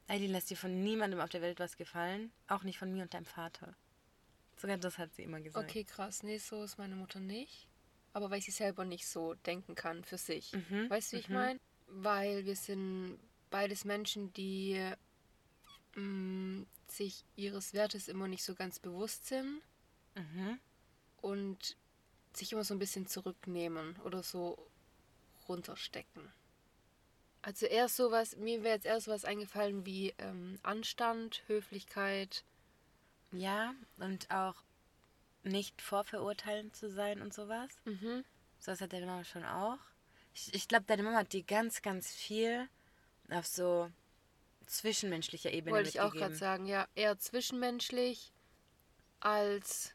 Eileen, 0.08 0.32
lass 0.32 0.46
dir 0.46 0.56
von 0.56 0.82
niemandem 0.82 1.20
auf 1.20 1.28
der 1.30 1.42
Welt 1.42 1.60
was 1.60 1.76
gefallen, 1.76 2.32
auch 2.48 2.62
nicht 2.62 2.78
von 2.78 2.90
mir 2.92 3.02
und 3.02 3.12
deinem 3.14 3.26
Vater. 3.26 3.74
Sogar 4.56 4.78
das 4.78 4.98
hat 4.98 5.14
sie 5.14 5.22
immer 5.22 5.40
gesagt. 5.40 5.68
Okay, 5.68 5.84
krass. 5.84 6.22
Nee, 6.22 6.38
so 6.38 6.64
ist 6.64 6.78
meine 6.78 6.96
Mutter 6.96 7.20
nicht. 7.20 7.68
Aber 8.14 8.30
weil 8.30 8.40
sie 8.40 8.50
selber 8.50 8.84
nicht 8.84 9.06
so 9.06 9.34
denken 9.34 9.74
kann 9.74 10.02
für 10.02 10.18
sich. 10.18 10.52
Mhm, 10.52 10.88
Weißt 10.90 11.12
du, 11.12 11.16
wie 11.16 11.20
ich 11.20 11.28
mhm. 11.28 11.34
meine? 11.34 11.60
Weil 11.86 12.44
wir 12.46 12.56
sind 12.56 13.18
beides 13.50 13.84
Menschen, 13.84 14.32
die 14.32 14.82
mh, 15.94 16.64
sich 16.88 17.24
ihres 17.36 17.74
Wertes 17.74 18.08
immer 18.08 18.26
nicht 18.28 18.42
so 18.42 18.54
ganz 18.54 18.78
bewusst 18.78 19.26
sind 19.26 19.60
Mhm. 20.16 20.58
und 21.20 21.76
sich 22.32 22.52
immer 22.52 22.64
so 22.64 22.74
ein 22.74 22.78
bisschen 22.80 23.06
zurücknehmen 23.06 23.96
oder 24.00 24.22
so 24.22 24.68
runterstecken. 25.48 26.32
Also 27.42 27.66
eher 27.66 27.88
sowas, 27.88 28.36
mir 28.36 28.62
wäre 28.62 28.74
jetzt 28.74 28.86
eher 28.86 29.00
sowas 29.00 29.24
eingefallen 29.24 29.86
wie 29.86 30.14
ähm, 30.18 30.58
Anstand, 30.62 31.42
Höflichkeit. 31.46 32.44
Ja, 33.32 33.74
und 33.98 34.30
auch 34.30 34.56
nicht 35.44 35.80
vorverurteilend 35.80 36.74
zu 36.74 36.90
sein 36.90 37.22
und 37.22 37.32
sowas. 37.32 37.70
Mhm. 37.84 38.24
Sowas 38.58 38.80
hat 38.80 38.92
deine 38.92 39.06
Mama 39.06 39.24
schon 39.24 39.44
auch. 39.44 39.78
Ich, 40.34 40.52
ich 40.52 40.68
glaube, 40.68 40.84
deine 40.86 41.02
Mama 41.02 41.18
hat 41.18 41.32
dir 41.32 41.42
ganz, 41.42 41.82
ganz 41.82 42.12
viel 42.12 42.68
auf 43.30 43.46
so 43.46 43.90
zwischenmenschlicher 44.66 45.52
Ebene 45.52 45.74
Wollte 45.74 45.88
ich 45.88 46.00
auch 46.00 46.12
gerade 46.12 46.34
sagen, 46.34 46.66
ja, 46.66 46.86
eher 46.94 47.18
zwischenmenschlich 47.18 48.32
als 49.20 49.94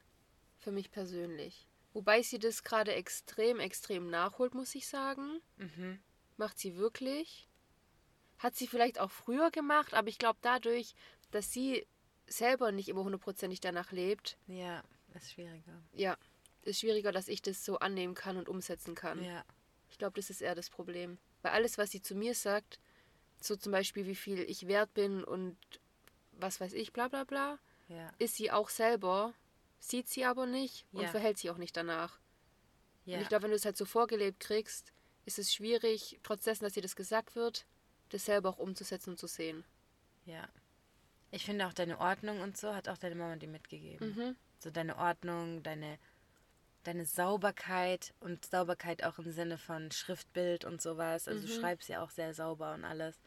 für 0.59 0.71
mich 0.71 0.91
persönlich. 0.91 1.67
Wobei 1.93 2.21
sie 2.23 2.39
das 2.39 2.63
gerade 2.63 2.93
extrem, 2.93 3.59
extrem 3.59 4.09
nachholt, 4.09 4.55
muss 4.55 4.73
ich 4.75 4.87
sagen. 4.87 5.41
Mhm. 5.57 5.99
Macht 6.37 6.59
sie 6.59 6.75
wirklich. 6.77 7.47
Hat 8.39 8.55
sie 8.55 8.67
vielleicht 8.67 8.99
auch 8.99 9.11
früher 9.11 9.51
gemacht, 9.51 9.93
aber 9.93 10.07
ich 10.09 10.17
glaube 10.17 10.39
dadurch, 10.41 10.95
dass 11.31 11.51
sie 11.51 11.85
selber 12.27 12.71
nicht 12.71 12.89
immer 12.89 13.03
hundertprozentig 13.03 13.59
danach 13.61 13.91
lebt, 13.91 14.37
Ja, 14.47 14.83
ist 15.13 15.31
schwieriger. 15.33 15.81
ja, 15.93 16.17
ist 16.63 16.79
schwieriger, 16.79 17.11
dass 17.11 17.27
ich 17.27 17.41
das 17.41 17.63
so 17.63 17.79
annehmen 17.79 18.15
kann 18.15 18.37
und 18.37 18.49
umsetzen 18.49 18.95
kann. 18.95 19.23
Ja. 19.23 19.43
Ich 19.89 19.97
glaube, 19.97 20.15
das 20.15 20.29
ist 20.29 20.41
eher 20.41 20.55
das 20.55 20.69
Problem. 20.69 21.17
Weil 21.41 21.51
alles, 21.51 21.77
was 21.77 21.91
sie 21.91 22.01
zu 22.01 22.15
mir 22.15 22.33
sagt, 22.33 22.79
so 23.39 23.55
zum 23.55 23.71
Beispiel, 23.71 24.05
wie 24.07 24.15
viel 24.15 24.39
ich 24.39 24.67
wert 24.67 24.93
bin 24.93 25.23
und 25.23 25.57
was 26.31 26.59
weiß 26.59 26.73
ich, 26.73 26.93
bla 26.93 27.09
bla 27.09 27.25
bla, 27.25 27.59
Ja. 27.89 28.11
ist 28.17 28.35
sie 28.35 28.51
auch 28.51 28.69
selber, 28.69 29.33
sieht 29.79 30.07
sie 30.07 30.25
aber 30.25 30.45
nicht 30.45 30.85
und 30.93 31.03
Ja. 31.03 31.09
verhält 31.09 31.37
sich 31.37 31.49
auch 31.49 31.57
nicht 31.57 31.75
danach. 31.77 32.19
Ja. 33.05 33.17
Und 33.17 33.23
ich 33.23 33.29
glaube, 33.29 33.43
wenn 33.43 33.51
du 33.51 33.57
es 33.57 33.65
halt 33.65 33.75
so 33.77 33.85
vorgelebt 33.85 34.39
kriegst, 34.39 34.92
ist 35.25 35.39
es 35.39 35.53
schwierig, 35.53 36.19
trotz 36.23 36.43
dessen, 36.43 36.63
dass 36.63 36.73
dir 36.73 36.81
das 36.83 36.95
gesagt 36.95 37.35
wird, 37.35 37.65
das 38.09 38.25
selber 38.25 38.49
auch 38.49 38.59
umzusetzen 38.59 39.11
und 39.11 39.17
zu 39.19 39.27
sehen. 39.27 39.63
ja. 40.25 40.47
Ich 41.31 41.45
finde 41.45 41.65
auch 41.65 41.73
deine 41.73 41.99
Ordnung 41.99 42.41
und 42.41 42.57
so 42.57 42.75
hat 42.75 42.87
auch 42.87 42.97
deine 42.99 43.15
Mama 43.15 43.35
dir 43.37 43.47
mitgegeben. 43.49 44.15
Mhm. 44.15 44.35
So 44.59 44.69
deine 44.69 44.95
Ordnung, 44.97 45.63
deine, 45.63 45.97
deine 46.83 47.05
Sauberkeit 47.07 48.13
und 48.19 48.45
Sauberkeit 48.45 49.03
auch 49.03 49.17
im 49.17 49.31
Sinne 49.31 49.57
von 49.57 49.89
Schriftbild 49.89 50.63
und 50.63 50.79
sowas. 50.79 51.27
Also 51.27 51.47
du 51.47 51.51
Mhm. 51.51 51.59
schreibst 51.59 51.89
ja 51.89 52.03
auch 52.03 52.11
sehr 52.11 52.35
sauber 52.35 52.75
und 52.75 52.85
alles. 52.85 53.19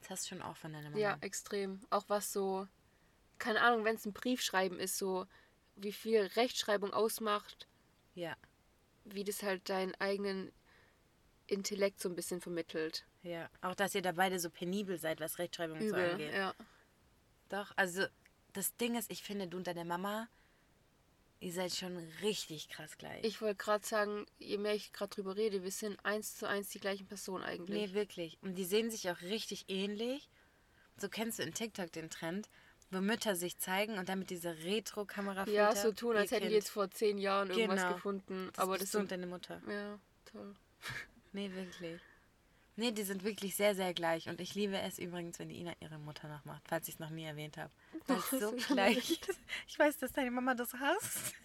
Das 0.00 0.10
hast 0.10 0.24
du 0.26 0.28
schon 0.36 0.42
auch 0.42 0.56
von 0.56 0.72
deiner 0.72 0.90
Mama. 0.90 1.00
Ja, 1.00 1.18
extrem. 1.20 1.80
Auch 1.90 2.04
was 2.06 2.32
so, 2.32 2.68
keine 3.38 3.60
Ahnung, 3.60 3.84
wenn 3.84 3.96
es 3.96 4.06
ein 4.06 4.12
Briefschreiben 4.12 4.78
ist, 4.78 4.96
so 4.96 5.26
wie 5.74 5.92
viel 5.92 6.20
Rechtschreibung 6.36 6.92
ausmacht, 6.92 7.66
Ja, 8.14 8.36
wie 9.04 9.24
das 9.24 9.42
halt 9.42 9.68
deinen 9.68 9.96
eigenen 9.96 10.52
Intellekt 11.48 12.00
so 12.00 12.08
ein 12.08 12.14
bisschen 12.14 12.40
vermittelt. 12.40 13.04
ja. 13.22 13.48
Auch 13.62 13.74
dass 13.74 13.94
ihr 13.94 14.02
da 14.02 14.12
beide 14.12 14.38
so 14.38 14.50
penibel 14.50 14.98
seid, 14.98 15.20
was 15.20 15.38
Rechtschreibung 15.38 15.78
und 15.78 15.88
so 15.88 15.94
Übel, 15.96 16.10
angeht. 16.12 16.32
ja. 16.34 16.54
Doch, 17.48 17.72
also 17.76 18.04
das 18.52 18.76
Ding 18.76 18.96
ist, 18.96 19.10
ich 19.10 19.22
finde, 19.22 19.46
du 19.48 19.56
und 19.56 19.66
deine 19.66 19.84
Mama, 19.84 20.28
ihr 21.40 21.52
seid 21.52 21.74
schon 21.74 21.96
richtig 22.22 22.68
krass 22.68 22.98
gleich. 22.98 23.24
Ich 23.24 23.40
wollte 23.40 23.56
gerade 23.56 23.86
sagen, 23.86 24.26
je 24.38 24.58
mehr 24.58 24.74
ich 24.74 24.92
gerade 24.92 25.14
drüber 25.14 25.36
rede, 25.36 25.62
wir 25.62 25.70
sind 25.70 25.98
eins 26.04 26.36
zu 26.36 26.46
eins 26.46 26.68
die 26.70 26.80
gleichen 26.80 27.06
Person 27.06 27.42
eigentlich. 27.42 27.90
Nee, 27.90 27.94
wirklich. 27.94 28.38
Und 28.42 28.56
die 28.56 28.64
sehen 28.64 28.90
sich 28.90 29.08
auch 29.10 29.20
richtig 29.22 29.64
ähnlich. 29.68 30.28
So 30.96 31.08
kennst 31.08 31.38
du 31.38 31.44
in 31.44 31.54
TikTok 31.54 31.92
den 31.92 32.10
Trend, 32.10 32.48
wo 32.90 33.00
Mütter 33.00 33.36
sich 33.36 33.56
zeigen 33.58 33.98
und 33.98 34.08
dann 34.08 34.18
mit 34.18 34.30
dieser 34.30 34.56
Retro-Kamera 34.58 35.46
ja, 35.48 35.74
so 35.76 35.92
tun, 35.92 36.16
als 36.16 36.32
hätten 36.32 36.48
die 36.48 36.54
jetzt 36.54 36.70
vor 36.70 36.90
zehn 36.90 37.18
Jahren 37.18 37.50
irgendwas 37.50 37.82
Genau. 37.82 37.94
gefunden. 37.94 38.50
das 38.54 38.58
aber 38.62 38.78
das 38.78 38.90
sind, 38.90 39.10
deine 39.12 39.26
Mutter. 39.26 39.62
Ja, 39.68 39.98
toll. 40.24 40.54
Nee, 41.32 41.50
wirklich. 41.52 42.00
Nee, 42.76 42.92
die 42.92 43.02
sind 43.02 43.24
wirklich 43.24 43.56
sehr, 43.56 43.74
sehr 43.74 43.92
gleich. 43.92 44.28
Und 44.28 44.40
ich 44.40 44.54
liebe 44.54 44.78
es 44.78 45.00
übrigens, 45.00 45.38
wenn 45.40 45.48
die 45.48 45.58
Ina 45.58 45.72
ihre 45.80 45.98
Mutter 45.98 46.28
nachmacht, 46.28 46.62
falls 46.68 46.86
ich 46.86 46.94
es 46.94 47.00
noch 47.00 47.10
nie 47.10 47.24
erwähnt 47.24 47.56
habe. 47.56 47.72
Weil 48.06 48.18
es 48.18 48.30
so 48.30 48.38
das 48.38 48.52
ist 48.52 48.68
gleich 48.68 49.10
ist. 49.28 49.40
Ich 49.66 49.78
weiß, 49.78 49.98
dass 49.98 50.12
deine 50.12 50.30
Mama 50.30 50.54
das 50.54 50.72
hasst. 50.74 51.34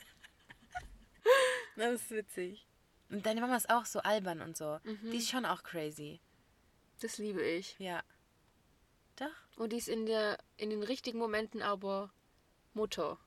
Das 1.76 1.94
ist 1.94 2.12
witzig. 2.12 2.68
Und 3.10 3.26
deine 3.26 3.42
Mama 3.42 3.56
ist 3.56 3.70
auch 3.70 3.86
so 3.86 4.00
albern 4.02 4.42
und 4.42 4.56
so. 4.56 4.80
Mhm. 4.84 5.10
Die 5.10 5.18
ist 5.18 5.30
schon 5.30 5.44
auch 5.46 5.64
crazy. 5.64 6.20
Das 7.00 7.18
liebe 7.18 7.42
ich. 7.42 7.80
Ja. 7.80 8.04
Doch? 9.16 9.58
Und 9.58 9.74
die 9.74 9.78
ist 9.78 9.88
in, 9.88 10.06
der, 10.06 10.38
in 10.58 10.70
den 10.70 10.84
richtigen 10.84 11.18
Momenten 11.18 11.64
aber 11.64 12.12
Mutter. 12.74 13.18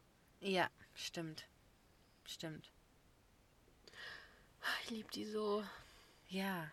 Ja, 0.41 0.69
stimmt. 0.95 1.47
Stimmt. 2.25 2.71
Ich 4.85 4.91
liebe 4.91 5.11
die 5.13 5.25
so. 5.25 5.65
Ja. 6.29 6.71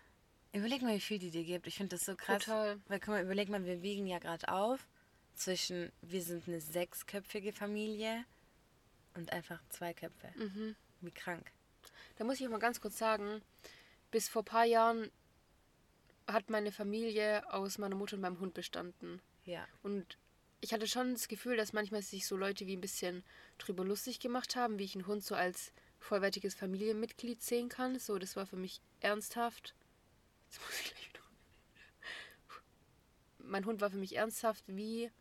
Überleg 0.52 0.82
mal, 0.82 0.96
wie 0.96 1.00
viel 1.00 1.20
die 1.20 1.32
dir 1.32 1.44
gibt. 1.44 1.68
Ich 1.68 1.76
finde 1.76 1.96
das 1.96 2.06
so 2.06 2.16
krass. 2.16 2.44
Total. 2.44 2.80
Weil, 2.88 3.00
guck 3.00 3.10
mal, 3.10 3.24
überleg 3.24 3.50
mal, 3.50 3.66
wir 3.66 3.82
wiegen 3.82 4.08
ja 4.08 4.20
gerade 4.20 4.48
auf 4.50 4.88
zwischen, 5.36 5.92
wir 6.02 6.22
sind 6.22 6.48
eine 6.48 6.62
sechsköpfige 6.62 7.54
Familie 7.54 8.26
und 9.16 9.32
einfach 9.34 9.60
zwei 9.70 9.94
Köpfe. 9.94 10.32
Mhm. 10.36 10.76
Wie 11.02 11.12
krank. 11.12 11.52
Da 12.18 12.24
muss 12.24 12.40
ich 12.40 12.48
mal 12.48 12.60
ganz 12.60 12.80
kurz 12.80 12.98
sagen, 12.98 13.42
bis 14.12 14.30
vor 14.30 14.44
ein 14.44 14.46
paar 14.46 14.66
Jahren 14.66 15.12
hat 16.28 16.50
meine 16.50 16.72
Familie 16.72 17.52
aus 17.52 17.78
meiner 17.78 17.96
Mutter 17.96 18.16
und 18.16 18.22
meinem 18.22 18.40
Hund 18.40 18.54
bestanden. 18.54 19.22
Ja. 19.46 19.68
Und 19.82 20.18
ich 20.62 20.72
hatte 20.74 20.88
schon 20.88 21.14
das 21.14 21.28
Gefühl, 21.28 21.58
dass 21.58 21.74
manchmal 21.74 22.02
sich 22.02 22.26
so 22.26 22.38
Leute 22.38 22.66
wie 22.68 22.78
ein 22.78 22.82
bisschen 22.82 23.24
drüber 23.58 23.84
lustig 23.84 24.20
gemacht 24.20 24.56
haben, 24.56 24.80
wie 24.80 24.86
ich 24.86 24.96
einen 24.96 25.08
Hund 25.08 25.24
so 25.24 25.36
als 25.36 25.74
vollwertiges 26.00 26.54
Familienmitglied 26.56 27.42
sehen 27.42 27.70
kann. 27.70 28.00
So, 28.00 28.18
das 28.18 28.36
war 28.36 28.46
für 28.46 28.56
mich 28.56 28.80
ernsthaft. 29.04 29.76
Jetzt 30.50 30.62
muss 30.62 30.80
ich 30.80 30.92
gleich 30.92 31.10
wieder. 31.10 31.20
Mein 33.40 33.66
Hund 33.66 33.82
war 33.82 33.90
für 33.90 33.98
mich 33.98 34.16
ernsthaft 34.16 34.64
wie 34.68 35.12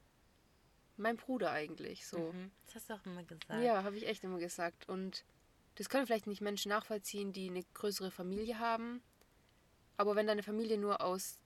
mein 0.97 1.17
Bruder 1.17 1.51
eigentlich. 1.51 2.07
So. 2.07 2.33
Mhm. 2.33 2.51
Das 2.67 2.77
hast 2.77 2.91
du 2.91 2.95
auch 2.95 3.07
immer 3.07 3.23
gesagt. 3.25 3.63
Ja, 3.63 3.83
habe 3.83 3.97
ich 3.97 4.07
echt 4.07 4.23
immer 4.25 4.39
gesagt. 4.39 4.89
Und 4.89 5.25
das 5.77 5.89
können 5.89 6.07
vielleicht 6.07 6.27
nicht 6.27 6.41
Menschen 6.41 6.69
nachvollziehen, 6.69 7.33
die 7.33 7.49
eine 7.49 7.65
größere 7.75 8.11
Familie 8.11 8.59
haben. 8.59 9.03
Aber 9.97 10.17
wenn 10.17 10.27
deine 10.27 10.43
Familie 10.43 10.79
nur 10.79 11.01
aus 11.01 11.39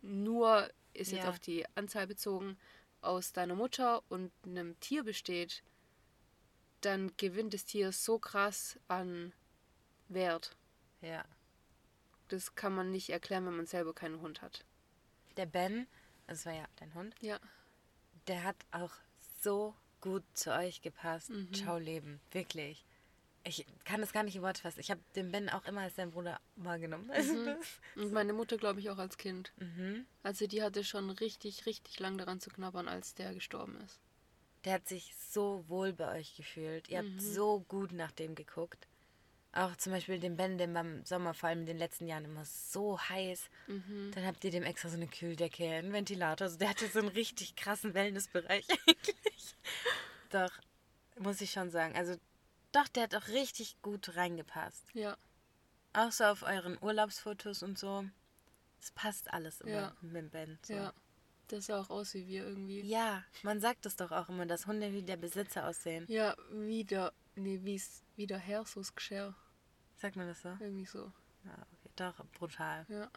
nur, 0.00 0.68
ist 0.94 1.12
jetzt 1.12 1.24
Ja. 1.24 1.30
auf 1.30 1.38
die 1.38 1.64
Anzahl 1.76 2.06
bezogen, 2.06 2.58
aus 3.00 3.32
deiner 3.32 3.54
Mutter 3.54 4.02
und 4.08 4.32
einem 4.44 4.78
Tier 4.80 5.04
besteht, 5.04 5.62
dann 6.80 7.12
gewinnt 7.16 7.54
das 7.54 7.64
Tier 7.64 7.92
so 7.92 8.18
krass 8.18 8.78
an 8.88 9.32
Wert. 10.08 10.56
Ja. 11.00 11.24
Das 12.32 12.54
kann 12.54 12.74
man 12.74 12.90
nicht 12.90 13.10
erklären, 13.10 13.44
wenn 13.44 13.56
man 13.56 13.66
selber 13.66 13.92
keinen 13.92 14.20
Hund 14.22 14.40
hat. 14.40 14.64
Der 15.36 15.44
Ben, 15.46 15.86
das 16.26 16.46
war 16.46 16.54
ja 16.54 16.64
dein 16.76 16.94
Hund, 16.94 17.14
Ja. 17.20 17.38
der 18.26 18.42
hat 18.44 18.56
auch 18.70 18.92
so 19.42 19.74
gut 20.00 20.22
zu 20.32 20.50
euch 20.54 20.80
gepasst. 20.80 21.28
Mhm. 21.28 21.52
Ciao 21.52 21.76
Leben, 21.78 22.20
wirklich. 22.30 22.86
Ich 23.44 23.66
kann 23.84 24.00
das 24.00 24.12
gar 24.12 24.22
nicht 24.22 24.36
in 24.36 24.42
Worte 24.42 24.62
fassen. 24.62 24.80
Ich 24.80 24.90
habe 24.90 25.00
den 25.16 25.30
Ben 25.30 25.50
auch 25.50 25.64
immer 25.66 25.82
als 25.82 25.94
dein 25.96 26.10
Bruder 26.12 26.40
wahrgenommen. 26.56 27.08
Mhm. 27.08 27.56
Und 28.02 28.12
meine 28.12 28.32
Mutter, 28.32 28.56
glaube 28.56 28.80
ich, 28.80 28.88
auch 28.88 28.98
als 28.98 29.18
Kind. 29.18 29.52
mhm. 29.58 30.06
Also 30.22 30.46
die 30.46 30.62
hatte 30.62 30.84
schon 30.84 31.10
richtig, 31.10 31.66
richtig 31.66 31.98
lang 32.00 32.16
daran 32.16 32.40
zu 32.40 32.48
knabbern, 32.50 32.88
als 32.88 33.14
der 33.14 33.34
gestorben 33.34 33.78
ist. 33.84 34.00
Der 34.64 34.74
hat 34.74 34.88
sich 34.88 35.14
so 35.16 35.64
wohl 35.68 35.92
bei 35.92 36.18
euch 36.20 36.34
gefühlt. 36.36 36.88
Ihr 36.88 37.02
Mhm. 37.02 37.12
habt 37.14 37.20
so 37.22 37.60
gut 37.68 37.92
nach 37.92 38.12
dem 38.12 38.34
geguckt. 38.36 38.86
Auch 39.54 39.76
zum 39.76 39.92
Beispiel 39.92 40.18
den 40.18 40.36
Ben, 40.36 40.56
den 40.56 40.72
beim 40.72 41.04
Sommer, 41.04 41.34
vor 41.34 41.50
allem 41.50 41.60
in 41.60 41.66
den 41.66 41.76
letzten 41.78 42.06
Jahren 42.06 42.24
immer 42.24 42.44
so 42.46 42.98
heiß. 42.98 43.50
Mhm. 43.66 44.10
Dann 44.14 44.24
habt 44.26 44.42
ihr 44.44 44.50
dem 44.50 44.62
extra 44.62 44.88
so 44.88 44.96
eine 44.96 45.06
Kühldecke, 45.06 45.68
einen 45.68 45.92
Ventilator. 45.92 46.46
Also 46.46 46.58
der 46.58 46.70
hatte 46.70 46.88
so 46.88 47.00
einen 47.00 47.08
richtig 47.08 47.54
krassen 47.54 47.92
Wellnessbereich 47.92 48.66
eigentlich. 48.86 49.54
Doch, 50.30 50.50
muss 51.18 51.40
ich 51.42 51.50
schon 51.52 51.70
sagen. 51.70 51.94
Also 51.96 52.16
doch, 52.72 52.88
der 52.88 53.02
hat 53.02 53.14
auch 53.14 53.28
richtig 53.28 53.76
gut 53.82 54.16
reingepasst. 54.16 54.84
Ja, 54.94 55.18
Auch 55.92 56.12
so 56.12 56.24
auf 56.24 56.42
euren 56.42 56.78
Urlaubsfotos 56.80 57.62
und 57.62 57.78
so. 57.78 58.06
Es 58.80 58.90
passt 58.92 59.30
alles 59.34 59.60
immer 59.60 59.70
Ja. 59.72 59.96
mit 60.00 60.16
dem 60.16 60.30
Ben. 60.30 60.58
So. 60.62 60.72
ja. 60.72 60.94
Das 61.48 61.66
sah 61.66 61.80
auch 61.82 61.90
aus 61.90 62.14
wie 62.14 62.26
wir 62.26 62.46
irgendwie. 62.46 62.80
Ja, 62.80 63.22
man 63.42 63.60
sagt 63.60 63.84
es 63.84 63.96
doch 63.96 64.10
auch 64.10 64.30
immer, 64.30 64.46
dass 64.46 64.66
Hunde 64.66 64.90
wie 64.94 65.02
der 65.02 65.18
Besitzer 65.18 65.68
aussehen. 65.68 66.06
Ja, 66.08 66.34
wieder, 66.50 67.12
nee, 67.34 67.60
wie's, 67.62 68.02
wieder 68.16 68.38
her, 68.38 68.64
so's 68.64 68.94
Geschirr. 68.94 69.34
Sagt 69.96 70.16
man 70.16 70.26
das 70.26 70.42
so? 70.42 70.50
Irgendwie 70.60 70.84
so. 70.86 71.12
Ja, 71.44 71.52
okay. 71.52 71.90
Doch, 71.96 72.24
brutal. 72.32 72.86
Ja. 72.88 73.10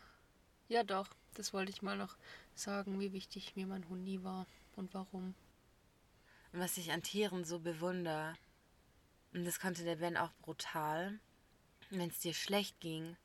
Ja, 0.67 0.83
doch. 0.83 1.07
Das 1.35 1.53
wollte 1.53 1.71
ich 1.71 1.81
mal 1.81 1.97
noch 1.97 2.15
sagen, 2.53 2.99
wie 2.99 3.11
wichtig 3.13 3.55
mir 3.55 3.67
mein 3.67 3.87
Hundi 3.89 4.23
war 4.23 4.47
und 4.75 4.93
warum. 4.93 5.35
Und 6.53 6.59
was 6.59 6.77
ich 6.77 6.91
an 6.91 7.03
Tieren 7.03 7.43
so 7.43 7.59
bewundere, 7.59 8.35
und 9.33 9.45
das 9.45 9.59
konnte 9.59 9.83
der 9.83 9.97
Ben 9.97 10.15
auch 10.17 10.31
brutal, 10.41 11.19
wenn 11.89 12.09
es 12.09 12.19
dir 12.19 12.33
schlecht 12.33 12.79
ging, 12.79 13.17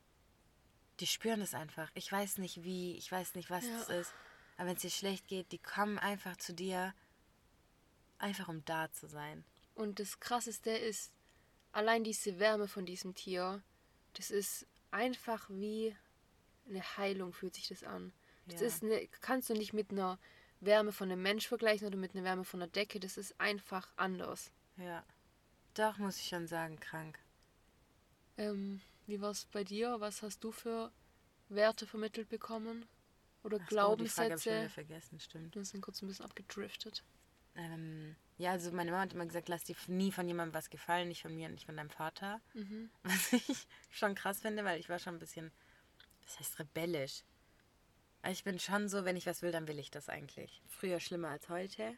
die 0.99 1.07
spüren 1.07 1.41
es 1.41 1.55
einfach. 1.55 1.91
Ich 1.95 2.11
weiß 2.11 2.39
nicht 2.39 2.63
wie, 2.65 2.97
ich 2.97 3.11
weiß 3.11 3.35
nicht, 3.37 3.49
was 3.49 3.65
Ja. 3.65 3.81
es 3.81 3.89
ist, 3.89 4.13
aber 4.57 4.69
wenn 4.69 4.77
es 4.77 4.83
dir 4.83 4.91
schlecht 4.91 5.29
geht, 5.29 5.53
die 5.53 5.59
kommen 5.59 5.99
einfach 5.99 6.37
zu 6.37 6.53
dir, 6.53 6.93
einfach 8.19 8.49
um 8.49 8.65
da 8.65 8.91
zu 8.93 9.07
sein. 9.07 9.45
Und 9.81 9.99
das 9.99 10.21
Krasseste 10.21 10.71
ist, 10.71 11.11
allein 11.73 12.05
diese 12.05 12.39
Wärme 12.39 12.69
von 12.69 12.85
diesem 12.85 13.15
Tier, 13.15 13.63
das 14.13 14.31
ist 14.31 14.67
einfach 14.91 15.49
wie 15.49 15.97
eine 16.69 16.83
Heilung, 16.99 17.33
fühlt 17.33 17.55
sich 17.55 17.69
das 17.69 17.83
an. 17.83 18.13
Das 18.45 18.61
Ja. 18.61 18.67
ist 18.67 18.83
eine, 18.83 19.09
kannst 19.23 19.49
du 19.49 19.55
nicht 19.55 19.73
mit 19.73 19.91
einer 19.91 20.19
Wärme 20.61 20.93
von 20.93 21.11
einem 21.11 21.23
Mensch 21.23 21.49
vergleichen 21.49 21.87
oder 21.87 21.97
mit 21.97 22.15
einer 22.15 22.25
Wärme 22.25 22.45
von 22.45 22.61
einer 22.61 22.71
Decke. 22.71 23.01
Das 23.01 23.17
ist 23.17 23.41
einfach 23.41 23.91
anders. 23.97 24.53
Ja. 24.77 25.03
Doch, 25.73 25.97
muss 25.97 26.19
ich 26.19 26.29
schon 26.29 26.47
sagen, 26.47 26.79
krank. 26.79 27.19
Ähm, 28.37 28.83
wie 29.07 29.23
war 29.23 29.31
es 29.31 29.47
bei 29.47 29.65
dir? 29.65 29.99
Was 29.99 30.21
hast 30.21 30.45
du 30.45 30.53
für 30.53 30.93
Werte 31.49 31.87
vermittelt 31.87 32.29
bekommen? 32.29 32.87
Oder 33.43 33.57
Ach 33.63 33.71
so, 33.71 33.97
die 33.97 34.09
Frage 34.11 34.29
habe 34.29 34.35
ich 34.37 34.43
Glaubenssätze? 34.45 34.69
vergessen, 34.75 35.21
stimmt. 35.21 35.55
Wir 35.55 35.65
sind 35.65 35.81
kurz 35.81 36.03
ein 36.03 36.09
bisschen 36.09 36.27
abgedriftet. 36.27 37.03
Ähm, 37.57 38.17
ja, 38.39 38.53
also 38.53 38.73
meine 38.73 38.91
Mama 38.91 39.03
hat 39.03 39.13
immer 39.13 39.27
gesagt, 39.27 39.49
lass 39.49 39.65
dir 39.65 39.77
nie 39.89 40.13
von 40.13 40.27
jemandem 40.27 40.55
was 40.55 40.71
gefallen, 40.71 41.09
nicht 41.09 41.23
von 41.23 41.35
mir 41.35 41.49
und 41.49 41.55
nicht 41.55 41.67
von 41.67 41.77
deinem 41.77 41.91
Vater. 41.91 42.41
Mhm. 42.55 42.91
Was 43.03 43.33
ich 43.33 43.67
schon 43.91 44.15
krass 44.15 44.41
finde, 44.41 44.65
weil 44.65 44.81
ich 44.81 44.89
war 44.89 44.99
schon 44.99 45.17
ein 45.17 45.19
bisschen, 45.19 45.53
das 46.23 46.39
heißt 46.39 46.59
rebellisch. 46.59 47.23
Aber 48.23 48.33
ich 48.33 48.45
bin 48.45 48.59
schon 48.59 48.89
so, 48.89 49.05
wenn 49.05 49.17
ich 49.17 49.27
was 49.27 49.43
will, 49.43 49.53
dann 49.53 49.67
will 49.67 49.79
ich 49.79 49.91
das 49.91 50.09
eigentlich. 50.09 50.63
Früher 50.69 51.01
schlimmer 51.01 51.29
als 51.29 51.49
heute. 51.49 51.97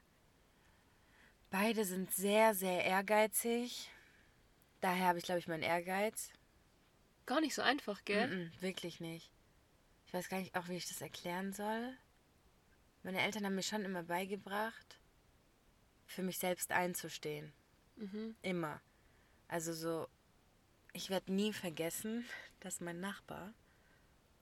Beide 1.51 1.85
sind 1.85 2.13
sehr, 2.13 2.55
sehr 2.55 2.85
ehrgeizig. 2.85 3.91
Daher 4.81 5.09
habe 5.09 5.19
ich, 5.19 5.25
glaube 5.25 5.39
ich, 5.39 5.49
meinen 5.49 5.63
Ehrgeiz. 5.63 6.31
Gar 7.27 7.41
nicht 7.41 7.55
so 7.55 7.63
einfach, 7.63 8.05
gell? 8.05 8.27
Mm-mm, 8.27 8.63
wirklich 8.63 9.01
nicht. 9.01 9.31
Ich 10.07 10.15
weiß 10.15 10.29
gar 10.29 10.39
nicht 10.39 10.55
auch, 10.57 10.69
wie 10.69 10.77
ich 10.77 10.89
das 10.89 11.01
erklären 11.01 11.53
soll. 11.53 11.97
Meine 13.03 13.21
Eltern 13.21 13.45
haben 13.45 13.55
mir 13.55 13.63
schon 13.63 13.85
immer 13.85 14.03
beigebracht, 14.03 14.99
für 16.13 16.23
mich 16.23 16.39
selbst 16.39 16.71
einzustehen. 16.73 17.53
Mhm. 17.97 18.37
Immer. 18.43 18.81
Also 19.49 19.73
so, 19.73 20.09
ich 20.93 21.11
werde 21.11 21.33
nie 21.33 21.53
vergessen, 21.53 22.25
dass 22.61 22.81
mein 22.81 23.01
Nachbar, 23.01 23.53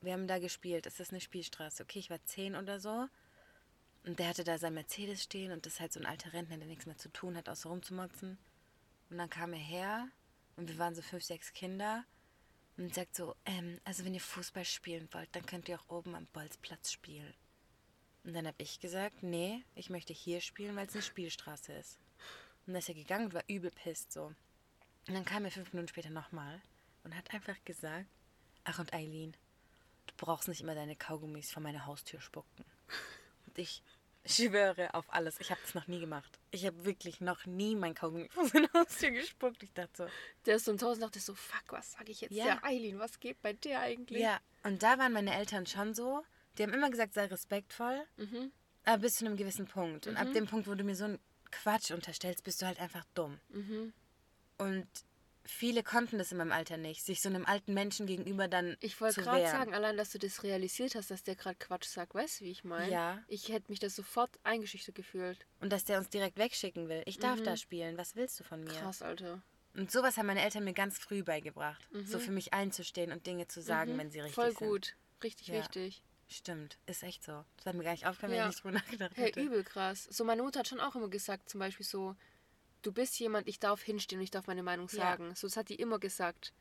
wir 0.00 0.12
haben 0.12 0.28
da 0.28 0.38
gespielt, 0.38 0.86
es 0.86 1.00
ist 1.00 1.10
eine 1.10 1.20
Spielstraße, 1.20 1.82
okay, 1.82 1.98
ich 1.98 2.10
war 2.10 2.22
zehn 2.24 2.56
oder 2.56 2.80
so. 2.80 3.08
Und 4.04 4.18
der 4.18 4.28
hatte 4.28 4.44
da 4.44 4.56
sein 4.56 4.74
Mercedes 4.74 5.22
stehen 5.22 5.52
und 5.52 5.66
das 5.66 5.74
ist 5.74 5.80
halt 5.80 5.92
so 5.92 6.00
ein 6.00 6.06
alter 6.06 6.32
Rentner, 6.32 6.56
der 6.56 6.66
nichts 6.66 6.86
mehr 6.86 6.96
zu 6.96 7.10
tun 7.10 7.36
hat, 7.36 7.48
außer 7.48 7.68
rumzumotzen. 7.68 8.38
Und 9.10 9.18
dann 9.18 9.28
kam 9.28 9.52
er 9.52 9.58
her 9.58 10.08
und 10.56 10.68
wir 10.68 10.78
waren 10.78 10.94
so 10.94 11.02
fünf, 11.02 11.22
sechs 11.22 11.52
Kinder 11.52 12.04
und 12.78 12.94
sagt 12.94 13.14
so, 13.14 13.36
ähm, 13.44 13.78
also 13.84 14.04
wenn 14.04 14.14
ihr 14.14 14.20
Fußball 14.20 14.64
spielen 14.64 15.08
wollt, 15.12 15.28
dann 15.36 15.44
könnt 15.44 15.68
ihr 15.68 15.78
auch 15.78 15.88
oben 15.90 16.14
am 16.14 16.26
Bolzplatz 16.26 16.92
spielen. 16.92 17.34
Und 18.24 18.34
dann 18.34 18.46
habe 18.46 18.62
ich 18.62 18.80
gesagt, 18.80 19.22
nee, 19.22 19.64
ich 19.74 19.88
möchte 19.90 20.12
hier 20.12 20.40
spielen, 20.40 20.76
weil 20.76 20.86
es 20.86 20.92
eine 20.94 21.02
Spielstraße 21.02 21.72
ist. 21.72 21.98
Und 22.66 22.74
dann 22.74 22.76
ist 22.76 22.88
er 22.88 22.94
gegangen 22.94 23.26
und 23.26 23.34
war 23.34 23.44
übel 23.48 23.70
pisst 23.70 24.12
so. 24.12 24.24
Und 25.08 25.14
dann 25.14 25.24
kam 25.24 25.44
er 25.44 25.50
fünf 25.50 25.72
Minuten 25.72 25.88
später 25.88 26.10
nochmal 26.10 26.60
und 27.02 27.16
hat 27.16 27.32
einfach 27.32 27.56
gesagt, 27.64 28.06
ach 28.64 28.78
und 28.78 28.92
Eileen, 28.92 29.34
du 30.06 30.14
brauchst 30.18 30.48
nicht 30.48 30.60
immer 30.60 30.74
deine 30.74 30.96
Kaugummis 30.96 31.50
vor 31.50 31.62
meine 31.62 31.86
Haustür 31.86 32.20
spucken. 32.20 32.64
Und 33.46 33.58
ich 33.58 33.82
schwöre 34.26 34.92
auf 34.92 35.06
alles, 35.12 35.40
ich 35.40 35.50
habe 35.50 35.60
das 35.62 35.74
noch 35.74 35.86
nie 35.86 35.98
gemacht. 35.98 36.38
Ich 36.50 36.66
habe 36.66 36.84
wirklich 36.84 37.22
noch 37.22 37.46
nie 37.46 37.74
mein 37.74 37.94
Kaugummi 37.94 38.28
vor 38.28 38.46
seine 38.46 38.70
Haustür 38.74 39.10
gespuckt. 39.12 39.62
Ich 39.62 39.72
dachte 39.72 39.90
so, 39.96 40.06
Der 40.44 40.56
ist 40.56 40.66
so 40.66 40.72
ein 40.72 40.78
Tausend 40.78 41.02
dachte 41.02 41.18
so, 41.20 41.34
fuck, 41.34 41.64
was 41.72 41.92
sage 41.92 42.12
ich 42.12 42.20
jetzt 42.20 42.32
Ja. 42.32 42.44
der 42.44 42.64
Eileen? 42.64 42.98
Was 42.98 43.18
geht 43.18 43.40
bei 43.40 43.54
dir 43.54 43.80
eigentlich? 43.80 44.20
ja. 44.22 44.38
Und 44.62 44.82
da 44.82 44.98
waren 44.98 45.14
meine 45.14 45.34
Eltern 45.34 45.66
schon 45.66 45.94
so, 45.94 46.22
die 46.58 46.62
haben 46.62 46.72
immer 46.74 46.90
gesagt, 46.90 47.14
sei 47.14 47.26
respektvoll, 47.26 48.00
Mhm. 48.16 48.52
aber 48.84 48.98
bis 49.02 49.16
zu 49.16 49.26
einem 49.26 49.36
gewissen 49.36 49.66
Punkt. 49.66 50.06
Und 50.06 50.16
ab 50.16 50.32
dem 50.32 50.46
Punkt, 50.46 50.66
wo 50.68 50.74
du 50.74 50.84
mir 50.84 50.94
so 50.96 51.04
einen 51.04 51.18
Quatsch 51.50 51.90
unterstellst, 51.90 52.44
bist 52.44 52.62
du 52.62 52.66
halt 52.66 52.80
einfach 52.80 53.04
dumm. 53.14 53.40
Mhm. 53.48 53.92
Und 54.58 54.86
viele 55.44 55.82
konnten 55.82 56.18
das 56.18 56.30
in 56.32 56.38
meinem 56.38 56.52
Alter 56.52 56.76
nicht, 56.76 57.02
sich 57.04 57.20
so 57.22 57.28
einem 57.28 57.46
alten 57.46 57.72
Menschen 57.74 58.06
gegenüber 58.06 58.46
dann 58.46 58.76
Ich 58.80 59.00
wollte 59.00 59.22
gerade 59.22 59.46
sagen, 59.46 59.74
allein, 59.74 59.96
dass 59.96 60.10
du 60.10 60.18
das 60.18 60.42
realisiert 60.42 60.94
hast, 60.94 61.10
dass 61.10 61.22
der 61.22 61.34
gerade 61.34 61.56
Quatsch 61.56 61.86
sagt, 61.86 62.14
weißt 62.14 62.40
du, 62.40 62.44
wie 62.44 62.50
ich 62.50 62.62
meine? 62.62 62.92
Ja. 62.92 63.18
Ich 63.26 63.48
hätte 63.48 63.70
mich 63.70 63.80
da 63.80 63.88
sofort 63.88 64.30
eingeschüchtert 64.44 64.94
gefühlt. 64.94 65.46
Und 65.60 65.72
dass 65.72 65.84
der 65.84 65.98
uns 65.98 66.08
direkt 66.10 66.36
wegschicken 66.38 66.88
will. 66.88 67.02
Ich 67.06 67.18
darf 67.18 67.42
da 67.42 67.56
spielen. 67.56 67.96
Was 67.96 68.14
willst 68.16 68.38
du 68.38 68.44
von 68.44 68.62
mir? 68.62 68.72
Mhm. 68.72 68.76
Krass, 68.76 69.02
Alter. 69.02 69.42
Und 69.74 69.90
sowas 69.90 70.16
haben 70.18 70.26
meine 70.26 70.42
Eltern 70.42 70.64
mir 70.64 70.72
ganz 70.74 70.98
früh 70.98 71.22
beigebracht. 71.22 71.88
So 72.04 72.18
für 72.18 72.32
mich 72.32 72.52
einzustehen 72.52 73.10
und 73.12 73.26
Dinge 73.26 73.46
zu 73.48 73.62
sagen, 73.62 73.94
Mhm. 73.94 73.98
wenn 73.98 74.10
sie 74.10 74.20
richtig 74.20 74.34
Voll 74.34 74.48
sind. 74.50 74.58
gut. 74.68 74.96
Richtig 75.24 75.48
Ja. 75.48 75.54
wichtig. 75.60 76.02
Stimmt, 76.30 76.78
ist 76.86 77.02
echt 77.02 77.24
so. 77.24 77.44
Das 77.56 77.66
hat 77.66 77.74
mir 77.74 77.82
gar 77.82 77.90
nicht 77.92 78.06
aufgefallen, 78.06 78.32
Ja. 78.34 78.44
wenn 78.44 78.50
ich 78.50 78.54
nicht 78.56 78.64
drüber 78.64 78.74
nachgedacht 78.78 79.16
Hey, 79.16 79.26
hätte. 79.26 79.40
übel 79.42 79.64
krass. 79.64 80.04
So, 80.04 80.24
meine 80.24 80.42
Mutter 80.42 80.60
hat 80.60 80.68
schon 80.68 80.80
auch 80.80 80.94
immer 80.94 81.08
gesagt, 81.08 81.48
zum 81.50 81.58
Beispiel 81.58 81.84
so, 81.84 82.14
du 82.82 82.92
bist 82.92 83.18
jemand, 83.18 83.48
ich 83.48 83.58
darf 83.58 83.82
hinstehen 83.82 84.18
und 84.20 84.24
ich 84.24 84.30
darf 84.30 84.46
meine 84.46 84.62
Meinung 84.62 84.88
Ja. 84.88 84.94
sagen. 84.96 85.34
So, 85.34 85.46
das 85.48 85.56
hat 85.56 85.68
die 85.68 85.74
immer 85.74 85.98
gesagt. 85.98 86.52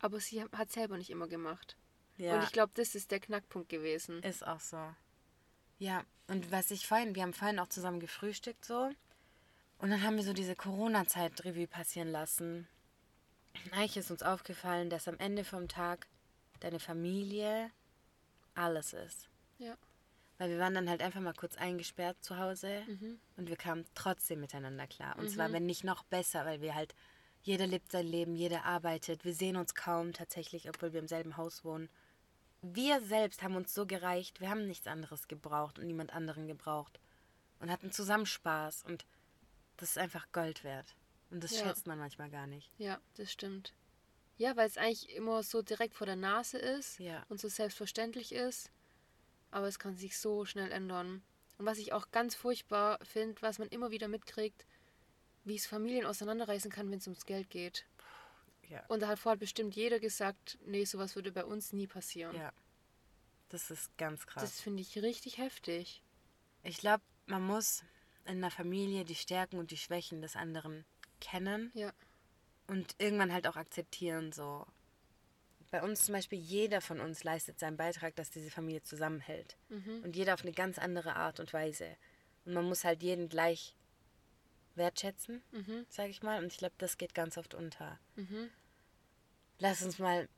Aber 0.00 0.18
sie 0.18 0.42
hat 0.42 0.72
selber 0.72 0.96
nicht 0.98 1.10
immer 1.10 1.28
gemacht. 1.28 1.76
Ja, 2.16 2.34
Und 2.36 2.44
ich 2.44 2.52
glaube, 2.52 2.72
das 2.74 2.94
ist 2.94 3.10
der 3.12 3.20
Knackpunkt 3.20 3.68
gewesen. 3.68 4.22
ist 4.22 4.46
auch 4.46 4.60
so. 4.60 4.94
Ja, 5.78 6.04
und 6.26 6.50
was 6.50 6.70
ich 6.70 6.86
vorhin, 6.86 7.14
wir 7.14 7.22
haben 7.22 7.32
vorhin 7.32 7.58
auch 7.58 7.68
zusammen 7.68 8.00
gefrühstückt 8.00 8.64
so. 8.64 8.90
Und 9.78 9.90
dann 9.90 10.02
haben 10.02 10.16
wir 10.16 10.24
so 10.24 10.32
diese 10.34 10.54
Corona-Zeit 10.56 11.44
Revue 11.44 11.66
passieren 11.66 12.08
lassen. 12.08 12.68
Eigentlich 13.72 13.96
ist 13.96 14.10
uns 14.10 14.22
aufgefallen, 14.22 14.90
dass 14.90 15.08
am 15.08 15.16
Ende 15.18 15.44
vom 15.44 15.68
Tag 15.68 16.06
deine 16.60 16.78
Familie 16.80 17.70
alles 18.60 18.92
ist. 18.92 19.28
Ja. 19.58 19.76
Weil 20.38 20.50
wir 20.50 20.58
waren 20.58 20.74
dann 20.74 20.88
halt 20.88 21.02
einfach 21.02 21.20
mal 21.20 21.34
kurz 21.34 21.56
eingesperrt 21.56 22.16
zu 22.22 22.38
Hause 22.38 22.82
Mhm. 22.86 23.20
und 23.36 23.48
wir 23.48 23.56
kamen 23.56 23.84
trotzdem 23.94 24.40
miteinander 24.40 24.86
klar. 24.86 25.18
Und 25.18 25.28
zwar, 25.30 25.52
wenn 25.52 25.66
nicht 25.66 25.84
noch 25.84 26.02
besser, 26.04 26.46
weil 26.46 26.60
wir 26.62 26.74
halt, 26.74 26.94
jeder 27.42 27.66
lebt 27.66 27.92
sein 27.92 28.06
Leben, 28.06 28.34
jeder 28.36 28.64
arbeitet. 28.64 29.24
Wir 29.24 29.34
sehen 29.34 29.56
uns 29.56 29.74
kaum 29.74 30.12
tatsächlich, 30.12 30.68
obwohl 30.68 30.92
wir 30.92 31.00
im 31.00 31.08
selben 31.08 31.36
Haus 31.36 31.64
wohnen. 31.64 31.88
Wir 32.62 33.00
selbst 33.02 33.42
haben 33.42 33.56
uns 33.56 33.74
so 33.74 33.86
gereicht, 33.86 34.40
wir 34.40 34.50
haben 34.50 34.66
nichts 34.66 34.86
anderes 34.86 35.28
gebraucht 35.28 35.78
und 35.78 35.86
niemand 35.86 36.14
anderen 36.14 36.46
gebraucht. 36.46 37.00
Und 37.58 37.70
hatten 37.70 37.92
zusammen 37.92 38.26
Spaß 38.26 38.84
und 38.84 39.04
das 39.76 39.90
ist 39.90 39.98
einfach 39.98 40.26
Gold 40.32 40.64
wert. 40.64 40.94
Und 41.30 41.44
das 41.44 41.52
Ja. 41.52 41.64
schätzt 41.66 41.86
man 41.86 41.98
manchmal 41.98 42.30
gar 42.30 42.46
nicht. 42.46 42.70
Ja, 42.78 42.98
das 43.16 43.30
stimmt. 43.32 43.74
Ja, 44.40 44.56
weil 44.56 44.66
es 44.68 44.78
eigentlich 44.78 45.10
immer 45.10 45.42
so 45.42 45.60
direkt 45.60 45.94
vor 45.94 46.06
der 46.06 46.16
Nase 46.16 46.56
ist 46.56 46.98
Ja. 46.98 47.24
und 47.28 47.38
so 47.38 47.48
selbstverständlich 47.48 48.32
ist. 48.32 48.70
aber 49.52 49.66
es 49.68 49.78
kann 49.80 49.96
sich 49.96 50.16
so 50.16 50.44
schnell 50.44 50.70
ändern. 50.72 51.22
Und 51.58 51.66
was 51.66 51.76
ich 51.78 51.92
auch 51.92 52.10
ganz 52.12 52.36
furchtbar 52.36 52.98
finde, 53.02 53.42
was 53.42 53.58
man 53.58 53.68
immer 53.68 53.90
wieder 53.90 54.06
mitkriegt, 54.08 54.64
wie 55.44 55.56
es 55.56 55.66
Familien 55.66 56.06
auseinanderreißen 56.06 56.70
kann, 56.70 56.88
wenn 56.90 56.98
es 57.00 57.06
ums 57.08 57.26
Geld 57.26 57.50
geht. 57.50 57.84
Ja. 58.68 58.82
Und 58.86 59.00
da 59.00 59.08
hat 59.08 59.18
vorher 59.18 59.36
bestimmt 59.38 59.74
jeder 59.74 59.98
gesagt, 59.98 60.56
nee, 60.66 60.84
sowas 60.84 61.16
würde 61.16 61.32
bei 61.32 61.44
uns 61.44 61.72
nie 61.72 61.88
passieren. 61.88 62.34
Ja. 62.36 62.52
Das 63.48 63.70
ist 63.72 63.90
ganz 63.98 64.24
krass. 64.26 64.42
Das 64.44 64.60
finde 64.60 64.82
ich 64.82 64.96
richtig 65.02 65.38
heftig. 65.38 66.00
Ich 66.62 66.78
glaube, 66.78 67.02
man 67.26 67.42
muss 67.44 67.82
in 68.26 68.36
einer 68.38 68.52
Familie 68.52 69.04
die 69.04 69.16
Stärken 69.16 69.58
und 69.58 69.72
die 69.72 69.76
Schwächen 69.78 70.22
des 70.22 70.36
anderen 70.36 70.84
kennen 71.20 71.72
Ja. 71.74 71.92
Und 72.70 72.94
irgendwann 72.98 73.32
halt 73.32 73.48
auch 73.48 73.56
akzeptieren. 73.56 74.30
So. 74.30 74.64
Bei 75.72 75.82
uns 75.82 76.04
zum 76.04 76.14
Beispiel, 76.14 76.38
jeder 76.38 76.80
von 76.80 77.00
uns 77.00 77.24
leistet 77.24 77.58
seinen 77.58 77.76
Beitrag, 77.76 78.14
dass 78.14 78.30
diese 78.30 78.50
Familie 78.50 78.82
zusammenhält. 78.84 79.56
Mhm. 79.70 80.04
Und 80.04 80.14
jeder 80.14 80.34
auf 80.34 80.42
eine 80.42 80.52
ganz 80.52 80.78
andere 80.78 81.16
Art 81.16 81.40
und 81.40 81.52
Weise. 81.52 81.96
Und 82.44 82.54
man 82.54 82.64
muss 82.64 82.84
halt 82.84 83.02
jeden 83.02 83.28
gleich 83.28 83.74
wertschätzen, 84.76 85.42
Mhm. 85.50 85.84
sage 85.88 86.10
ich 86.10 86.22
mal. 86.22 86.38
Und 86.42 86.52
ich 86.52 86.58
glaube, 86.58 86.76
das 86.78 86.96
geht 86.96 87.12
ganz 87.12 87.36
oft 87.36 87.54
unter. 87.54 87.98
Mhm. 88.14 88.50
Lass 89.58 89.82
uns 89.82 89.98
mal 89.98 90.28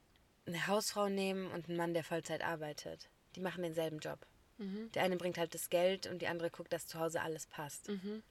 eine 0.47 0.67
Hausfrau 0.67 1.11
nehmen 1.11 1.51
und 1.51 1.69
einen 1.69 1.77
Mann, 1.77 1.93
der 1.93 2.03
Vollzeit 2.03 2.43
arbeitet. 2.43 3.11
Die 3.37 3.41
machen 3.41 3.63
denselben 3.63 3.99
Job. 3.99 4.27
Mhm. 4.57 4.91
Der 4.93 5.03
eine 5.03 5.19
bringt 5.19 5.37
halt 5.37 5.53
das 5.55 5.69
Geld 5.69 6.07
und 6.07 6.23
die 6.23 6.29
andere 6.29 6.51
guckt, 6.51 6.73
dass 6.73 6.87
zu 6.87 6.99
Hause 6.99 7.21
alles 7.21 7.47
passt. 7.47 7.89
Mhm. 7.89 8.23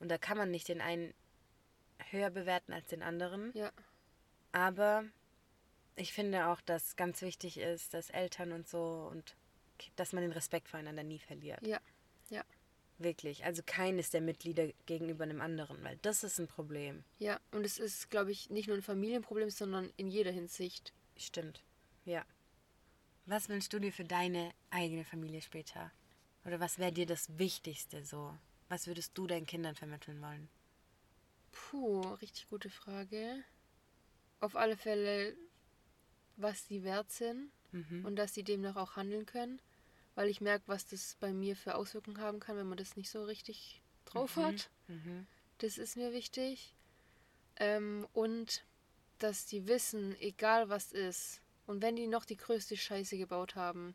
Und 0.00 0.08
da 0.08 0.16
kann 0.16 0.38
man 0.38 0.50
nicht 0.50 0.68
den 0.68 0.80
einen 0.80 1.12
höher 2.10 2.30
bewerten 2.30 2.72
als 2.72 2.88
den 2.88 3.02
anderen. 3.02 3.52
Ja. 3.54 3.70
Aber 4.52 5.04
ich 5.96 6.12
finde 6.12 6.48
auch, 6.48 6.60
dass 6.60 6.96
ganz 6.96 7.22
wichtig 7.22 7.58
ist, 7.58 7.94
dass 7.94 8.10
Eltern 8.10 8.52
und 8.52 8.68
so 8.68 9.08
und 9.10 9.36
dass 9.96 10.12
man 10.12 10.22
den 10.22 10.32
Respekt 10.32 10.68
voreinander 10.68 11.02
nie 11.02 11.18
verliert. 11.18 11.66
Ja. 11.66 11.80
Ja. 12.30 12.44
Wirklich. 12.98 13.44
Also 13.44 13.62
keines 13.64 14.10
der 14.10 14.20
Mitglieder 14.20 14.68
gegenüber 14.86 15.24
einem 15.24 15.40
anderen, 15.40 15.82
weil 15.82 15.98
das 16.02 16.22
ist 16.24 16.38
ein 16.38 16.46
Problem. 16.46 17.04
Ja. 17.18 17.40
Und 17.50 17.64
es 17.64 17.78
ist, 17.78 18.10
glaube 18.10 18.30
ich, 18.30 18.50
nicht 18.50 18.68
nur 18.68 18.76
ein 18.76 18.82
Familienproblem, 18.82 19.50
sondern 19.50 19.92
in 19.96 20.08
jeder 20.08 20.30
Hinsicht. 20.30 20.92
Stimmt. 21.16 21.62
Ja. 22.04 22.24
Was 23.26 23.48
wünschst 23.48 23.72
du 23.72 23.78
dir 23.78 23.92
für 23.92 24.04
deine 24.04 24.52
eigene 24.70 25.04
Familie 25.04 25.42
später? 25.42 25.92
Oder 26.44 26.60
was 26.60 26.78
wäre 26.78 26.92
dir 26.92 27.06
das 27.06 27.38
Wichtigste 27.38 28.04
so? 28.04 28.36
Was 28.68 28.86
würdest 28.86 29.16
du 29.16 29.26
deinen 29.26 29.46
Kindern 29.46 29.74
vermitteln 29.74 30.20
wollen? 30.22 30.48
Puh, 31.52 32.00
richtig 32.14 32.48
gute 32.48 32.70
Frage. 32.70 33.44
Auf 34.40 34.56
alle 34.56 34.76
Fälle, 34.76 35.36
was 36.36 36.66
sie 36.66 36.82
wert 36.82 37.10
sind 37.12 37.52
Mhm. 37.70 38.04
und 38.04 38.16
dass 38.16 38.34
sie 38.34 38.42
demnach 38.42 38.76
auch 38.76 38.96
handeln 38.96 39.24
können, 39.24 39.60
weil 40.14 40.28
ich 40.28 40.40
merke, 40.40 40.66
was 40.68 40.86
das 40.86 41.16
bei 41.20 41.32
mir 41.32 41.56
für 41.56 41.74
Auswirkungen 41.74 42.18
haben 42.20 42.40
kann, 42.40 42.56
wenn 42.56 42.66
man 42.68 42.76
das 42.76 42.96
nicht 42.96 43.08
so 43.10 43.24
richtig 43.24 43.82
drauf 44.04 44.36
hat. 44.36 44.70
Mhm. 44.88 45.26
Das 45.58 45.78
ist 45.78 45.96
mir 45.96 46.12
wichtig. 46.12 46.74
Ähm, 47.56 48.06
und 48.12 48.66
dass 49.18 49.46
die 49.46 49.66
wissen, 49.68 50.16
egal 50.20 50.68
was 50.68 50.92
ist, 50.92 51.40
und 51.66 51.80
wenn 51.80 51.96
die 51.96 52.08
noch 52.08 52.24
die 52.24 52.36
größte 52.36 52.76
Scheiße 52.76 53.16
gebaut 53.16 53.54
haben, 53.54 53.94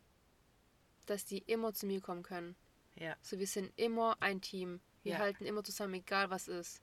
dass 1.06 1.24
die 1.24 1.38
immer 1.38 1.72
zu 1.74 1.86
mir 1.86 2.00
kommen 2.00 2.22
können. 2.22 2.56
Ja, 2.96 3.16
So, 3.22 3.38
wir 3.38 3.46
sind 3.46 3.72
immer 3.76 4.16
ein 4.20 4.40
Team. 4.40 4.80
Wir 5.02 5.12
Ja. 5.14 5.18
halten 5.18 5.44
immer 5.44 5.62
zusammen, 5.62 5.94
egal 5.94 6.30
was 6.30 6.48
ist. 6.48 6.80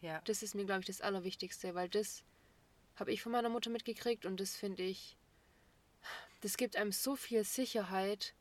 Ja, 0.00 0.20
Das 0.24 0.42
ist 0.42 0.54
mir, 0.54 0.64
glaube 0.64 0.80
ich, 0.80 0.86
das 0.86 1.00
Allerwichtigste, 1.00 1.74
weil 1.74 1.88
das 1.88 2.24
habe 2.96 3.12
ich 3.12 3.22
von 3.22 3.32
meiner 3.32 3.48
Mutter 3.48 3.70
mitgekriegt 3.70 4.26
und 4.26 4.40
das 4.40 4.56
finde 4.56 4.82
ich, 4.82 5.16
das 6.40 6.56
gibt 6.56 6.76
einem 6.76 6.92
so 6.92 7.16
viel 7.16 7.44
Sicherheit, 7.44 8.34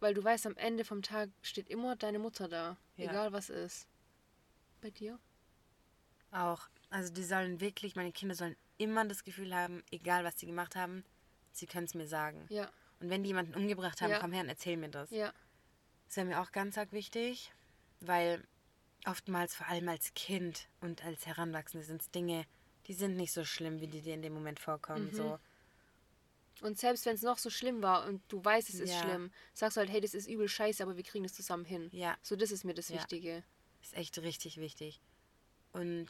weil 0.00 0.14
du 0.14 0.22
weißt, 0.24 0.46
am 0.46 0.56
Ende 0.56 0.84
vom 0.84 1.02
Tag 1.02 1.30
steht 1.42 1.68
immer 1.68 1.96
deine 1.96 2.18
Mutter 2.18 2.48
da, 2.48 2.76
Ja. 2.96 3.10
egal 3.10 3.32
was 3.32 3.50
ist. 3.50 3.86
Bei 4.80 4.90
dir? 4.90 5.18
auch. 6.32 6.68
Also 6.90 7.12
die 7.12 7.24
sollen 7.24 7.60
wirklich, 7.60 7.96
meine 7.96 8.12
Kinder 8.12 8.34
sollen 8.34 8.56
immer 8.78 9.04
das 9.04 9.24
Gefühl 9.24 9.54
haben, 9.54 9.82
egal 9.90 10.24
was 10.24 10.38
sie 10.38 10.46
gemacht 10.46 10.76
haben, 10.76 11.04
sie 11.52 11.66
können 11.66 11.86
es 11.86 11.94
mir 11.94 12.06
sagen. 12.06 12.46
Ja, 12.50 12.70
Und 13.00 13.10
wenn 13.10 13.22
die 13.22 13.28
jemanden 13.28 13.54
umgebracht 13.54 14.00
haben, 14.00 14.10
Ja. 14.10 14.20
komm 14.20 14.32
her 14.32 14.42
und 14.42 14.48
erzähl 14.48 14.76
mir 14.76 14.88
das. 14.90 15.10
ja, 15.10 15.32
Das 16.06 16.16
wäre 16.16 16.26
mir 16.26 16.40
auch 16.40 16.52
ganz 16.52 16.78
arg 16.78 16.92
wichtig, 16.92 17.52
weil 18.00 18.46
oftmals, 19.06 19.54
vor 19.54 19.66
allem 19.68 19.88
als 19.88 20.14
Kind 20.14 20.68
und 20.80 21.04
als 21.04 21.26
Heranwachsende, 21.26 21.84
sind 21.86 22.02
es 22.02 22.10
Dinge, 22.10 22.44
die 22.86 22.94
sind 22.94 23.16
nicht 23.16 23.32
so 23.32 23.44
schlimm, 23.44 23.80
wie 23.80 23.86
die 23.86 24.00
dir 24.00 24.14
in 24.14 24.22
dem 24.22 24.34
Moment 24.34 24.60
vorkommen. 24.60 25.06
Mhm. 25.06 25.14
So. 25.14 25.38
Und 26.62 26.78
selbst 26.78 27.06
wenn 27.06 27.14
es 27.14 27.22
noch 27.22 27.38
so 27.38 27.48
schlimm 27.48 27.82
war 27.82 28.06
und 28.06 28.22
du 28.28 28.44
weißt, 28.44 28.68
es 28.68 28.80
ist 28.80 28.90
Ja. 28.92 29.00
schlimm, 29.00 29.32
sagst 29.54 29.76
du 29.76 29.80
halt, 29.80 29.90
hey, 29.90 30.00
das 30.00 30.12
ist 30.12 30.28
übel 30.28 30.46
scheiße, 30.48 30.82
aber 30.82 30.96
wir 30.96 31.04
kriegen 31.04 31.24
das 31.24 31.32
zusammen 31.32 31.64
hin. 31.64 31.88
Ja, 31.92 32.18
So, 32.22 32.36
das 32.36 32.50
ist 32.50 32.64
mir 32.64 32.74
das 32.74 32.88
Ja. 32.88 32.96
Wichtige. 32.96 33.44
ist 33.82 33.94
echt 33.94 34.18
richtig 34.18 34.58
wichtig. 34.58 35.00
Und 35.72 36.08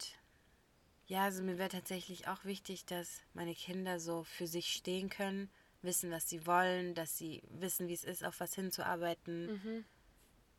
ja, 1.06 1.24
also 1.24 1.42
mir 1.42 1.58
wäre 1.58 1.68
tatsächlich 1.68 2.26
auch 2.26 2.44
wichtig, 2.44 2.84
dass 2.84 3.20
meine 3.32 3.54
Kinder 3.54 4.00
so 4.00 4.24
für 4.24 4.46
sich 4.48 4.72
stehen 4.72 5.08
können, 5.08 5.50
wissen, 5.82 6.10
was 6.10 6.28
sie 6.28 6.46
wollen, 6.46 6.94
dass 6.94 7.16
sie 7.16 7.42
wissen, 7.48 7.86
wie 7.88 7.94
es 7.94 8.04
ist, 8.04 8.24
auf 8.24 8.40
was 8.40 8.54
hinzuarbeiten. 8.54 9.46
Mhm. 9.52 9.84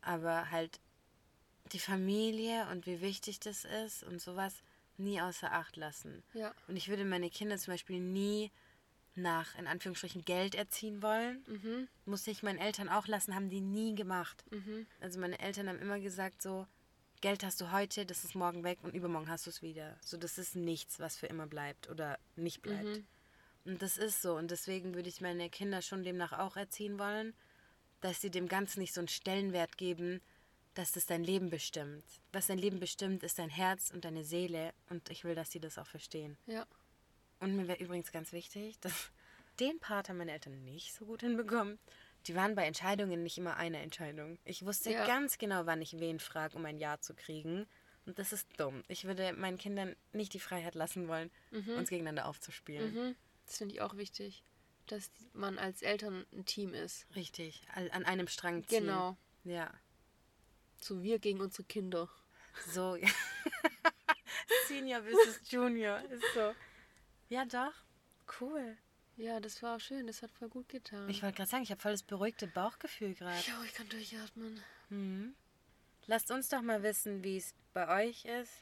aber 0.00 0.50
halt 0.50 0.80
die 1.72 1.78
Familie 1.78 2.66
und 2.70 2.86
wie 2.86 3.00
wichtig 3.00 3.40
das 3.40 3.64
ist 3.64 4.04
und 4.04 4.20
sowas 4.20 4.62
nie 4.98 5.20
außer 5.20 5.52
Acht 5.52 5.76
lassen. 5.76 6.22
Ja. 6.34 6.54
Und 6.68 6.76
ich 6.76 6.88
würde 6.88 7.04
meine 7.04 7.30
Kinder 7.30 7.56
zum 7.58 7.74
Beispiel 7.74 8.00
nie 8.00 8.50
nach, 9.14 9.58
in 9.58 9.66
Anführungsstrichen, 9.66 10.24
Geld 10.24 10.54
erziehen 10.54 11.02
wollen. 11.02 11.44
Mhm. 11.46 11.88
Musste 12.06 12.30
ich 12.30 12.42
meinen 12.42 12.58
Eltern 12.58 12.88
auch 12.88 13.06
lassen, 13.06 13.34
haben 13.34 13.50
die 13.50 13.60
nie 13.60 13.94
gemacht. 13.94 14.44
Mhm. 14.50 14.86
Also 15.00 15.20
meine 15.20 15.38
Eltern 15.38 15.68
haben 15.68 15.80
immer 15.80 16.00
gesagt 16.00 16.42
so, 16.42 16.66
Geld 17.20 17.44
hast 17.44 17.60
du 17.60 17.70
heute, 17.70 18.04
das 18.04 18.24
ist 18.24 18.34
morgen 18.34 18.64
weg 18.64 18.78
und 18.82 18.94
übermorgen 18.94 19.28
hast 19.28 19.46
du 19.46 19.50
es 19.50 19.62
wieder. 19.62 19.96
So, 20.02 20.16
das 20.16 20.38
ist 20.38 20.56
nichts, 20.56 20.98
was 20.98 21.16
für 21.16 21.26
immer 21.26 21.46
bleibt 21.46 21.88
oder 21.88 22.18
nicht 22.36 22.62
bleibt. 22.62 22.84
Mhm. 22.84 23.06
Und 23.64 23.82
das 23.82 23.96
ist 23.96 24.22
so. 24.22 24.34
Und 24.34 24.50
deswegen 24.50 24.94
würde 24.94 25.08
ich 25.08 25.20
meine 25.20 25.48
Kinder 25.48 25.82
schon 25.82 26.02
demnach 26.02 26.32
auch 26.32 26.56
erziehen 26.56 26.98
wollen, 26.98 27.32
dass 28.00 28.20
sie 28.20 28.30
dem 28.30 28.48
Ganzen 28.48 28.80
nicht 28.80 28.92
so 28.92 29.00
einen 29.00 29.08
Stellenwert 29.08 29.78
geben, 29.78 30.20
dass 30.74 30.92
das 30.92 31.06
dein 31.06 31.24
Leben 31.24 31.50
bestimmt. 31.50 32.04
Was 32.32 32.46
dein 32.46 32.58
Leben 32.58 32.80
bestimmt, 32.80 33.22
ist 33.22 33.38
dein 33.38 33.50
Herz 33.50 33.90
und 33.90 34.04
deine 34.04 34.24
Seele. 34.24 34.72
Und 34.88 35.10
ich 35.10 35.24
will, 35.24 35.34
dass 35.34 35.50
sie 35.50 35.60
das 35.60 35.78
auch 35.78 35.86
verstehen. 35.86 36.36
Ja. 36.46 36.66
Und 37.40 37.56
mir 37.56 37.68
wäre 37.68 37.82
übrigens 37.82 38.12
ganz 38.12 38.32
wichtig, 38.32 38.78
dass 38.80 38.92
den 39.60 39.78
Part 39.80 40.08
haben 40.08 40.18
meine 40.18 40.32
Eltern 40.32 40.64
nicht 40.64 40.94
so 40.94 41.04
gut 41.04 41.20
hinbekommen. 41.20 41.78
Die 42.26 42.34
waren 42.34 42.54
bei 42.54 42.64
Entscheidungen 42.64 43.22
nicht 43.22 43.36
immer 43.36 43.56
eine 43.56 43.80
Entscheidung. 43.80 44.38
Ich 44.44 44.64
wusste 44.64 44.92
Ja. 44.92 45.06
ganz 45.06 45.38
genau, 45.38 45.66
wann 45.66 45.82
ich 45.82 45.98
wen 45.98 46.20
frage, 46.20 46.56
um 46.56 46.64
ein 46.64 46.78
Ja 46.78 47.00
zu 47.00 47.14
kriegen. 47.14 47.66
Und 48.06 48.18
das 48.18 48.32
ist 48.32 48.48
dumm. 48.58 48.82
Ich 48.88 49.04
würde 49.04 49.32
meinen 49.32 49.58
Kindern 49.58 49.94
nicht 50.12 50.32
die 50.34 50.40
Freiheit 50.40 50.74
lassen 50.74 51.06
wollen, 51.08 51.30
uns 51.50 51.88
gegeneinander 51.88 52.26
aufzuspielen. 52.26 52.94
Mhm. 52.94 53.16
Das 53.46 53.58
finde 53.58 53.74
ich 53.74 53.80
auch 53.80 53.96
wichtig, 53.96 54.42
dass 54.86 55.10
man 55.32 55.58
als 55.58 55.82
Eltern 55.82 56.26
ein 56.32 56.44
Team 56.44 56.74
ist. 56.74 57.06
Richtig, 57.14 57.62
an 57.74 58.04
einem 58.04 58.26
Strang 58.26 58.66
ziehen. 58.66 58.80
Genau. 58.86 59.16
Ja, 59.44 59.72
So 60.82 61.02
wir 61.02 61.18
gegen 61.18 61.40
unsere 61.40 61.64
Kinder. 61.64 62.08
so. 62.68 62.96
ja. 62.96 63.08
Senior 64.68 65.02
versus 65.02 65.40
Junior 65.50 66.00
ist 66.10 66.24
so. 66.34 66.54
Ja, 67.28 67.44
doch. 67.44 67.72
Cool. 68.40 68.76
Ja, 69.16 69.40
das 69.40 69.62
war 69.62 69.76
auch 69.76 69.80
schön. 69.80 70.06
Das 70.06 70.22
hat 70.22 70.30
voll 70.32 70.48
gut 70.48 70.68
getan. 70.68 71.08
Ich 71.08 71.22
wollte 71.22 71.36
gerade 71.36 71.50
sagen, 71.50 71.62
ich 71.62 71.70
habe 71.70 71.80
voll 71.80 71.92
das 71.92 72.02
beruhigte 72.02 72.46
Bauchgefühl 72.46 73.14
gerade. 73.14 73.38
ja, 73.46 73.62
ich 73.64 73.74
kann 73.74 73.88
durchatmen. 73.88 74.60
Mhm. 74.88 75.34
Lasst 76.06 76.30
uns 76.30 76.48
doch 76.48 76.62
mal 76.62 76.82
wissen, 76.82 77.22
wie 77.22 77.36
es 77.36 77.54
bei 77.72 78.06
euch 78.06 78.24
ist. 78.24 78.52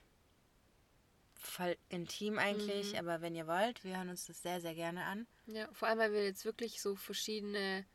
Voll 1.34 1.76
intim 1.88 2.38
eigentlich, 2.38 2.98
aber 2.98 3.22
wenn 3.22 3.34
ihr 3.34 3.46
wollt, 3.46 3.82
wir 3.82 3.96
hören 3.96 4.10
uns 4.10 4.26
das 4.26 4.42
sehr, 4.42 4.60
sehr 4.60 4.74
gerne 4.74 5.04
an. 5.06 5.26
Ja, 5.46 5.68
vor 5.72 5.88
allem, 5.88 5.98
weil 5.98 6.12
wir 6.12 6.24
jetzt 6.24 6.44
wirklich 6.44 6.82
so 6.82 6.96
verschiedene 6.96 7.86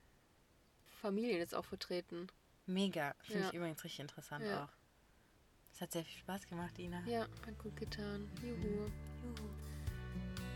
Familien 1.00 1.38
jetzt 1.38 1.54
auch 1.54 1.66
vertreten. 1.66 2.28
Mega. 2.66 3.14
Finde 3.22 3.42
Ja. 3.44 3.48
ich 3.50 3.54
übrigens 3.54 3.84
richtig 3.84 4.00
interessant 4.02 4.46
Ja. 4.46 4.64
auch. 4.66 4.70
Es 5.74 5.82
hat 5.82 5.92
sehr 5.92 6.04
viel 6.06 6.18
Spaß 6.20 6.48
gemacht, 6.48 6.78
Ina. 6.80 7.02
Ja, 7.06 7.22
hat 7.46 7.58
gut 7.60 7.76
getan. 7.76 8.30
Juhu. 8.42 8.90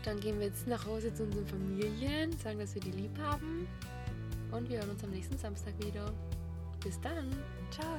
Dann 0.02 0.18
gehen 0.18 0.38
wir 0.38 0.46
jetzt 0.46 0.66
nach 0.66 0.84
Hause 0.86 1.12
zu 1.12 1.24
unseren 1.24 1.46
Familien, 1.46 2.32
sagen, 2.38 2.58
dass 2.58 2.74
wir 2.74 2.80
die 2.80 2.92
lieb 2.92 3.16
haben. 3.18 3.68
Und 4.50 4.68
wir 4.68 4.78
hören 4.78 4.90
uns 4.90 5.04
am 5.04 5.10
nächsten 5.10 5.36
Samstag 5.36 5.74
wieder. 5.84 6.10
Bis 6.82 6.98
dann. 7.00 7.30
Ciao. 7.70 7.98